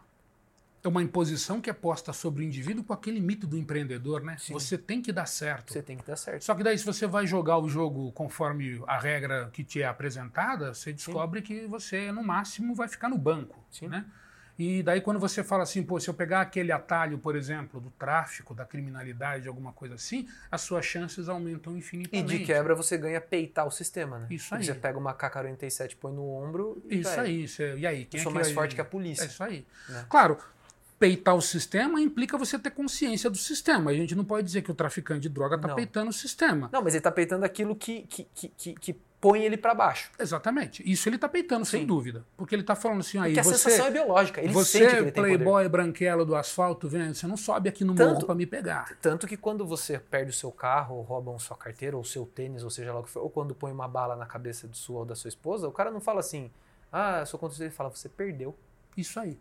[0.88, 4.38] é uma imposição que é posta sobre o indivíduo com aquele mito do empreendedor, né?
[4.40, 4.54] Sim.
[4.54, 5.74] Você tem que dar certo.
[5.74, 6.44] Você tem que dar certo.
[6.44, 9.86] Só que daí, se você vai jogar o jogo conforme a regra que te é
[9.86, 13.64] apresentada, você descobre que você, no máximo, vai ficar no banco.
[13.70, 13.88] Sim.
[13.88, 14.06] Né?
[14.60, 17.92] E daí quando você fala assim, pô, se eu pegar aquele atalho, por exemplo, do
[17.92, 22.40] tráfico, da criminalidade, alguma coisa assim, as suas chances aumentam E infinitamente.
[22.40, 24.28] de quebra você ganha peitar o sistema, né?
[24.32, 24.66] Isso Porque aí.
[24.66, 27.20] Você pega uma K-47, põe no ombro e Isso é.
[27.20, 28.06] aí, você- e aí?
[28.06, 29.26] Quem Eu é sou que mais forte que a É polícia.
[29.26, 29.64] isso aí.
[29.90, 30.06] Né?
[30.10, 30.38] Claro,
[31.00, 33.92] peitar o sistema implica você ter consciência do sistema.
[33.92, 36.70] A gente não pode dizer que o traficante de droga está peitando o sistema.
[36.72, 40.12] Não, mas ele tá peitando aquilo que, que, que, que, que põe ele pra baixo.
[40.20, 40.82] Exatamente.
[40.90, 41.88] Isso ele está peitando, sem Sim.
[41.88, 42.26] dúvida.
[42.36, 44.42] Porque ele está falando assim, aí, Porque a você, sensação é biológica.
[44.42, 45.38] Ele sente que você ele tem poder.
[45.38, 48.96] playboy branquelo do asfalto, vendo, você não sobe aqui no Tanto- morro para me pegar.
[49.02, 52.64] Tanto que quando você perde o seu carro, ou roubam sua carteira, ou seu tênis,
[52.64, 55.00] ou seja lá o que for, ou quando põe uma bala na cabeça de sua
[55.00, 56.50] ou da sua esposa, o cara não fala assim,
[56.92, 58.56] ah, eu sou contra você, ele fala, você perdeu.
[58.96, 59.38] Isso aí.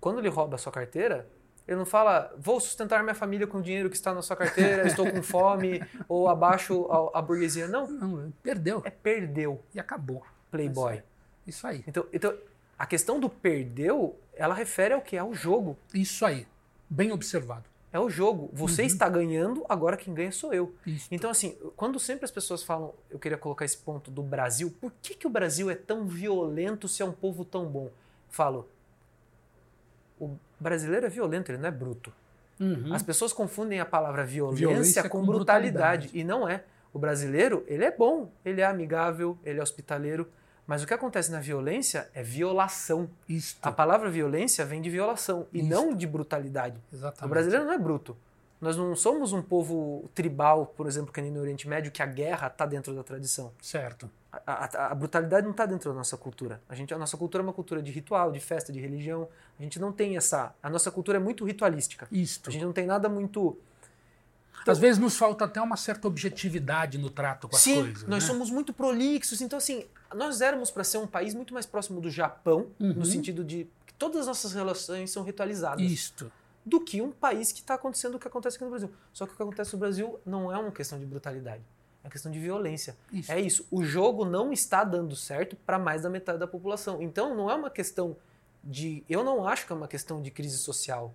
[0.00, 1.28] Quando ele rouba a sua carteira,
[1.66, 4.86] ele não fala, vou sustentar minha família com o dinheiro que está na sua carteira,
[4.86, 7.68] estou com fome, ou abaixo a, a burguesia.
[7.68, 8.80] Não, Não, perdeu.
[8.84, 10.22] é perdeu, E acabou.
[10.50, 11.02] playboy.
[11.46, 11.82] Isso aí.
[11.86, 12.34] Então, então,
[12.78, 15.16] a questão do perdeu, ela refere ao que?
[15.16, 15.76] Ao jogo.
[15.92, 16.46] Isso aí.
[16.88, 17.64] Bem observado.
[17.90, 18.50] É o jogo.
[18.52, 20.74] Você está ganhando, agora quem ganha sou eu.
[20.86, 21.08] Isso.
[21.10, 24.92] Então, assim, quando sempre as pessoas falam, eu queria colocar esse ponto do Brasil, por
[25.02, 27.90] que, que o Brasil é tão violento se é um povo tão bom?
[28.28, 28.68] Falo,
[30.20, 32.12] o brasileiro é violento, ele não é bruto.
[32.60, 32.92] Uhum.
[32.92, 36.18] As pessoas confundem a palavra violência, Violência com, com brutalidade, brutalidade.
[36.18, 36.64] e não é.
[36.92, 40.28] O brasileiro, ele é bom, ele é amigável, ele é hospitaleiro,
[40.66, 43.08] mas o que acontece na violência é violação.
[43.28, 43.58] Isto.
[43.66, 45.70] A palavra violência vem de violação e Isto.
[45.70, 46.76] não de brutalidade.
[46.92, 47.24] Exatamente.
[47.24, 48.16] O brasileiro não é bruto.
[48.60, 52.06] Nós não somos um povo tribal, por exemplo, que nem no Oriente Médio, que a
[52.06, 53.52] guerra está dentro da tradição.
[53.62, 54.10] Certo.
[54.32, 56.60] A, a- a brutalidade não está dentro da nossa cultura.
[56.68, 59.28] A, gente, a nossa cultura é uma cultura de ritual, de festa, de religião.
[59.58, 60.52] A gente não tem essa.
[60.60, 62.08] A nossa cultura é muito ritualística.
[62.10, 62.50] Isto.
[62.50, 63.56] A gente não tem nada muito.
[64.66, 68.02] Às vezes nos falta até uma certa objetividade no trato com as Sim, coisas.
[68.02, 68.28] nós né?
[68.28, 69.40] somos muito prolixos.
[69.40, 72.92] Então, assim, nós éramos para ser um país muito mais próximo do Japão, Uhum.
[72.92, 75.80] no sentido de que todas as nossas relações são ritualizadas.
[75.80, 76.30] Isto.
[76.68, 78.90] Do que um país que está acontecendo o que acontece aqui no Brasil.
[79.12, 81.62] Só que o que acontece no Brasil não é uma questão de brutalidade,
[82.02, 82.96] é uma questão de violência.
[83.12, 83.32] Isso.
[83.32, 83.66] É isso.
[83.70, 87.02] O jogo não está dando certo para mais da metade da população.
[87.02, 88.16] Então não é uma questão
[88.62, 89.02] de.
[89.08, 91.14] Eu não acho que é uma questão de crise social.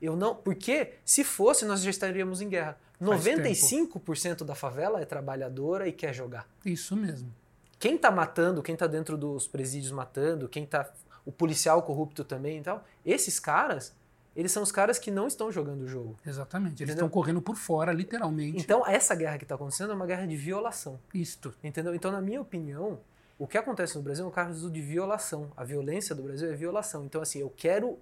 [0.00, 2.76] Eu não, porque se fosse nós já estaríamos em guerra.
[2.98, 6.48] Faz 95% da favela é trabalhadora e quer jogar.
[6.64, 7.32] Isso mesmo.
[7.78, 10.88] Quem tá matando, quem tá dentro dos presídios matando, quem tá
[11.24, 13.94] o policial corrupto também e tal, esses caras,
[14.34, 16.16] eles são os caras que não estão jogando o jogo.
[16.26, 16.82] Exatamente.
[16.82, 17.06] Eles Entendeu?
[17.06, 18.58] estão correndo por fora, literalmente.
[18.58, 20.98] Então, essa guerra que está acontecendo é uma guerra de violação.
[21.12, 21.54] Isto.
[21.62, 21.94] Entendeu?
[21.94, 23.00] Então, na minha opinião,
[23.38, 25.50] o que acontece no Brasil é um caso de violação.
[25.56, 27.04] A violência do Brasil é violação.
[27.04, 27.98] Então, assim, eu quero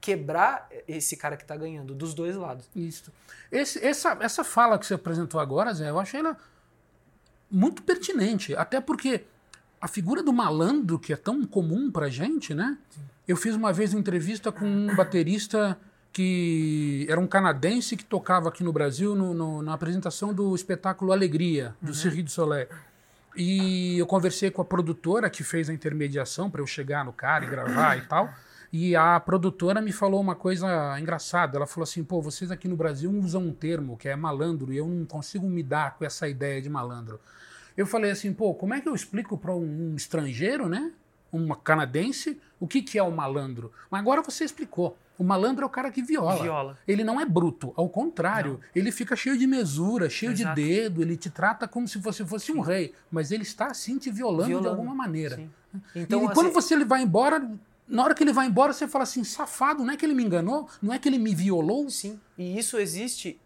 [0.00, 2.68] quebrar esse cara que está ganhando, dos dois lados.
[2.76, 3.10] Isto.
[3.50, 6.36] Esse- essa, essa fala que você apresentou agora, Zé, eu achei ela
[7.50, 8.54] muito pertinente.
[8.54, 9.24] Até porque
[9.84, 12.78] a figura do malandro, que é tão comum pra gente, né?
[13.28, 15.78] Eu fiz uma vez uma entrevista com um baterista
[16.12, 21.12] que era um canadense que tocava aqui no Brasil no- no- na apresentação do espetáculo
[21.12, 22.68] Alegria, do Cirque du Soleil.
[23.36, 27.44] E eu conversei com a produtora que fez a intermediação para eu chegar no cara
[27.44, 28.32] e gravar e tal.
[28.72, 31.56] E a produtora me falou uma coisa engraçada.
[31.58, 34.76] Ela falou assim: pô, vocês aqui no Brasil usam um termo que é malandro e
[34.76, 37.20] eu não consigo me dar com essa ideia de malandro.
[37.76, 40.92] Eu falei assim: pô, como é que eu explico para um, estrangeiro, né?
[41.32, 43.72] Um canadense, o que, que é o malandro?
[43.90, 44.96] Mas agora você explicou.
[45.16, 46.42] O malandro é o cara que viola.
[46.42, 46.78] Viola.
[46.88, 50.60] Ele não é bruto, ao contrário, ele fica cheio de mesura, cheio Exato.
[50.60, 53.96] de dedo, ele te trata como se você fosse um rei, mas ele está assim
[53.96, 54.70] te violando, de Violando.
[54.70, 55.36] alguma maneira.
[55.36, 55.50] Sim.
[55.94, 57.48] E Então, quando assim, você ele vai embora,
[57.86, 60.24] na hora que ele vai embora, você fala assim, safado, não é que ele me
[60.24, 62.18] enganou, não é que ele me violou, sim.
[62.36, 63.38] E isso existe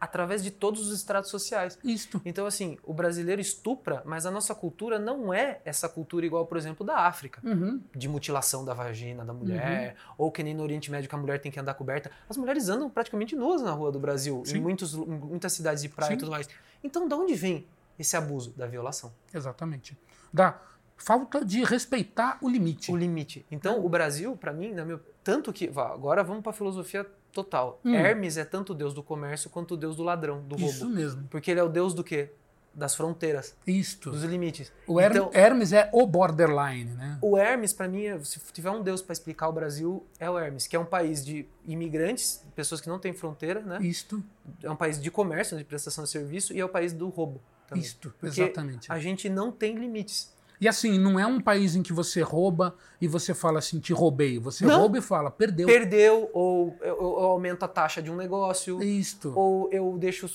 [0.00, 1.78] através de todos os estratos sociais.
[1.82, 2.20] isto.
[2.24, 6.56] Então, assim, o brasileiro estupra, mas a nossa cultura não é essa cultura igual, por
[6.56, 7.40] exemplo, da África.
[7.44, 7.80] Uhum.
[7.94, 11.40] de mutilação da vagina da mulher, ou que nem no Oriente Médio que a mulher
[11.40, 12.10] tem que andar coberta.
[12.28, 14.58] As mulheres andam praticamente nuas na rua do Brasil, Sim.
[14.58, 16.14] em, muitos, em muitas cidades de praia Sim.
[16.14, 16.48] e tudo mais.
[16.82, 17.66] Então, de onde vem
[17.98, 19.12] esse abuso da violação?
[19.34, 19.98] Exatamente.
[20.32, 20.60] Da
[20.96, 22.92] falta de respeitar o limite.
[22.92, 23.46] O limite.
[23.50, 25.70] Então, o Brasil, pra mim, na meu, tanto que.
[25.74, 27.80] Agora vamos pra filosofia total.
[27.84, 27.94] Hum.
[27.94, 30.94] Hermes é tanto o deus do comércio quanto o deus do ladrão, do Isso roubo.
[30.96, 31.24] mesmo.
[31.30, 32.30] Porque ele é o deus do quê?
[32.74, 34.10] Das fronteiras, Isto.
[34.12, 34.70] dos limites.
[34.86, 37.18] O Her- Então- Hermes é o borderline, né?
[37.20, 40.68] O Hermes, pra mim, se tiver um deus pra explicar o Brasil, é o Hermes,
[40.68, 43.78] que é um país de imigrantes, pessoas que não têm fronteira, né?
[43.80, 44.22] Isto,
[44.62, 47.40] É um país de comércio, de prestação de serviço, e é o país do roubo.
[47.66, 47.82] Também.
[47.84, 48.90] isto, Porque exatamente.
[48.90, 50.32] A gente não tem limites.
[50.60, 53.92] E assim, não é um país em que você rouba e você fala assim, te
[53.92, 54.38] roubei.
[54.38, 54.78] Você Não.
[54.80, 55.66] rouba e fala, perdeu.
[55.66, 59.32] Perdeu, ou eu, eu aumento a taxa de um negócio, Isto.
[59.36, 60.28] ou eu deixo.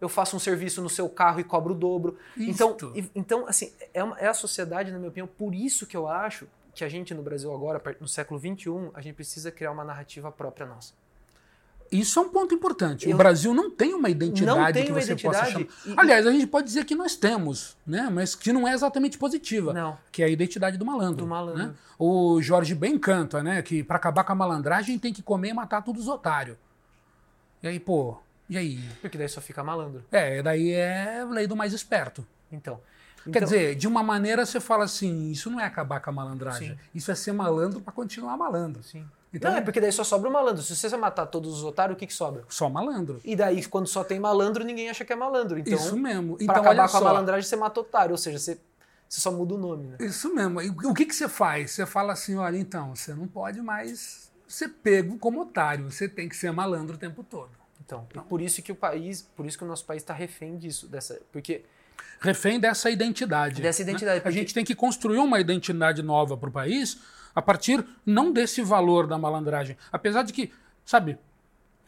[0.00, 2.16] Eu faço um serviço no seu carro e cobro o dobro.
[2.36, 2.92] Então, Isto.
[2.96, 6.08] e- então assim, é, uma- é a sociedade, na minha opinião, por isso que eu
[6.08, 9.84] acho que a gente no Brasil agora, no século XXI, a gente precisa criar uma
[9.84, 10.92] narrativa própria nossa.
[11.92, 13.06] Isso é um ponto importante.
[13.08, 15.66] Eu- o Brasil não tem uma identidade tem que você possa chamar.
[15.86, 18.08] e- Aliás, a gente pode dizer que nós temos, né?
[18.10, 19.72] mas que não é exatamente positiva.
[19.74, 19.98] Não.
[20.10, 21.16] Que é a identidade do malandro.
[21.24, 21.62] Do malandro.
[21.62, 21.74] né?
[21.98, 23.60] O Jorge bem canta, né?
[23.62, 26.56] Que para acabar com a malandragem tem que comer e matar todos os otários.
[27.62, 28.16] E aí, pô,
[28.48, 28.80] e aí?
[29.00, 30.02] Porque daí só fica malandro.
[30.10, 32.26] É, daí é lei do mais esperto.
[32.50, 32.80] Então.
[33.24, 36.12] Quer então- dizer, de uma maneira você fala assim, isso não é acabar com a
[36.12, 36.70] malandragem.
[36.70, 36.78] Sim.
[36.92, 38.82] Isso é ser malandro para continuar malandro.
[38.82, 39.06] Sim.
[39.34, 40.62] Então, não, é porque daí só sobra o malandro.
[40.62, 42.44] Se você matar todos os otários, o que, que sobra?
[42.48, 43.20] só malandro.
[43.24, 45.58] E daí, quando só tem malandro, ninguém acha que é malandro.
[45.58, 46.36] Então, isso mesmo.
[46.36, 47.04] pra Então, acabar olha com a só.
[47.04, 48.12] malandragem, você mata otário.
[48.12, 48.58] Ou seja, você,
[49.08, 49.96] você só muda o nome, né?
[50.00, 50.60] Isso mesmo.
[50.60, 51.70] E o que, que você faz?
[51.70, 55.90] Você fala assim, olha, então, você não pode mais ser pego como otário.
[55.90, 57.50] Você tem que ser malandro o tempo todo.
[57.84, 60.56] Então, e por isso que o país, por isso que o nosso país está refém
[60.58, 61.64] disso, dessa, porque
[62.20, 63.60] Refém dessa identidade.
[63.60, 64.20] Dessa identidade, né?
[64.20, 66.98] A porque- gente tem que construir uma identidade nova para o país
[67.34, 69.76] a partir não desse valor da malandragem.
[69.90, 70.52] Apesar de que,
[70.84, 71.18] sabe,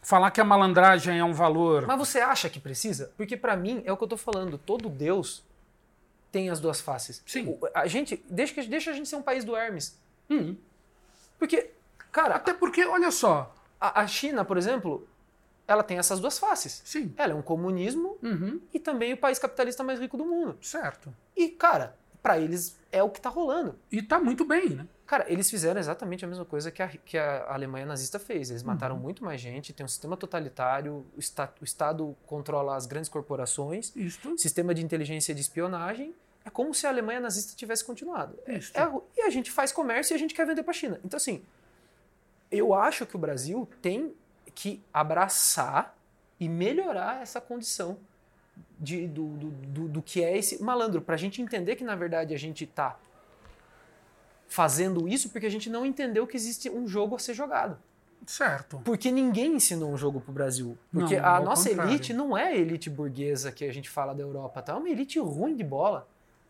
[0.01, 1.85] falar que a malandragem é um valor.
[1.87, 3.11] Mas você acha que precisa?
[3.17, 4.57] Porque pra mim é o que eu tô falando.
[4.57, 5.43] Todo Deus
[6.31, 7.23] tem as duas faces.
[7.25, 7.57] Sim.
[7.73, 9.97] A gente deixa, deixa a gente ser um país do Hermes.
[10.29, 10.55] Hum.
[11.39, 11.71] Porque,
[12.11, 13.53] cara, Até porque, olha só.
[13.79, 15.07] a, a China, por exemplo,
[15.67, 16.81] ela tem essas duas faces.
[16.85, 17.13] Sim.
[17.17, 18.59] Ela é um comunismo Uhum.
[18.73, 20.57] e também o país capitalista mais rico do mundo.
[20.61, 21.13] Certo.
[21.35, 23.77] E, cara, pra eles é o que tá rolando.
[23.91, 24.87] E tá muito bem, né?
[25.05, 28.49] Cara, eles fizeram exatamente a mesma coisa que a, que a Alemanha nazista fez.
[28.49, 28.67] Eles Uhum.
[28.69, 33.09] mataram muito mais gente, tem um sistema totalitário, o, esta- o Estado controla as grandes
[33.09, 34.35] corporações, Isso.
[34.37, 36.15] sistema de inteligência e de espionagem.
[36.43, 38.37] É como se a Alemanha nazista tivesse continuado.
[38.47, 40.99] É- é- e a gente faz comércio e a gente quer vender para a China.
[41.03, 41.43] Então, assim,
[42.51, 44.13] eu acho que o Brasil tem
[44.53, 45.95] que abraçar
[46.39, 47.97] e melhorar essa condição
[48.79, 51.01] de, do, do, do, do que é esse malandro.
[51.01, 52.97] Para a gente entender que, na verdade, a gente está
[54.47, 57.77] fazendo isso porque a gente não entendeu que existe um jogo a ser jogado.
[58.25, 58.81] Certo.
[58.83, 60.77] Porque ninguém ensinou um jogo pro Brasil.
[60.91, 61.91] Porque Não, a nossa contrário.
[61.91, 64.73] elite não é a elite burguesa que a gente fala da Europa, tá?
[64.73, 66.07] É uma elite ruim de bola.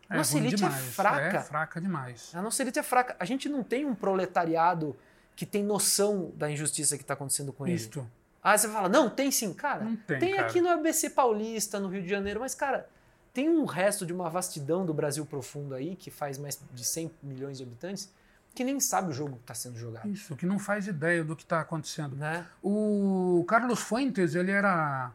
[0.08, 0.74] É nossa elite demais.
[0.74, 1.36] é fraca.
[1.36, 2.30] É fraca demais.
[2.34, 3.16] A nossa elite é fraca.
[3.18, 4.96] A gente não tem um proletariado
[5.34, 7.76] que tem noção da injustiça que está acontecendo com ele.
[7.76, 8.08] Isto.
[8.42, 9.84] Ah, você fala, não, tem sim, cara.
[9.84, 10.46] Não tem, cara.
[10.46, 12.88] aqui no ABC Paulista, no Rio de Janeiro, mas, cara,
[13.36, 17.10] tem um resto de uma vastidão do Brasil profundo aí, que faz mais de 100
[17.22, 18.10] milhões de habitantes,
[18.54, 20.08] que nem sabe o jogo que está sendo jogado.
[20.08, 22.16] Isso, que não faz ideia do que está acontecendo.
[22.16, 22.46] Né?
[22.62, 25.12] O Carlos Fuentes, ele era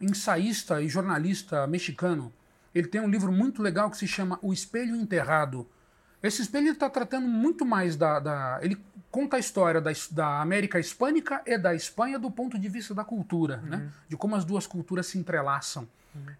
[0.00, 2.32] ensaísta e jornalista mexicano.
[2.74, 5.64] Ele tem um livro muito legal que se chama O Espelho Enterrado.
[6.20, 8.76] Esse espelho está tratando muito mais da, da- Ele
[9.12, 13.04] conta a história da, da América Hispânica e da Espanha do ponto de vista da
[13.04, 13.92] cultura, né?
[14.08, 15.86] De como as duas culturas se entrelaçam.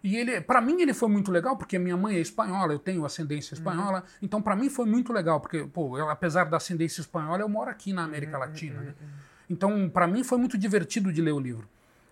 [0.02, 3.04] E ele, para mim, ele foi muito legal porque minha mãe é espanhola, eu tenho
[3.04, 4.04] ascendência espanhola.
[4.20, 7.70] Então, para mim, foi muito legal porque, pô, eu, apesar da ascendência espanhola, eu moro
[7.70, 8.94] aqui na América Latina, né?
[9.48, 11.68] Então, para mim, foi muito divertido de ler o livro.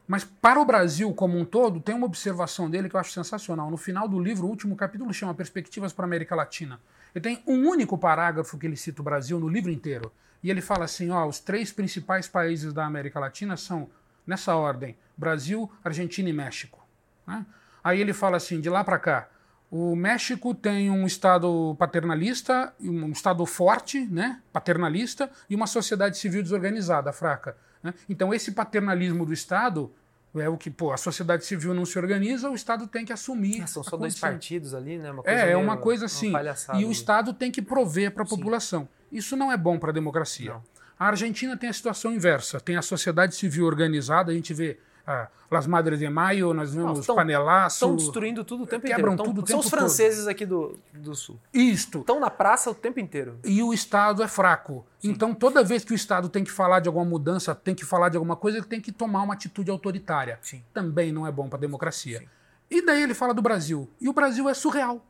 [0.07, 3.71] Mas para o Brasil como um todo, tem uma observação dele que eu acho sensacional.
[3.71, 6.81] No final do livro, o último capítulo chama Perspectivas para a América Latina.
[7.15, 10.11] Ele tem um único parágrafo que ele cita o Brasil no livro inteiro.
[10.43, 13.91] E ele fala assim: ó, os três principais países da América Latina são,
[14.27, 16.87] nessa ordem, Brasil, Argentina e México.
[17.27, 17.45] né?
[17.83, 19.29] Aí ele fala assim: de lá para cá,
[19.71, 26.43] o México tem um Estado paternalista, um Estado forte, né, paternalista, e uma sociedade civil
[26.43, 27.57] desorganizada, fraca.
[27.83, 27.95] né?
[28.09, 29.93] Então, esse paternalismo do Estado
[30.37, 33.63] é o que, pô, a sociedade civil não se organiza, o Estado tem que assumir.
[33.63, 35.11] Ah, São só dois partidos ali, né?
[35.11, 36.31] Uma É, é meio- uma coisa assim.
[36.33, 36.91] palhaçada E o.
[36.93, 38.89] Estado tem que prover para a população.
[39.11, 40.53] Isso não é bom para a democracia.
[40.53, 40.63] Não.
[40.99, 42.61] A Argentina tem a situação inversa.
[42.61, 44.79] Tem a sociedade civil organizada, a gente vê
[45.11, 47.77] ah, Las Madres de Mayo, nós vemos estão- panelaço.
[47.77, 49.17] Estão destruindo tudo o tempo Quebram inteiro.
[49.17, 51.39] Tão- tudo o são tempo os franceses aqui do, do sul.
[51.53, 52.01] Isto.
[52.01, 53.39] Estão na praça o tempo inteiro.
[53.45, 54.87] E o Estado é fraco.
[55.03, 58.09] Então, toda vez que o Estado tem que falar de alguma mudança, tem que falar
[58.11, 60.39] de alguma coisa, ele tem que tomar uma atitude autoritária.
[60.41, 60.63] Sim.
[60.73, 62.23] Também não é bom para a democracia.
[62.71, 63.91] E daí ele fala do Brasil.
[64.01, 65.05] E o Brasil é surreal.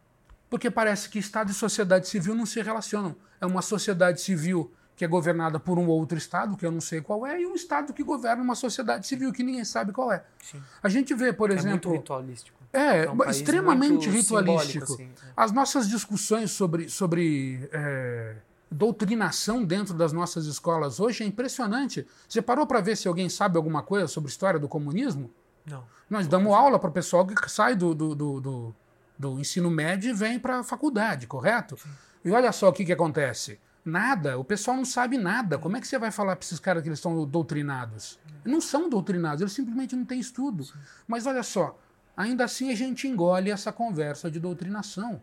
[0.49, 3.15] Porque parece que Estado e sociedade civil não se relacionam.
[3.41, 7.01] É uma sociedade civil que é governada por um outro Estado, que eu não sei
[7.01, 10.23] qual é, e um Estado que governa uma sociedade civil que ninguém sabe qual é.
[10.43, 10.63] Sim.
[10.83, 11.93] A gente vê, por É muito exemplo.
[11.93, 12.61] ritualístico.
[12.71, 14.93] É, É um extremamente muito ritualístico.
[14.93, 15.33] assim, é.
[15.35, 18.37] As nossas discussões sobre, sobre é,
[18.71, 22.07] doutrinação dentro das nossas escolas hoje é impressionante.
[22.29, 25.31] Você parou para ver se alguém sabe alguma coisa sobre a história do comunismo?
[25.65, 25.83] Não.
[26.11, 28.75] Nós damos aula para o pessoal que sai do, do, do, do-
[29.19, 31.79] do ensino médio e vem para a faculdade, correto?
[32.23, 33.59] E olha só o que, que acontece.
[33.91, 35.59] Nada, o pessoal não sabe nada.
[35.59, 38.19] Como é que você vai falar para esses caras que eles estão doutrinados?
[38.45, 40.65] Não são doutrinados, eles simplesmente não têm estudo.
[41.09, 41.79] Mas olha só,
[42.17, 45.21] ainda assim a gente engole essa conversa de doutrinação.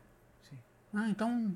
[0.93, 1.55] Ah, então,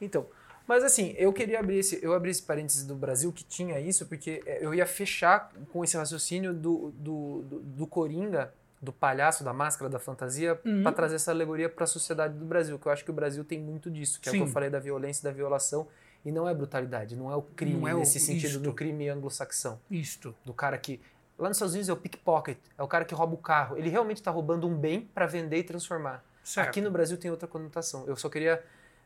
[0.00, 0.26] Então,
[0.66, 4.04] Mas assim, eu queria abrir esse, eu abri esse parênteses do Brasil que tinha isso,
[4.06, 9.42] porque é, eu ia fechar com esse raciocínio do, do, do, do Coringa, do palhaço,
[9.42, 10.82] da máscara, da fantasia, Uhum.
[10.82, 13.42] para trazer essa alegoria para a sociedade do Brasil, que eu acho que o Brasil
[13.44, 14.44] tem muito disso, que é o que Sim.
[14.46, 15.88] eu falei da violência e da violação,
[16.28, 18.60] e não é brutalidade, não é o crime é o- nesse sentido isto.
[18.60, 20.34] do crime anglo-saxão, Isto.
[20.44, 21.00] do cara que
[21.38, 23.88] lá nos Estados Unidos é o pickpocket, é o cara que rouba o carro, ele
[23.88, 26.24] realmente está roubando um bem para vender e transformar.
[26.44, 26.68] Certo.
[26.68, 28.04] Aqui no Brasil tem outra conotação.
[28.06, 28.62] Eu só queria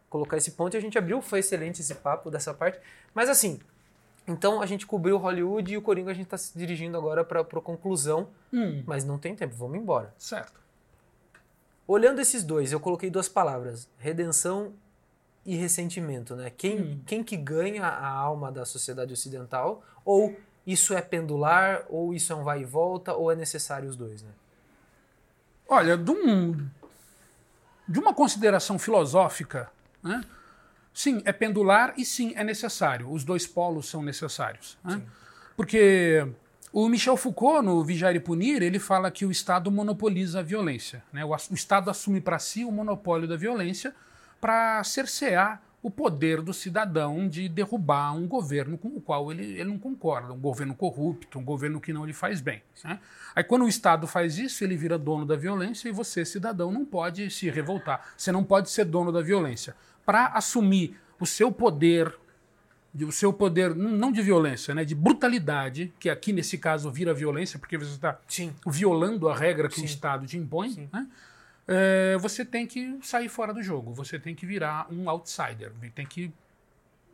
[0.08, 2.78] colocar esse ponto e a gente abriu, foi excelente esse papo dessa parte.
[3.14, 3.58] Mas assim,
[4.28, 7.40] então a gente cobriu Hollywood e o Coringa a gente está se dirigindo agora para
[7.40, 10.14] a conclusão, Hum, mas não tem tempo, vamos embora.
[10.18, 10.60] certo.
[11.86, 14.72] Olhando esses dois, eu coloquei duas palavras: redenção
[15.44, 16.50] e ressentimento, né?
[16.50, 17.00] Quem, Hum.
[17.06, 19.82] quem que ganha a alma da sociedade ocidental?
[20.04, 20.36] Ou
[20.66, 24.22] isso é pendular, ou isso é um vai e volta, ou é necessário os dois,
[24.22, 24.30] né?
[25.68, 26.68] Olha, de, um-
[27.88, 29.70] de uma consideração filosófica,
[30.02, 30.22] né?
[30.92, 33.10] sim, é pendular e sim, é necessário.
[33.10, 34.76] Os dois polos são necessários.
[34.84, 35.02] né?
[35.56, 36.26] Porque
[36.72, 41.02] o Michel Foucault, no Vigiar e Punir, ele fala que o Estado monopoliza a violência.
[41.12, 41.24] né?
[41.24, 43.94] O, o Estado assume para si o monopólio da violência
[44.42, 49.64] para cercear o poder do cidadão de derrubar um governo com o qual ele, ele
[49.64, 52.60] não concorda, um governo corrupto, um governo que não lhe faz bem.
[52.84, 52.98] né?
[53.36, 56.84] Aí quando o Estado faz isso, ele vira dono da violência e você, cidadão, não
[56.84, 58.04] pode se revoltar.
[58.16, 59.76] Você não pode ser dono da violência.
[60.04, 62.12] Para assumir o seu poder,
[62.92, 67.14] de- o seu poder, não de violência, né, de brutalidade, que aqui nesse caso vira
[67.14, 68.18] violência, porque você está
[68.66, 69.84] violando a regra que o Sim.
[69.86, 70.88] Estado te impõe, Sim.
[70.92, 71.06] né?
[71.66, 76.04] É, você tem que sair fora do jogo, você tem que virar um outsider, tem
[76.04, 76.32] que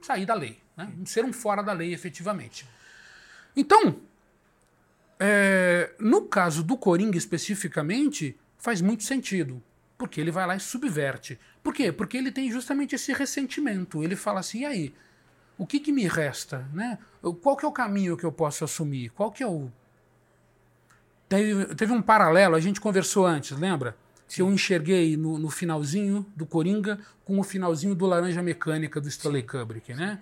[0.01, 0.91] sair da lei, né?
[1.05, 2.67] ser um fora da lei efetivamente.
[3.55, 4.01] Então,
[5.21, 9.63] é, no caso do Coringa especificamente, faz muito sentido,
[9.99, 11.39] porque ele vai lá e subverte.
[11.63, 11.93] Por quê?
[11.93, 14.03] Porque ele tem justamente esse ressentimento.
[14.03, 14.95] Ele fala assim, e aí,
[15.59, 16.67] o que, que me resta?
[16.73, 16.99] Né?
[17.43, 19.11] Qual que é o caminho que eu posso assumir?
[19.11, 19.71] Qual que é o,
[21.29, 23.95] Teve, teve um paralelo, a gente conversou antes, lembra?
[24.29, 29.09] Que eu enxerguei no, no finalzinho do Coringa com o finalzinho do Laranja Mecânica do
[29.09, 30.21] Stanley Kubrick, né?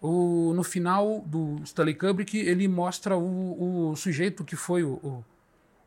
[0.00, 5.24] O, no final do Stanley Kubrick, ele mostra o, o sujeito que foi o, o,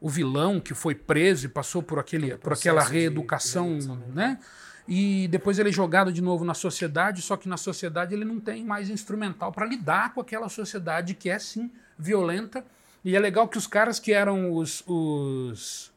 [0.01, 4.13] o vilão, que foi preso e passou por, aquele, por aquela de reeducação, reeducação mental.
[4.13, 4.39] né?
[4.87, 8.39] E depois ele é jogado de novo na sociedade, só que na sociedade ele não
[8.39, 12.65] tem mais instrumental para lidar com aquela sociedade que é sim violenta.
[13.03, 15.90] E é legal que os caras que eram os, os,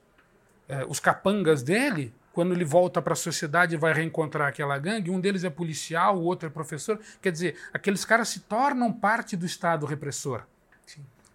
[0.68, 5.10] é, os capangas dele, quando ele volta para a sociedade e vai reencontrar aquela gangue,
[5.10, 6.98] um deles é policial, o outro é professor.
[7.22, 10.42] Quer dizer, aqueles caras se tornam parte do Estado repressor.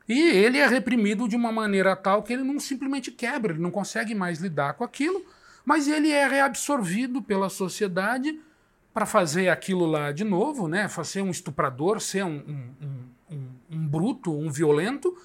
[0.07, 3.69] E ele é reprimido de uma maneira tal que ele não simplesmente quebra, ele não
[3.69, 5.23] consegue mais lidar com aquilo,
[5.63, 8.41] mas ele é reabsorvido pela sociedade
[8.91, 10.87] para fazer aquilo lá de novo, né?
[11.03, 15.15] Ser um estuprador, ser um, um, um, um bruto, um violento,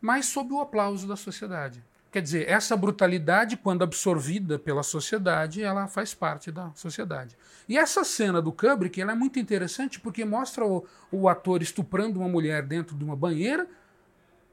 [0.00, 1.84] mas sob o aplauso da sociedade.
[2.10, 7.36] Quer dizer, essa brutalidade, quando absorvida pela sociedade, ela faz parte da sociedade.
[7.68, 12.18] E essa cena do Kubrick ela é muito interessante porque mostra o, o ator estuprando
[12.18, 13.68] uma mulher dentro de uma banheira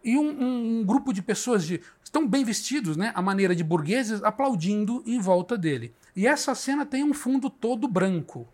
[0.04, 3.64] e um, um- um grupo de pessoas de, estão bem vestidos, né, a maneira de
[3.64, 5.94] burgueses, aplaudindo em volta dele.
[6.16, 8.48] E essa cena tem um fundo todo branco.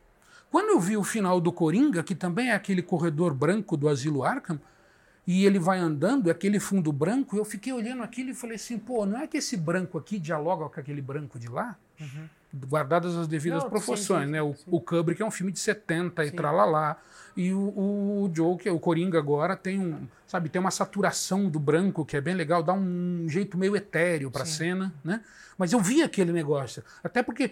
[0.49, 4.23] Quando eu vi o final do Coringa, que também é aquele corredor branco do Asilo
[4.23, 4.59] Arkham,
[5.25, 8.77] e ele vai andando, é aquele fundo branco, eu fiquei olhando aquilo e falei assim,
[8.77, 11.77] pô, não é que esse branco aqui dialoga com aquele branco de lá?
[12.67, 14.41] Guardadas as devidas Não, proporções, sim, sim, né?
[14.41, 14.63] O, sim.
[14.67, 16.97] o Kubrick é um filme de 70 e tralalá.
[17.35, 21.59] E o, o, o Joker, o Coringa agora tem um, sabe, tem uma saturação do
[21.59, 24.51] branco que é bem legal, dá um jeito meio etéreo pra Sim.
[24.51, 25.21] cena, né?
[25.57, 26.83] Mas eu vi aquele negócio.
[27.03, 27.51] Até porque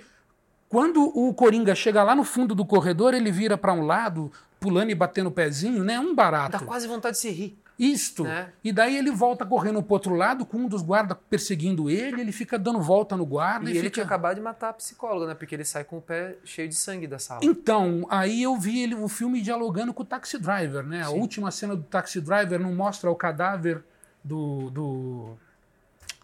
[0.72, 4.90] quando o Coringa chega lá no fundo do corredor, ele vira pra um lado, pulando
[4.90, 6.00] e batendo o pezinho, né?
[6.00, 6.54] Um barato.
[6.58, 7.60] Dá quase vontade de se rir.
[7.78, 8.24] Isto.
[8.24, 8.54] Né?
[8.64, 12.32] E daí ele volta correndo pro outro lado, com um dos guardas perseguindo ele, ele
[12.32, 13.70] fica dando volta no guarda.
[13.70, 13.96] E E, ele fica...
[13.96, 15.34] tinha acabado de matar a psicóloga, né?
[15.34, 17.42] Porque ele sai com o pé cheio de sangue da sala.
[17.44, 21.02] Então, aí eu vi ele, o filme dialogando com o Taxi Driver, né?
[21.02, 21.20] A Sim.
[21.20, 23.84] última cena do Taxi Driver não mostra o cadáver
[24.24, 24.70] do.
[24.70, 25.38] do...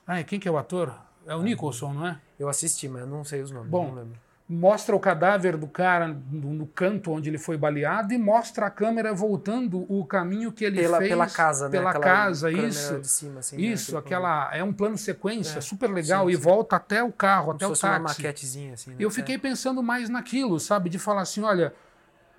[0.06, 0.96] Ai, quem que é o ator?
[1.26, 2.22] É o Nicholson, não é?
[2.40, 3.70] Eu assisti, mas eu não sei os nomes.
[3.70, 4.27] Bom, não lembro.
[4.50, 9.14] Mostra o cadáver do cara no, canto onde ele foi baleado e mostra a câmera
[9.14, 11.72] voltando o caminho que ele Pela, fez pela casa, né?
[11.72, 13.04] pela Aquela casa, isso.
[13.04, 13.62] Cima, assim, né?
[13.64, 16.42] Isso, Aquele aquela é um plano sequência É, super legal sim, e sim.
[16.42, 18.22] volta até o carro, Como até o fosse uma táxi.
[18.22, 18.96] maquetezinha, assim, né?
[18.98, 21.74] Eu fiquei pensando mais naquilo, sabe, de falar assim, olha,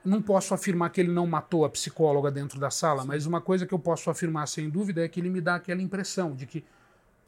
[0.02, 3.66] não posso afirmar que ele não matou a psicóloga dentro da sala, mas uma coisa
[3.66, 6.64] que eu posso afirmar sem dúvida é que ele me dá aquela impressão de que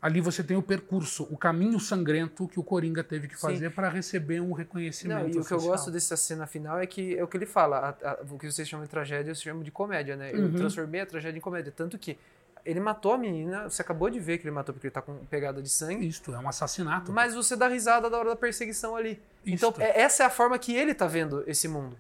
[0.02, 3.88] Ali você tem o percurso, o caminho sangrento que o Coringa teve que fazer para
[3.90, 7.22] receber um reconhecimento Não, e o que eu gosto dessa cena final é que é
[7.22, 9.70] o que ele fala, a- a- o que vocês chamam de tragédia, eu chamo de
[9.70, 10.30] comédia, né?
[10.32, 10.54] Eu Uhum.
[10.54, 12.16] transformei a tragédia em comédia, tanto que
[12.64, 15.14] ele matou a menina, você acabou de ver que ele matou porque ele tá com
[15.26, 17.12] pegada de sangue, Isto, é um assassinato.
[17.12, 19.20] mas você dá risada da hora da perseguição ali.
[19.44, 19.82] Então, Isto.
[19.82, 21.94] é- essa é a forma que ele tá vendo esse mundo.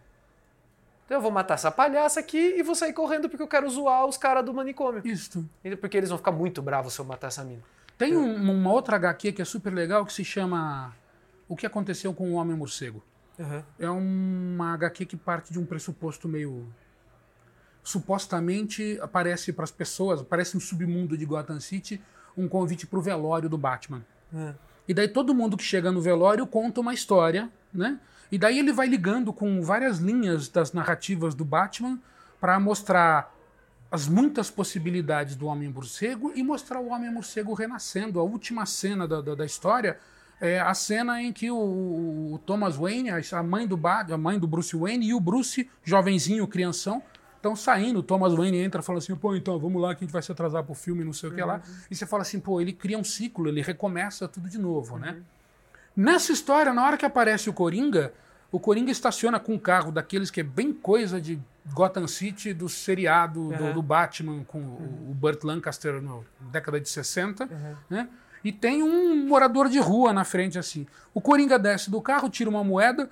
[1.04, 4.06] Então eu vou matar essa palhaça aqui e vou sair correndo porque eu quero zoar
[4.06, 5.02] os caras do manicômio.
[5.04, 5.44] Isto.
[5.80, 7.60] Porque eles vão ficar muito bravos se eu matar essa mina.
[8.00, 10.92] Tem um- uma outra HQ que é super legal que se chama
[11.48, 13.02] O que aconteceu com o Homem Morcego.
[13.78, 16.66] É uma HQ que parte de um pressuposto meio.
[17.82, 22.00] Supostamente aparece para as pessoas, aparece no submundo de Gotham City,
[22.36, 24.02] um convite para o velório do Batman.
[24.34, 24.54] É.
[24.86, 27.98] E daí todo mundo que chega no velório conta uma história, né?
[28.30, 31.98] E daí ele vai ligando com várias linhas das narrativas do Batman
[32.40, 33.34] para mostrar
[33.90, 38.20] as muitas possibilidades do Homem-Morcego e mostrar o Homem-Morcego renascendo.
[38.20, 39.98] A última cena da, da, da história
[40.40, 41.56] é a cena em que o,
[42.34, 46.46] o Thomas Wayne, a mãe do a mãe do Bruce Wayne e o Bruce, jovenzinho,
[46.46, 47.02] crianção,
[47.36, 47.98] estão saindo.
[47.98, 50.30] O Thomas Wayne entra falando assim, pô, então, vamos lá que a gente vai se
[50.30, 51.60] atrasar pro filme, não sei o que lá.
[51.90, 55.16] E você fala assim, pô, ele cria um ciclo, ele recomeça tudo de novo, né?
[55.96, 58.14] Nessa história, na hora que aparece o Coringa,
[58.52, 61.40] o Coringa estaciona com um carro daqueles que é bem coisa de
[61.72, 63.72] Gotham City, do seriado do, Uhum.
[63.74, 67.48] do Batman com o- o Burt Lancaster no- na década de 60,
[67.88, 68.08] né?
[68.42, 70.86] E tem um morador de rua na frente assim.
[71.12, 73.08] O Coringa desce do carro, tira uma moeda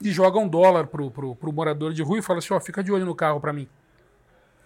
[0.00, 2.82] e joga um dólar pro, pro, pro morador de rua e fala assim, ó, fica
[2.82, 3.68] de olho no carro pra mim.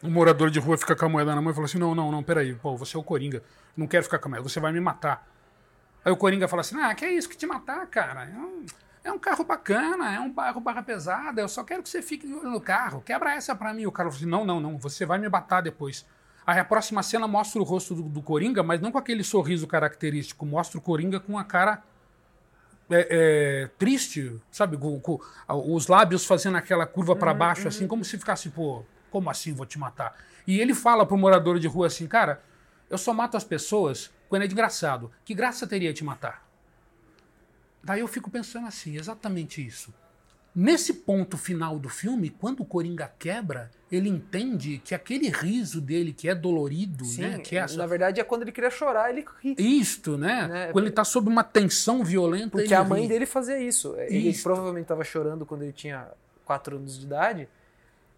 [0.03, 2.13] O morador de rua fica com a moeda na mão e fala assim, não, não,
[2.13, 3.43] não, peraí, pô, você é o Coringa,
[3.77, 5.27] não quero ficar com a moeda, você vai me matar.
[6.05, 8.29] Aí o Coringa fala assim: Ah, que é isso que te matar, cara?
[8.37, 8.67] Um,
[9.05, 12.27] é um carro bacana, é um carro barra pesada, eu só quero que você fique
[12.27, 13.03] no carro.
[13.03, 13.85] Quebra essa pra mim.
[13.85, 16.07] O cara fala assim: Não, não, não, você vai me matar depois.
[16.47, 19.67] Aí a próxima cena mostra o rosto do, do Coringa, mas não com aquele sorriso
[19.67, 21.83] característico, mostra o Coringa com a cara
[22.91, 24.77] é, é, triste, sabe?
[24.77, 29.31] Com, com os lábios fazendo aquela curva pra baixo, assim, como se ficasse, pô, como
[29.31, 30.15] assim vou te matar?
[30.47, 32.43] E ele fala pro morador de rua assim, cara,
[32.91, 35.11] eu só mato as pessoas quando é de engraçado.
[35.25, 36.44] Que graça teria te matar?
[37.85, 39.93] Daí eu fico pensando assim, exatamente isso.
[40.57, 46.13] Nesse ponto final do filme, quando o Coringa quebra, ele entende que aquele riso dele,
[46.13, 47.39] que é dolorido, Sim, né?
[47.41, 49.57] Que é essa- na verdade é quando ele queria chorar, ele ri.
[49.59, 50.47] Isto, né?
[50.47, 50.73] Né?
[50.73, 52.51] Quando ele tá sob uma tensão violenta.
[52.51, 53.09] Porque a mãe ri.
[53.09, 53.97] dele fazia isso.
[53.99, 56.07] Ele provavelmente estava chorando quando ele tinha
[56.45, 57.49] 4 anos de idade.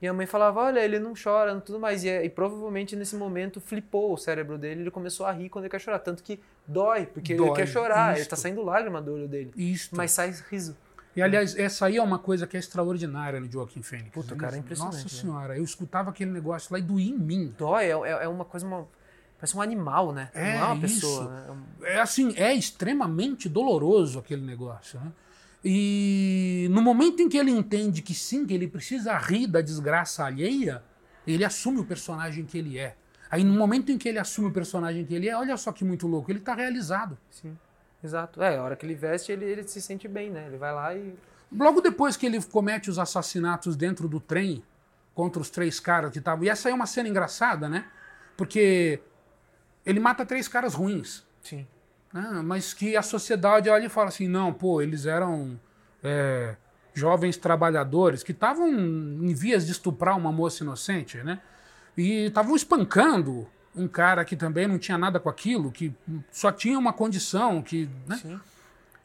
[0.01, 2.05] E a mãe falava, olha, ele não chora, não tudo mais.
[2.05, 5.70] E, e provavelmente nesse momento flipou o cérebro dele, ele começou a rir quando ele
[5.70, 5.98] quer chorar.
[6.01, 8.31] Tanto que dói, porque ele Dói, quer chorar, ele isto.
[8.31, 9.52] tá saindo lágrima do olho dele.
[9.56, 9.97] Isto.
[9.97, 10.77] Mas sai riso.
[11.16, 14.10] E aliás, essa aí é uma coisa que é extraordinária no Joaquim Fênix.
[14.10, 15.20] Puta, cara, é impressionante, Nossa né?
[15.23, 17.55] senhora, eu escutava aquele negócio lá e doía em mim.
[17.56, 18.86] Dói, é, é- é uma coisa, uma,
[19.39, 20.28] parece um animal, né?
[20.35, 21.01] É, não é uma isso.
[21.01, 21.44] pessoa, né?
[21.48, 25.10] É um- É assim, é extremamente doloroso aquele negócio, né?
[25.65, 30.24] E no momento em que ele entende que sim, que ele precisa rir da desgraça
[30.24, 30.83] alheia,
[31.27, 32.97] ele assume o personagem que ele é.
[33.31, 35.85] Aí no momento em que ele assume o personagem que ele é, olha só que
[35.85, 37.19] muito louco, ele tá realizado.
[37.31, 37.57] Sim,
[38.03, 38.41] exato.
[38.41, 40.47] É, a hora que ele veste, ele, ele se sente bem, né?
[40.47, 41.15] Ele vai lá e...
[41.51, 44.62] Logo depois que ele comete os assassinatos dentro do trem
[45.15, 46.45] contra os três caras que estavam.
[46.45, 47.87] E essa aí é uma cena engraçada, né?
[48.37, 49.01] Porque
[49.85, 51.24] ele mata três caras ruins.
[51.43, 51.66] Sim.
[52.12, 52.43] Né?
[52.45, 55.59] Mas que a sociedade olha e fala assim: não, pô, eles eram
[56.03, 56.57] é,
[56.95, 61.41] jovens trabalhadores que estavam em vias de estuprar uma moça inocente, né?
[61.97, 65.95] E estavam espancando um cara que também não tinha nada com aquilo, que
[66.31, 67.89] só tinha uma condição, que.
[68.07, 68.16] Né?
[68.16, 68.41] Sim.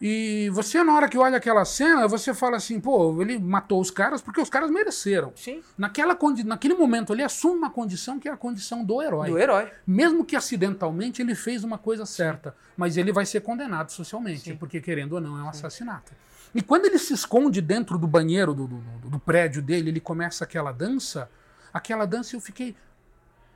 [0.03, 3.91] E você, na hora que olha aquela cena, você fala assim, pô, ele matou os
[3.91, 5.31] caras porque os caras mereceram.
[5.35, 5.61] Sim.
[5.77, 9.29] Naquela condi naquele momento, ele assume uma condição que é a condição do herói.
[9.29, 9.69] Do herói.
[9.85, 14.55] Mesmo que acidentalmente ele fez uma coisa certa, mas ele vai ser condenado socialmente, Sim.
[14.55, 16.11] porque querendo ou não é um assassinato.
[16.55, 20.43] E quando ele se esconde dentro do banheiro do, do- do prédio dele, ele começa
[20.43, 21.29] aquela dança,
[21.71, 22.75] aquela dança eu fiquei.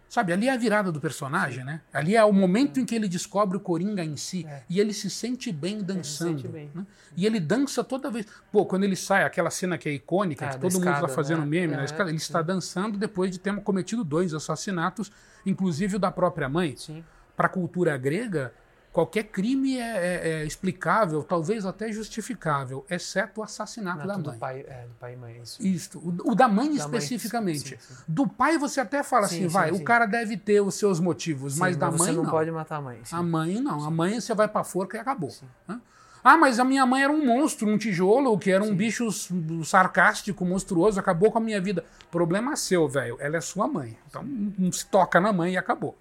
[0.07, 1.81] Sabe, ali é a virada do personagem, né?
[1.93, 4.61] Ali é o momento em que ele descobre o Coringa em si É.
[4.69, 6.39] e ele se sente bem dançando.
[6.41, 6.69] sente bem.
[6.73, 6.85] né?
[7.17, 8.25] E ele dança toda vez.
[8.51, 11.13] Pô, quando ele sai, aquela cena que é icônica, Ah, que todo mundo escada, tá
[11.13, 11.47] fazendo né?
[11.47, 12.23] meme na É, escada, ele sim.
[12.23, 15.11] está dançando depois de ter cometido dois assassinatos,
[15.45, 16.75] inclusive o da própria mãe.
[16.77, 17.03] Sim.
[17.35, 18.53] Para a cultura grega,
[18.95, 24.29] qualquer crime é, é- é explicável, talvez até justificável, exceto o assassinato Não, da do
[24.29, 24.39] mãe.
[24.39, 25.61] pai, é, do pai e mãe, isso.
[25.61, 25.99] Isto.
[25.99, 27.69] O, o da mãe Da mãe, especificamente.
[27.69, 27.93] sim, sim.
[28.07, 29.81] Do pai você até fala Sim, assim, sim, vai, sim.
[29.81, 32.31] o cara deve ter os seus motivos, mas Sim, da você mãe não, não.
[32.31, 32.99] pode matar a mãe.
[33.03, 33.15] sim.
[33.15, 33.85] A mãe não.
[33.85, 35.29] A mãe você vai pra forca e acabou.
[35.67, 35.79] né?
[36.23, 39.31] Ah, mas a minha mãe era um monstro, um tijolo, que era um bicho s-
[39.63, 41.85] sarcástico, monstruoso, acabou com a minha vida.
[42.09, 43.17] Problema seu, velho.
[43.19, 43.95] Ela é sua mãe.
[44.09, 45.95] Então não se toca na mãe e acabou.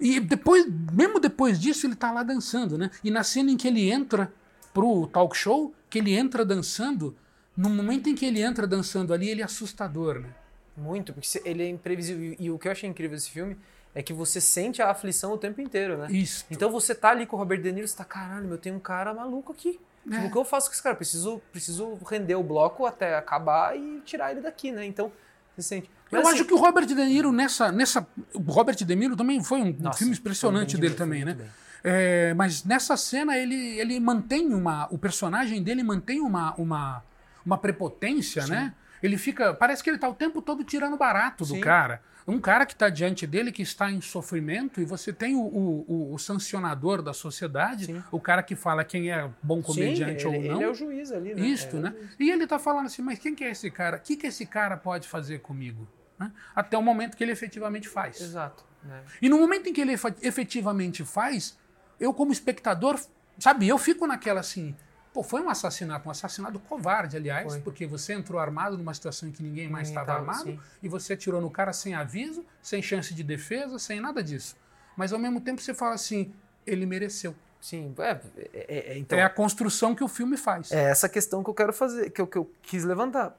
[0.00, 2.90] E depois, mesmo depois disso, ele tá lá dançando, né?
[3.02, 4.32] E na cena em que ele entra
[4.72, 7.16] pro talk show, que ele entra dançando,
[7.56, 10.28] no momento em que ele entra dançando ali, ele é assustador, né?
[10.76, 12.36] Muito, porque ele é imprevisível.
[12.38, 13.56] E o que eu achei incrível desse filme
[13.94, 16.06] é que você sente a aflição o tempo inteiro, né?
[16.10, 16.44] Isso.
[16.48, 18.78] Então você tá ali com o Robert De Niro, você tá, caralho, meu, tem um
[18.78, 19.80] cara maluco aqui.
[20.06, 20.14] É.
[20.14, 20.94] Tipo, o que eu faço com esse cara?
[20.94, 24.86] Preciso, preciso render o bloco até acabar e tirar ele daqui, né?
[24.86, 25.10] Então,
[25.56, 25.90] você sente.
[26.10, 29.60] Eu acho que o Robert De Niro nessa, nessa, o Robert De Niro também foi
[29.60, 31.34] um Nossa, filme impressionante bem dele demais, também, né?
[31.34, 31.46] bem.
[31.84, 37.04] É, mas nessa cena ele, ele mantém uma, o personagem dele mantém uma, uma,
[37.46, 38.74] uma prepotência, né?
[39.02, 41.60] Ele fica, parece que ele tá o tempo todo tirando barato do Sim.
[41.60, 42.02] cara.
[42.26, 45.84] Um cara que está diante dele, que está em sofrimento, e você tem o, o,
[45.88, 48.02] o- o sancionador da sociedade, Sim.
[48.10, 50.56] o cara que fala quem é bom comediante Sim, ou ele, não.
[50.56, 51.40] ele é o juiz ali, né?
[51.46, 51.94] Isto, É, né?
[52.18, 53.96] E ele tá falando assim, mas quem que é esse cara?
[53.96, 55.86] O que, que esse cara pode fazer comigo?
[56.18, 56.32] Né?
[56.54, 58.20] Até o momento que ele efetivamente faz.
[58.20, 58.64] Exato.
[58.82, 59.02] Né?
[59.20, 59.92] E no momento em que ele
[60.22, 61.56] efetivamente faz,
[61.98, 62.98] eu como espectador,
[63.38, 64.74] sabe, eu fico naquela assim,
[65.12, 67.60] pô, foi um assassinato, um assassinato covarde, aliás, Foi.
[67.60, 70.60] porque você entrou armado numa situação em que ninguém mais estava tava, armado sim.
[70.82, 74.56] e você atirou no cara sem aviso, sem chance de defesa, sem nada disso.
[74.96, 76.32] Mas ao mesmo tempo você fala assim,
[76.66, 77.34] ele mereceu.
[77.60, 78.20] Sim, é,
[78.52, 80.70] é- é- então, é a construção que o filme faz.
[80.70, 83.36] é essa questão que eu quero fazer, que eu, que eu quis levantar.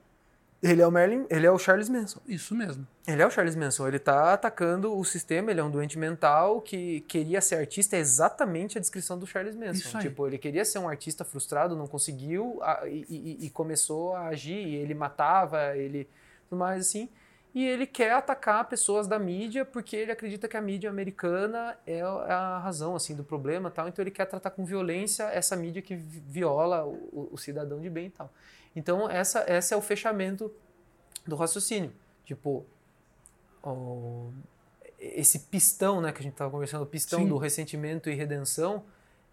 [0.62, 2.20] Ele é o Merlin, ele é o Charles Manson.
[2.28, 2.86] Isso mesmo.
[3.08, 6.60] Ele é o Charles Manson, ele tá atacando o sistema, ele é um doente mental
[6.62, 9.74] que queria ser artista, é exatamente a descrição do Charles Manson.
[10.02, 14.52] Tipo, ele queria ser um artista frustrado, não conseguiu e, e- e começou a agir,
[14.76, 16.08] ele matava, ele
[16.50, 17.08] tudo mais assim.
[17.56, 22.02] E ele quer atacar pessoas da mídia porque ele acredita que a mídia americana é
[22.02, 23.88] a razão assim do problema, tal.
[23.88, 27.80] Então ele quer tratar com violência essa mídia que vi- viola o, o- o cidadão
[27.80, 28.32] de bem e tal.
[28.76, 30.52] Então essa esse é o fechamento
[31.26, 31.92] do raciocínio.
[32.26, 32.66] Tipo,
[35.00, 37.28] esse pistão, né, que a gente estava conversando, o pistão Sim.
[37.28, 38.84] do ressentimento e redenção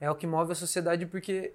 [0.01, 1.53] é o que move a sociedade porque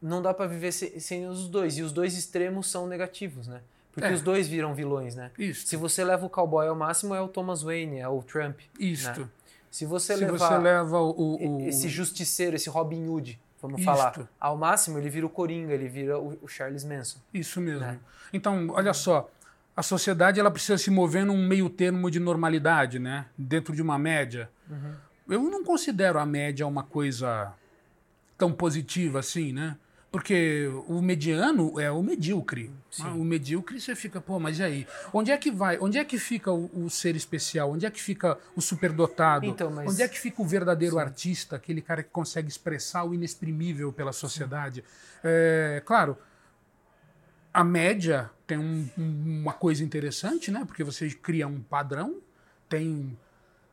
[0.00, 3.62] não dá para viver se- sem os dois e os dois extremos são negativos, né?
[3.92, 4.12] Porque É.
[4.12, 5.32] os dois viram vilões, né?
[5.54, 8.60] Se você leva o cowboy ao máximo é o Thomas Wayne, é o Trump.
[8.78, 9.22] Isto.
[9.22, 9.28] né?
[9.70, 13.86] Se você Se levar você leva o- o- esse justiceiro, esse Robin Hood, vamos Isto.
[13.86, 17.18] falar, ao máximo ele vira o Coringa, ele vira o, o Charles Manson.
[17.32, 17.80] Isso mesmo.
[17.80, 17.98] né?
[18.32, 19.30] Então, olha só,
[19.76, 23.26] a sociedade ela precisa se mover num meio termo de normalidade, né?
[23.36, 24.50] Dentro de uma média.
[24.68, 24.94] Uhum.
[25.28, 27.52] Eu não considero a média uma coisa
[28.36, 29.76] tão positiva assim, né?
[30.10, 32.70] Porque o mediano é o medíocre.
[32.90, 33.04] Sim.
[33.04, 33.10] né?
[33.10, 34.86] O medíocre você fica, pô, mas e aí?
[35.12, 35.78] Onde é que vai?
[35.78, 37.72] Onde é que fica o, o ser especial?
[37.72, 39.44] Onde é que fica o superdotado?
[39.44, 43.12] Então, mas- Onde é que fica o verdadeiro artista, aquele cara que consegue expressar o
[43.12, 44.82] inexprimível pela sociedade?
[45.22, 46.16] É, claro,
[47.52, 50.64] a média tem um- uma coisa interessante, né?
[50.64, 52.16] Porque você cria um padrão,
[52.68, 53.16] tem.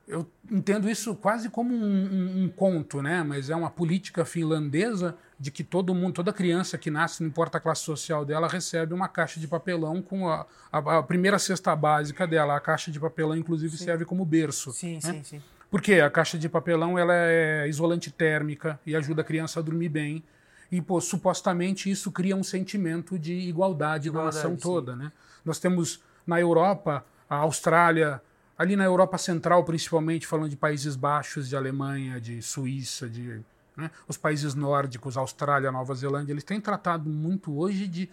[0.08, 3.24] Eu entendo isso quase como um, um- um conto, né?
[3.24, 7.58] Mas é uma política finlandesa de que todo mundo, toda criança que nasce, não importa
[7.58, 11.76] a classe social dela, recebe uma caixa de papelão com a, a- a primeira cesta
[11.76, 12.56] básica dela.
[12.56, 14.72] A caixa de papelão, inclusive, serve como berço.
[14.72, 15.02] Sim, né?
[15.02, 15.42] sim, sim.
[15.70, 19.90] Porque a caixa de papelão ela é isolante térmica e ajuda a criança a dormir
[19.90, 20.24] bem.
[20.72, 24.62] E, pô, supostamente isso cria um sentimento de igualdade, na Igualdade, nação sim.
[24.62, 25.12] toda, né?
[25.44, 28.22] Nós temos na Europa, a Austrália,
[28.58, 33.42] ali na Europa Central, principalmente, falando de Países Baixos, de Alemanha, de Suíça, de
[33.76, 33.92] né?
[34.08, 38.10] os países nórdicos, Austrália, Nova Zelândia, eles têm tratado muito hoje de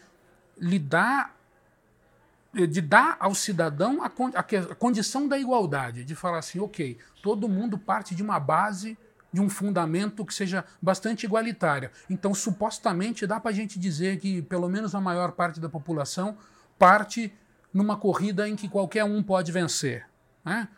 [0.59, 1.37] lidar
[2.69, 7.79] de dar ao cidadão a, a condição da igualdade, de falar assim, ok, todo mundo
[7.79, 8.99] parte de uma base,
[9.33, 11.91] de um fundamento que seja bastante igualitário.
[12.11, 16.37] Então, supostamente, dá para a gente dizer que pelo menos a maior parte da população
[16.79, 17.33] parte
[17.73, 20.07] numa corrida em que qualquer um pode vencer.
[20.45, 20.69] Né?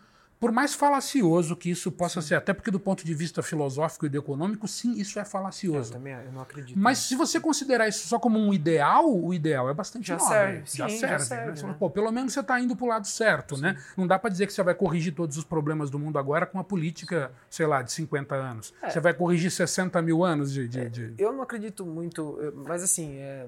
[0.44, 4.14] Por mais falacioso que isso possa ser, até porque do ponto de vista filosófico e
[4.14, 5.90] econômico, sim, isso é Eu falacioso.
[5.94, 6.78] também eu não acredito.
[6.78, 10.34] Mas se você considerar isso só como um ideal, o ideal é bastante Já nobre.
[10.34, 11.24] serve, já sim, já serve.
[11.24, 11.56] serve, né?
[11.56, 11.68] Você né?
[11.68, 13.82] fala, Pô, pelo menos você está indo para o lado certo, né?
[13.96, 16.58] Não dá para dizer que você vai corrigir todos os problemas do mundo agora com
[16.58, 18.74] uma política, sei lá, de 50 anos.
[18.82, 18.90] É.
[18.90, 20.68] Você vai corrigir 60 mil anos de...
[20.68, 23.46] de- de- Eu não acredito muito, eu- mas assim, é,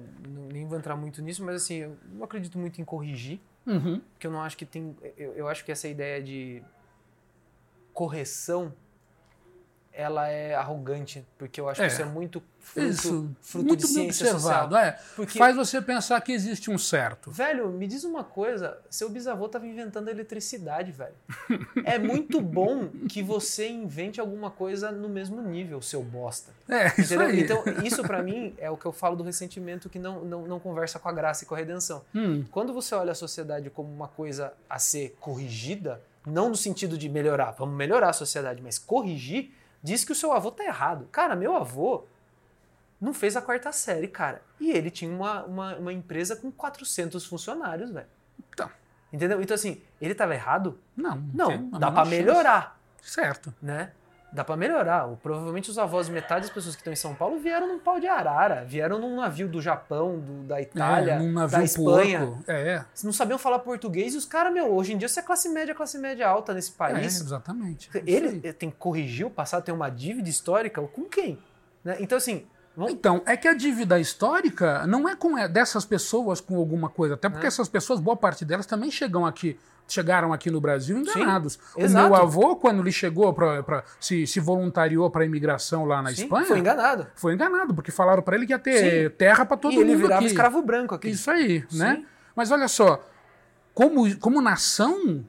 [0.51, 4.01] nem vou entrar muito nisso, mas assim, eu não acredito muito em corrigir, Uhum.
[4.13, 6.63] porque eu não acho que tem, eu, eu acho que essa ideia de
[8.01, 8.71] correção,
[9.91, 11.87] ela é arrogante, porque eu acho É.
[11.87, 14.69] que isso é muito fruto, Isso, fruto muito de ciência observado.
[14.75, 14.83] social.
[14.85, 14.99] É.
[15.15, 17.31] Porque- Faz você pensar que existe um certo.
[17.31, 21.15] Velho, me diz uma coisa, seu bisavô estava inventando eletricidade, velho.
[21.83, 26.51] É muito bom que você invente alguma coisa no mesmo nível, seu bosta.
[26.69, 27.27] É, isso Entendeu?
[27.29, 27.39] aí.
[27.41, 30.59] Então, isso pra mim é o que eu falo do ressentimento que não, não, não
[30.59, 32.05] conversa com a graça e com a redenção.
[32.13, 36.97] Hum, Quando você olha a sociedade como uma coisa a ser corrigida, não no sentido
[36.97, 41.07] de melhorar, vamos melhorar a sociedade, mas corrigir, diz que o seu avô tá errado.
[41.11, 42.05] Cara, meu avô
[42.99, 44.41] não fez a quarta série, cara.
[44.59, 48.07] E ele tinha uma, uma, uma empresa com 400 funcionários, velho.
[48.53, 48.69] Então.
[49.13, 49.41] Entendeu?
[49.41, 50.79] Então, assim, ele tava errado?
[50.95, 52.09] Não, Não, a dá chance.
[52.09, 53.53] melhorar, Certo.
[53.61, 53.91] né?
[54.31, 55.07] Dá pra melhorar.
[55.23, 58.07] Provavelmente os avós, metade das pessoas que estão em São Paulo vieram num pau de
[58.07, 62.19] arara, vieram num navio do Japão, do- da Itália, é, num navio da Espanha.
[62.19, 62.43] porco.
[62.45, 65.47] É, não sabiam falar português e os caras, meu, hoje em dia você é classe
[65.47, 67.21] média, classe média alta nesse é, país.
[67.21, 67.89] exatamente.
[67.89, 71.39] Isso ele tem que corrigir o passado, tem uma dívida histórica com quem?
[71.83, 71.95] Né?
[72.01, 72.45] Então, assim,
[72.89, 77.15] Então, é que a dívida histórica não é com é, dessas pessoas com alguma coisa,
[77.15, 77.47] até porque É.
[77.47, 81.57] essas pessoas, boa parte delas também chegam aqui, chegaram aqui no Brasil enganados.
[81.75, 82.05] o exato.
[82.05, 86.23] meu avô, quando ele chegou para se, se voluntariou para a imigração lá na sim,
[86.23, 87.07] Espanha, foi enganado.
[87.15, 90.01] foi enganado, porque falaram para ele que ia ter terra para todo e ele mundo
[90.01, 90.25] virava aqui.
[90.27, 91.09] escravo branco aqui.
[91.09, 91.95] Isso aí, né?
[91.95, 92.05] Sim.
[92.35, 93.03] Mas olha só,
[93.73, 95.25] como, como nação,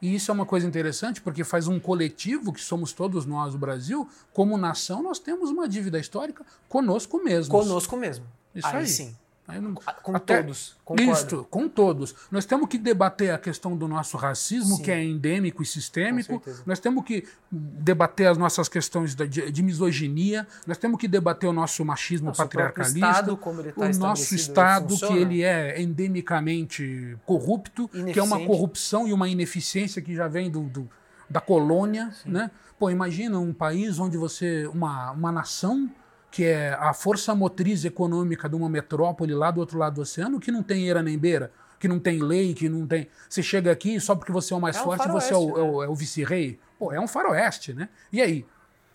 [0.00, 3.58] e isso é uma coisa interessante, porque faz um coletivo, que somos todos nós, o
[3.58, 7.48] Brasil, como nação, nós temos uma dívida histórica conosco mesmos.
[7.48, 8.24] Conosco mesmo.
[8.54, 8.86] Isso aí, aí.
[8.86, 9.14] sim.
[9.58, 10.76] Não- Com Até- todos.
[10.84, 11.12] Concordo.
[11.12, 12.14] Isto, com todos.
[12.30, 14.82] Nós temos que debater a questão do nosso racismo, Sim.
[14.82, 16.42] que é endêmico e sistêmico.
[16.66, 20.46] Nós temos que debater as nossas questões de, de misoginia.
[20.66, 22.98] Nós temos que debater o nosso machismo Nosso patriarcalista.
[22.98, 25.16] Estado, como ele tá o nosso Estado, que funciona.
[25.20, 30.62] ele é endemicamente corrupto, que é uma corrupção e uma ineficiência que já vem do,
[30.64, 30.90] do-
[31.28, 32.10] da colônia.
[32.26, 32.50] Né?
[32.78, 34.66] Pô, imagina um país onde você.
[34.72, 35.88] Uma, uma nação
[36.30, 40.38] que é a força motriz econômica de uma metrópole lá do outro lado do oceano,
[40.38, 43.08] que não tem eira nem beira, que não tem lei, que não tem.
[43.28, 45.58] Você chega aqui só porque você é o mais É um forte, você é o,
[45.58, 46.58] é o- é o vice-rei.
[46.78, 47.88] Pô, é um faroeste, né?
[48.12, 48.46] E aí?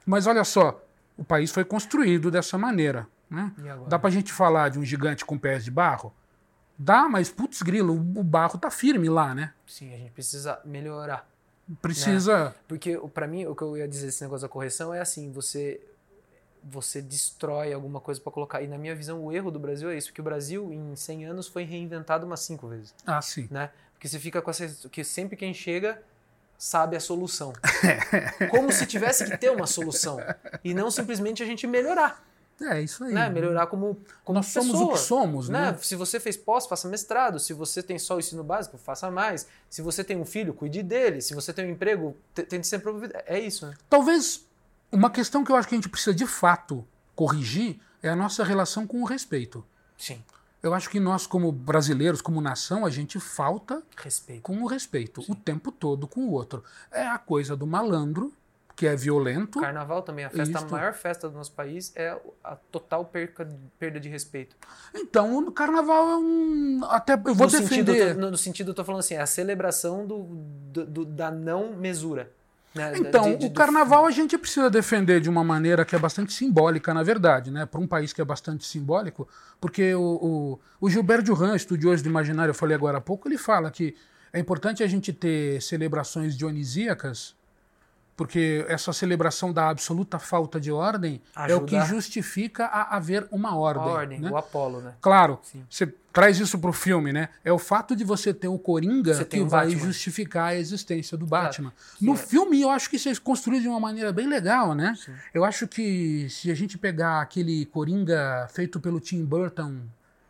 [0.06, 0.82] Mas olha só,
[1.18, 3.08] o país foi construído dessa maneira.
[3.30, 3.52] Né?
[3.88, 6.14] Dá pra gente falar de um gigante com pés de barro?
[6.78, 9.52] Dá, mas putz grilo, o barro tá firme lá, né?
[9.66, 11.28] Sim, a gente precisa melhorar.
[11.82, 12.56] Precisa.
[12.68, 15.32] Porque, o- pra mim, o que eu ia dizer desse negócio da correção é assim,
[15.32, 15.82] você
[16.68, 18.62] você destrói alguma coisa pra colocar.
[18.62, 21.26] E na minha visão, o erro do Brasil é isso, que o Brasil, em 100
[21.26, 23.48] anos, foi reinventado umas cinco vezes, Ah, sim.
[23.52, 23.70] né?
[23.94, 24.68] Porque você fica com essa...
[24.90, 26.02] que sempre quem chega
[26.58, 27.54] sabe a solução.
[28.50, 30.18] Como se tivesse que ter uma solução.
[30.64, 32.24] E não simplesmente a gente melhorar,
[32.62, 33.14] É isso aí.
[33.14, 33.30] né?
[33.30, 34.90] Melhorar como, como Nós somos pessoa.
[34.90, 35.72] o que somos, né?
[35.72, 35.78] né?
[35.82, 37.40] Se você fez pós, faça mestrado.
[37.40, 39.46] Se você tem só o ensino básico, faça mais.
[39.70, 41.22] Se você tem um filho, cuide dele.
[41.22, 43.14] Se você tem um emprego, te- tente ser promovido.
[43.26, 43.74] É isso, né?
[43.90, 44.46] Talvez
[44.96, 46.86] uma questão que eu acho que a gente precisa de fato
[47.16, 49.64] corrigir é a nossa relação com o respeito.
[49.98, 50.24] Sim.
[50.62, 54.42] Eu acho que nós, como brasileiros, como nação, a gente falta Respeito.
[54.42, 56.64] com o respeito o tempo todo com o outro.
[56.92, 58.34] É a coisa do malandro,
[58.76, 59.62] que é violento.
[59.62, 63.48] Carnaval também, a festa, a maior festa do nosso país é a total perca,
[63.78, 64.56] perda de respeito.
[64.94, 66.82] Então, o carnaval é um.
[66.86, 68.16] Até eu vou no sentido, defender.
[68.18, 71.74] no, no sentido, eu tô falando assim, é a celebração do, do- do- da não
[71.76, 72.32] mesura.
[72.76, 72.94] Né?
[72.98, 77.04] Então, o carnaval a gente precisa defender de uma maneira que é bastante simbólica, na
[77.04, 77.66] verdade, né?
[77.66, 79.28] Para um país que é bastante simbólico,
[79.62, 83.38] porque o, o, o Gilberto Duran, estudioso do imaginário, eu falei agora há pouco, ele
[83.38, 83.96] fala que
[84.34, 87.34] é importante a gente ter celebrações dionisíacas,
[88.16, 91.96] porque essa celebração da absoluta falta de ordem é o que Ajuda.
[91.96, 93.84] justifica a haver uma a ordem.
[93.84, 94.30] ordem, né?
[94.32, 94.94] o Apolo, né?
[95.02, 95.64] Claro, Sim.
[95.70, 97.28] você traz isso pro filme, né?
[97.44, 99.86] É o fato de você ter o Coringa que o vai Batman.
[99.88, 101.74] justificar a existência do Batman.
[101.98, 104.74] que No é- filme, eu acho que isso é construído de uma maneira bem legal,
[104.74, 104.96] né?
[104.98, 105.12] Sim.
[105.34, 109.82] Eu acho que se a gente pegar aquele Coringa feito pelo Tim Burton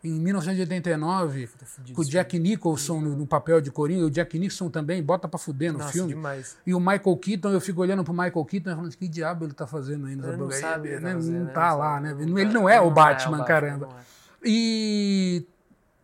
[0.06, 1.48] em 1989,
[1.94, 5.38] com o Jack Nicholson no, no papel de Coringa, o Jack Nicholson também bota pra
[5.38, 6.14] fuder no Nossa, filme.
[6.14, 6.56] demais.
[6.66, 9.52] E o Michael Keaton, eu fico olhando pro Michael Keaton e falando, que diabo ele
[9.54, 10.60] tá fazendo aí nessa não porcaria?
[10.60, 12.26] sabe o que Ele tá não tá lá, sabe, né?
[12.26, 13.86] não Ele tá- não é o não Batman, Batman, caramba.
[13.86, 14.00] não é.
[14.44, 15.46] E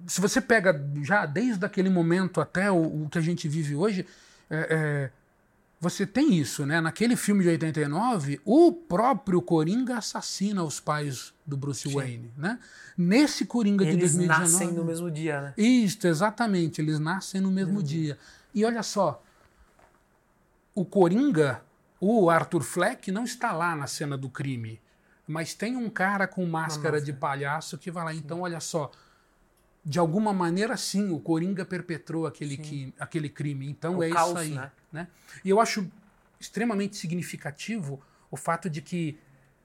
[0.07, 4.05] se você pega já desde aquele momento até o, o que a gente vive hoje,
[4.51, 5.11] é, é,
[5.83, 6.81] você tem isso, né?
[6.81, 11.95] Naquele filme de 89, o próprio Coringa assassina os pais do Bruce Sim.
[11.97, 12.61] Wayne, né?
[12.97, 14.53] Nesse Coringa de Eles 2019.
[14.53, 15.55] nascem no mesmo dia, né?
[15.57, 16.81] Isso, exatamente.
[16.81, 18.17] Eles nascem no mesmo dia.
[18.55, 19.21] E olha só,
[20.73, 21.65] o Coringa,
[22.01, 24.81] o Arthur Fleck, não está lá na cena do crime.
[25.27, 28.15] Mas tem um cara com máscara de palhaço que vai lá.
[28.15, 28.89] Então, olha só.
[29.85, 33.69] De alguma maneira, sim, o Coringa perpetrou aquele, que, aquele crime.
[33.69, 34.51] Então O é caos, isso aí.
[34.51, 34.71] né?
[34.93, 35.09] né?
[35.45, 35.91] E eu acho
[36.39, 38.01] extremamente significativo
[38.31, 39.19] o fato de que,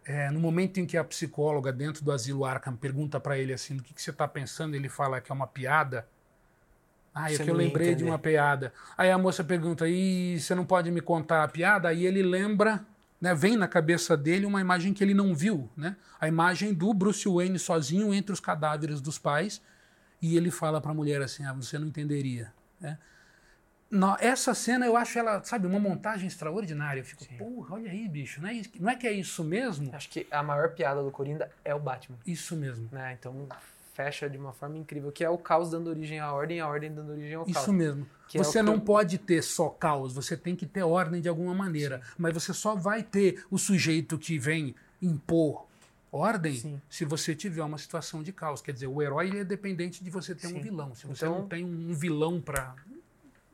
[0.05, 3.77] é, no momento em que a psicóloga dentro do asilo Arkham pergunta para ele assim,
[3.77, 6.07] o que, que você está pensando, ele fala que é uma piada.
[7.13, 8.09] Ah, é Você que eu lembrei de entender.
[8.11, 8.73] uma piada.
[8.97, 11.89] Aí a moça pergunta, e você não pode me contar a piada?
[11.89, 12.85] Aí ele lembra,
[13.19, 15.95] né, vem na cabeça dele uma imagem que ele não viu, né?
[16.19, 19.61] A imagem do Bruce Wayne sozinho entre os cadáveres dos pais.
[20.21, 22.51] E ele fala para a mulher assim, ah, você não entenderia.
[22.79, 22.97] Né?
[23.89, 26.99] Não, essa cena eu acho ela, sabe, uma montagem extraordinária.
[26.99, 29.89] Eu fico, porra, olha aí, bicho, não é, não é que é isso mesmo?
[29.95, 32.17] Acho que a maior piada do Coringa é o Batman.
[32.25, 32.89] Isso mesmo.
[32.91, 33.15] Né?
[33.17, 33.47] Então
[33.93, 36.93] fecha de uma forma incrível, que é o caos dando origem à ordem, a ordem
[36.93, 37.57] dando origem ao caos.
[37.57, 38.07] Isso mesmo.
[38.27, 41.21] Que é você que não eu- pode ter só caos, você tem que ter ordem
[41.21, 42.01] de alguma maneira.
[42.17, 45.66] Mas você só vai ter o sujeito que vem impor
[46.11, 46.81] ordem Sim.
[46.89, 48.61] se você tiver uma situação de caos.
[48.61, 50.61] Quer dizer, o herói é dependente de você ter um Sim.
[50.61, 50.95] vilão.
[50.95, 52.75] Se você Então- não tem um vilão para.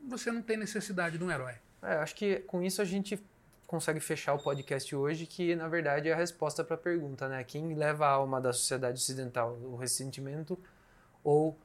[0.08, 1.56] Você não tem necessidade de um herói.
[1.82, 3.22] É, acho que com isso a gente
[3.68, 7.44] consegue fechar o podcast hoje, que na verdade é a resposta para a pergunta, né?
[7.44, 9.58] Quem leva a alma da sociedade ocidental?
[9.64, 10.58] O ressentimento
[11.24, 11.58] ou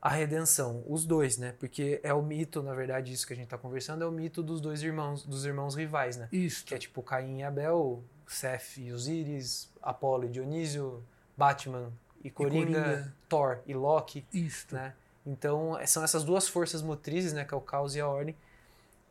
[0.00, 0.82] a redenção?
[0.88, 1.54] Os dois, né?
[1.60, 4.42] Porque é o mito, na verdade, isso que a gente está conversando, é o mito
[4.42, 6.28] dos dois irmãos, dos irmãos rivais, né?
[6.32, 6.64] Isso.
[6.64, 8.02] Que é tipo Caim e Abel,
[8.32, 11.02] Seth e Osíris, Apolo e Dionísio,
[11.36, 11.92] Batman
[12.22, 13.14] e Coringa, Coringa.
[13.28, 14.74] Thor e Loki Isto.
[14.74, 14.94] né?
[15.24, 18.34] Então, são essas duas forças motrizes, né, que é o caos e a ordem,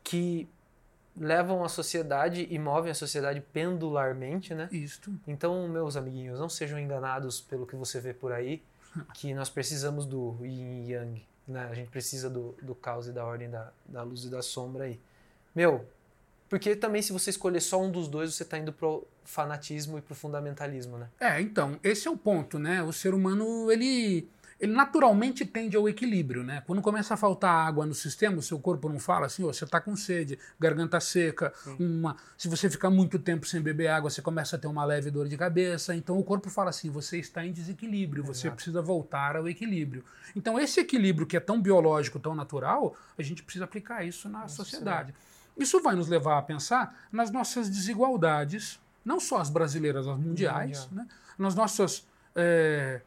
[0.04, 0.48] que
[1.16, 4.68] levam a sociedade e movem a sociedade pendularmente, né?
[4.72, 5.12] Isto.
[5.26, 8.62] Então, meus amiguinhos, não sejam enganados pelo que você vê por aí,
[9.14, 11.68] que nós precisamos do yin e yang, né?
[11.70, 14.84] A gente precisa do, do caos e da ordem, da, da luz e da sombra
[14.84, 15.00] aí.
[15.54, 15.86] Meu,
[16.52, 20.02] porque também se você escolher só um dos dois, você está indo pro fanatismo e
[20.02, 21.08] pro fundamentalismo, né?
[21.18, 22.82] É, então, esse é o ponto, né?
[22.82, 24.28] O ser humano, ele,
[24.60, 26.62] ele naturalmente tende ao equilíbrio, né?
[26.66, 29.64] Quando começa a faltar água no sistema, o seu corpo não fala assim, "Ô, você
[29.64, 34.20] está com sede, garganta seca, uma, se você ficar muito tempo sem beber água, você
[34.20, 35.94] começa a ter uma leve dor de cabeça.
[35.96, 38.56] Então o corpo fala assim, você está em desequilíbrio, você Exato.
[38.56, 40.04] precisa voltar ao equilíbrio.
[40.36, 44.46] Então esse equilíbrio que é tão biológico, tão natural, a gente precisa aplicar isso na
[44.48, 45.14] sociedade.
[45.56, 50.88] Isso vai nos levar a pensar nas nossas desigualdades, não só as brasileiras, as mundiais,
[50.90, 51.06] né?
[51.38, 53.00] nas nossas é,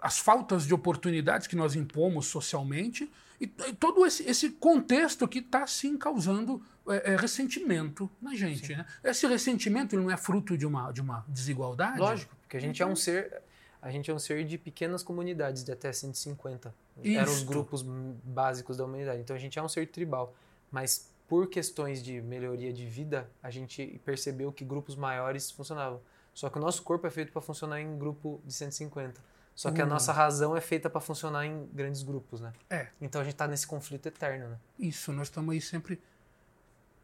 [0.00, 3.10] as faltas de oportunidades que nós impomos socialmente
[3.40, 8.74] e, e todo esse, esse contexto que está sim causando é, é, ressentimento na gente.
[8.74, 8.84] Né?
[9.02, 11.98] Esse ressentimento não é fruto de uma, de uma desigualdade?
[11.98, 13.42] Lógico, porque a gente é um ser,
[13.80, 16.74] a gente é um ser de pequenas comunidades de até 150.
[17.02, 17.46] Eram os Isto.
[17.46, 19.20] grupos básicos da humanidade.
[19.20, 20.34] Então a gente é um ser tribal,
[20.70, 26.00] mas por questões de melhoria de vida, a gente percebeu que grupos maiores funcionavam.
[26.34, 29.20] Só que o nosso corpo é feito para funcionar em grupo de 150.
[29.54, 29.88] Só que a Hum.
[29.88, 32.52] nossa razão é feita para funcionar em grandes grupos, né?
[32.68, 32.88] É.
[33.00, 34.58] Então a gente tá nesse conflito eterno, né?
[34.78, 36.00] Isso, nós estamos aí sempre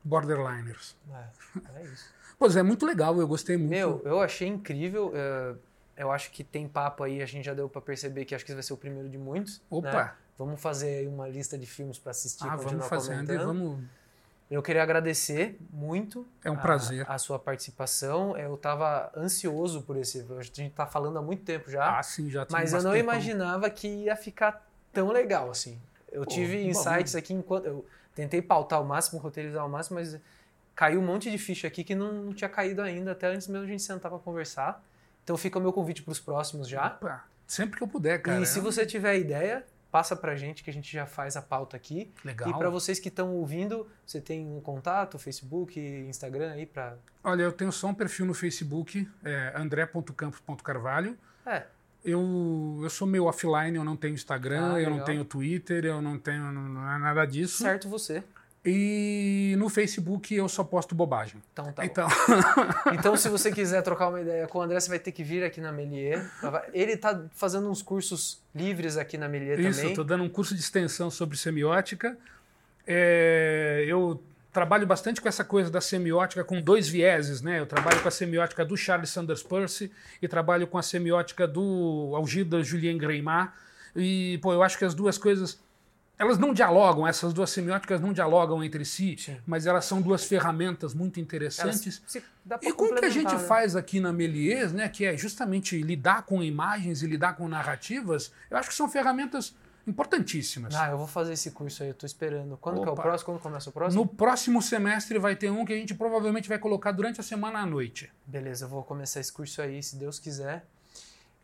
[0.04, 0.96] borderliners.
[1.12, 2.12] É, é isso.
[2.38, 3.70] Pois é, muito legal, eu gostei muito.
[3.70, 5.12] Meu, eu achei incrível.
[5.14, 5.54] eh,
[5.96, 8.52] eu acho que tem papo aí, a gente já deu pra perceber que acho que
[8.52, 9.62] vai ser o primeiro de muitos.
[9.70, 10.12] Opa, né?
[10.38, 13.46] Vamos fazer aí uma lista de filmes pra assistir e ah, vamos fazendo e comentando.
[13.46, 13.84] vamos.
[14.50, 17.04] Eu queria agradecer muito É um a- prazer.
[17.10, 18.36] A, sua participação.
[18.36, 20.24] Eu tava ansioso por esse.
[20.38, 23.68] A gente tá falando há muito tempo já, Ah, sim, já mas eu não imaginava
[23.68, 25.78] que ia ficar tão legal assim.
[26.12, 26.68] Eu Pô, tive bom.
[26.70, 27.66] insights aqui enquanto.
[27.66, 30.16] Eu tentei pautar ao máximo, roteirizar ao máximo, mas
[30.76, 33.64] caiu um monte de ficha aqui que não, não tinha caído ainda, até antes mesmo
[33.64, 34.80] a gente sentar pra conversar.
[35.24, 36.86] Então fica o meu convite pros próximos já.
[36.86, 38.40] Opa, sempre que eu puder, cara.
[38.40, 39.66] e se você tiver ideia,
[39.96, 42.12] passa pra gente que a gente já faz a pauta aqui.
[42.22, 42.50] Legal.
[42.50, 46.96] E pra vocês que estão ouvindo, você tem um contato, Facebook, Instagram aí pra.
[47.24, 51.16] Olha, eu tenho só um perfil no Facebook, é andré.campos.carvalho.
[51.46, 51.62] É,
[52.04, 55.06] Eu, eu sou meio offline, eu não tenho Instagram, Ah, eu não legal.
[55.06, 57.62] tenho Twitter, eu não tenho não é nada disso.
[57.62, 58.22] certo você.
[58.68, 61.40] E no Facebook eu só posto bobagem.
[61.52, 61.84] Então tá.
[61.84, 62.08] então,
[62.92, 65.44] Então, se você quiser trocar uma ideia com o André, você vai ter que vir
[65.44, 66.28] aqui na Melier.
[66.74, 69.92] Ele tá fazendo uns cursos livres aqui na Melier isso, também.
[69.92, 72.18] estou dando um curso de extensão sobre semiótica.
[72.84, 74.20] É, eu
[74.52, 77.60] trabalho bastante com essa coisa da semiótica com dois vieses, né?
[77.60, 82.12] Eu trabalho com a semiótica do Charles Sanders Peirce e trabalho com a semiótica do
[82.16, 83.54] Algida Julien Greimar.
[83.94, 85.58] E, pô, eu acho que as duas coisas
[86.18, 89.36] elas não dialogam, essas duas semióticas não dialogam entre si, Sim.
[89.46, 92.02] mas elas são duas ferramentas muito interessantes.
[92.62, 93.38] E com o que a gente né?
[93.38, 98.32] faz aqui na Melies, né, que é justamente lidar com imagens e lidar com narrativas,
[98.50, 99.54] eu acho que são ferramentas
[99.86, 100.74] importantíssimas.
[100.74, 102.56] Ah, eu vou fazer esse curso aí, eu tô esperando.
[102.56, 103.26] Quando que é o próximo?
[103.26, 104.02] Quando começa o próximo?
[104.02, 107.60] No próximo semestre vai ter um que a gente provavelmente vai colocar durante a semana
[107.60, 108.10] à noite.
[108.26, 110.64] Beleza, eu vou começar esse curso aí, se Deus quiser.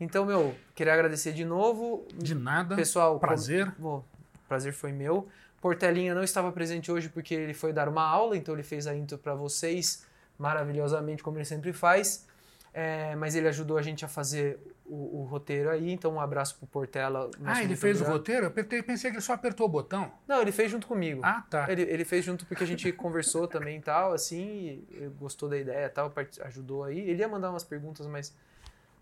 [0.01, 2.05] Então, meu, queria agradecer de novo.
[2.13, 2.75] De nada.
[2.75, 3.71] Pessoal, prazer.
[3.73, 4.05] com- Bom,
[4.53, 5.29] prazer foi meu.
[5.63, 8.95] Portelinha não estava presente hoje porque ele foi dar uma aula, então ele fez a
[8.95, 10.07] intro para vocês
[10.39, 12.27] maravilhosamente, como ele sempre faz.
[12.75, 16.57] É, mas ele ajudou a gente a fazer o, o roteiro aí, então um abraço
[16.59, 17.31] pro Portela.
[17.45, 18.47] Ah, ele fez o roteiro?
[18.47, 20.11] Eu pensei que ele só apertou o botão.
[20.27, 21.21] Não, ele fez junto comigo.
[21.23, 21.71] Ah, tá.
[21.71, 25.57] Ele, ele fez junto porque a gente conversou também e tal, assim, e gostou da
[25.57, 26.13] ideia e tal,
[26.45, 26.99] ajudou aí.
[26.99, 28.35] Ele ia mandar umas perguntas, mas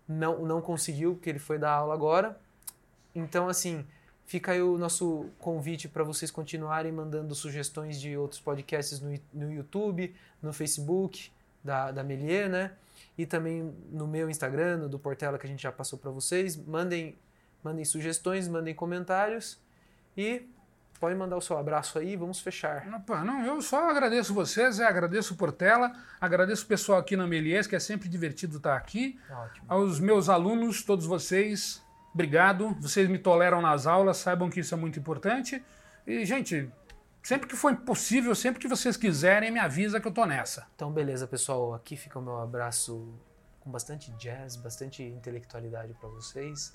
[0.07, 2.37] não, não conseguiu, porque ele foi dar aula agora.
[3.15, 3.85] Então, assim,
[4.31, 9.51] Fica aí o nosso convite para vocês continuarem mandando sugestões de outros podcasts no, no
[9.51, 11.29] YouTube, no Facebook
[11.61, 12.71] da, da Melier, né?
[13.17, 16.55] E também no meu Instagram, no do Portela, que a gente já passou para vocês.
[16.55, 17.17] Mandem,
[17.61, 19.59] mandem sugestões, mandem comentários
[20.15, 20.47] e
[20.97, 22.87] podem mandar o seu abraço aí, vamos fechar.
[22.87, 25.91] Opa, não, eu só agradeço vocês, é, agradeço o Portela,
[26.21, 29.19] agradeço o pessoal aqui na Melies, que é sempre divertido estar aqui.
[29.29, 29.65] Ótimo.
[29.67, 31.83] Aos meus alunos, todos vocês,
[32.13, 32.75] obrigado.
[32.79, 35.63] Vocês me toleram nas aulas, saibam que isso é muito importante.
[36.05, 36.71] E, gente,
[37.23, 40.67] sempre que for possível, sempre que vocês quiserem, me avisa que eu tô nessa.
[40.75, 41.73] Então, beleza, pessoal.
[41.73, 43.13] Aqui fica o meu abraço
[43.59, 46.73] com bastante jazz, bastante intelectualidade para vocês.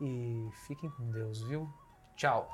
[0.00, 1.68] E fiquem com Deus, viu?
[2.16, 2.48] Tchau.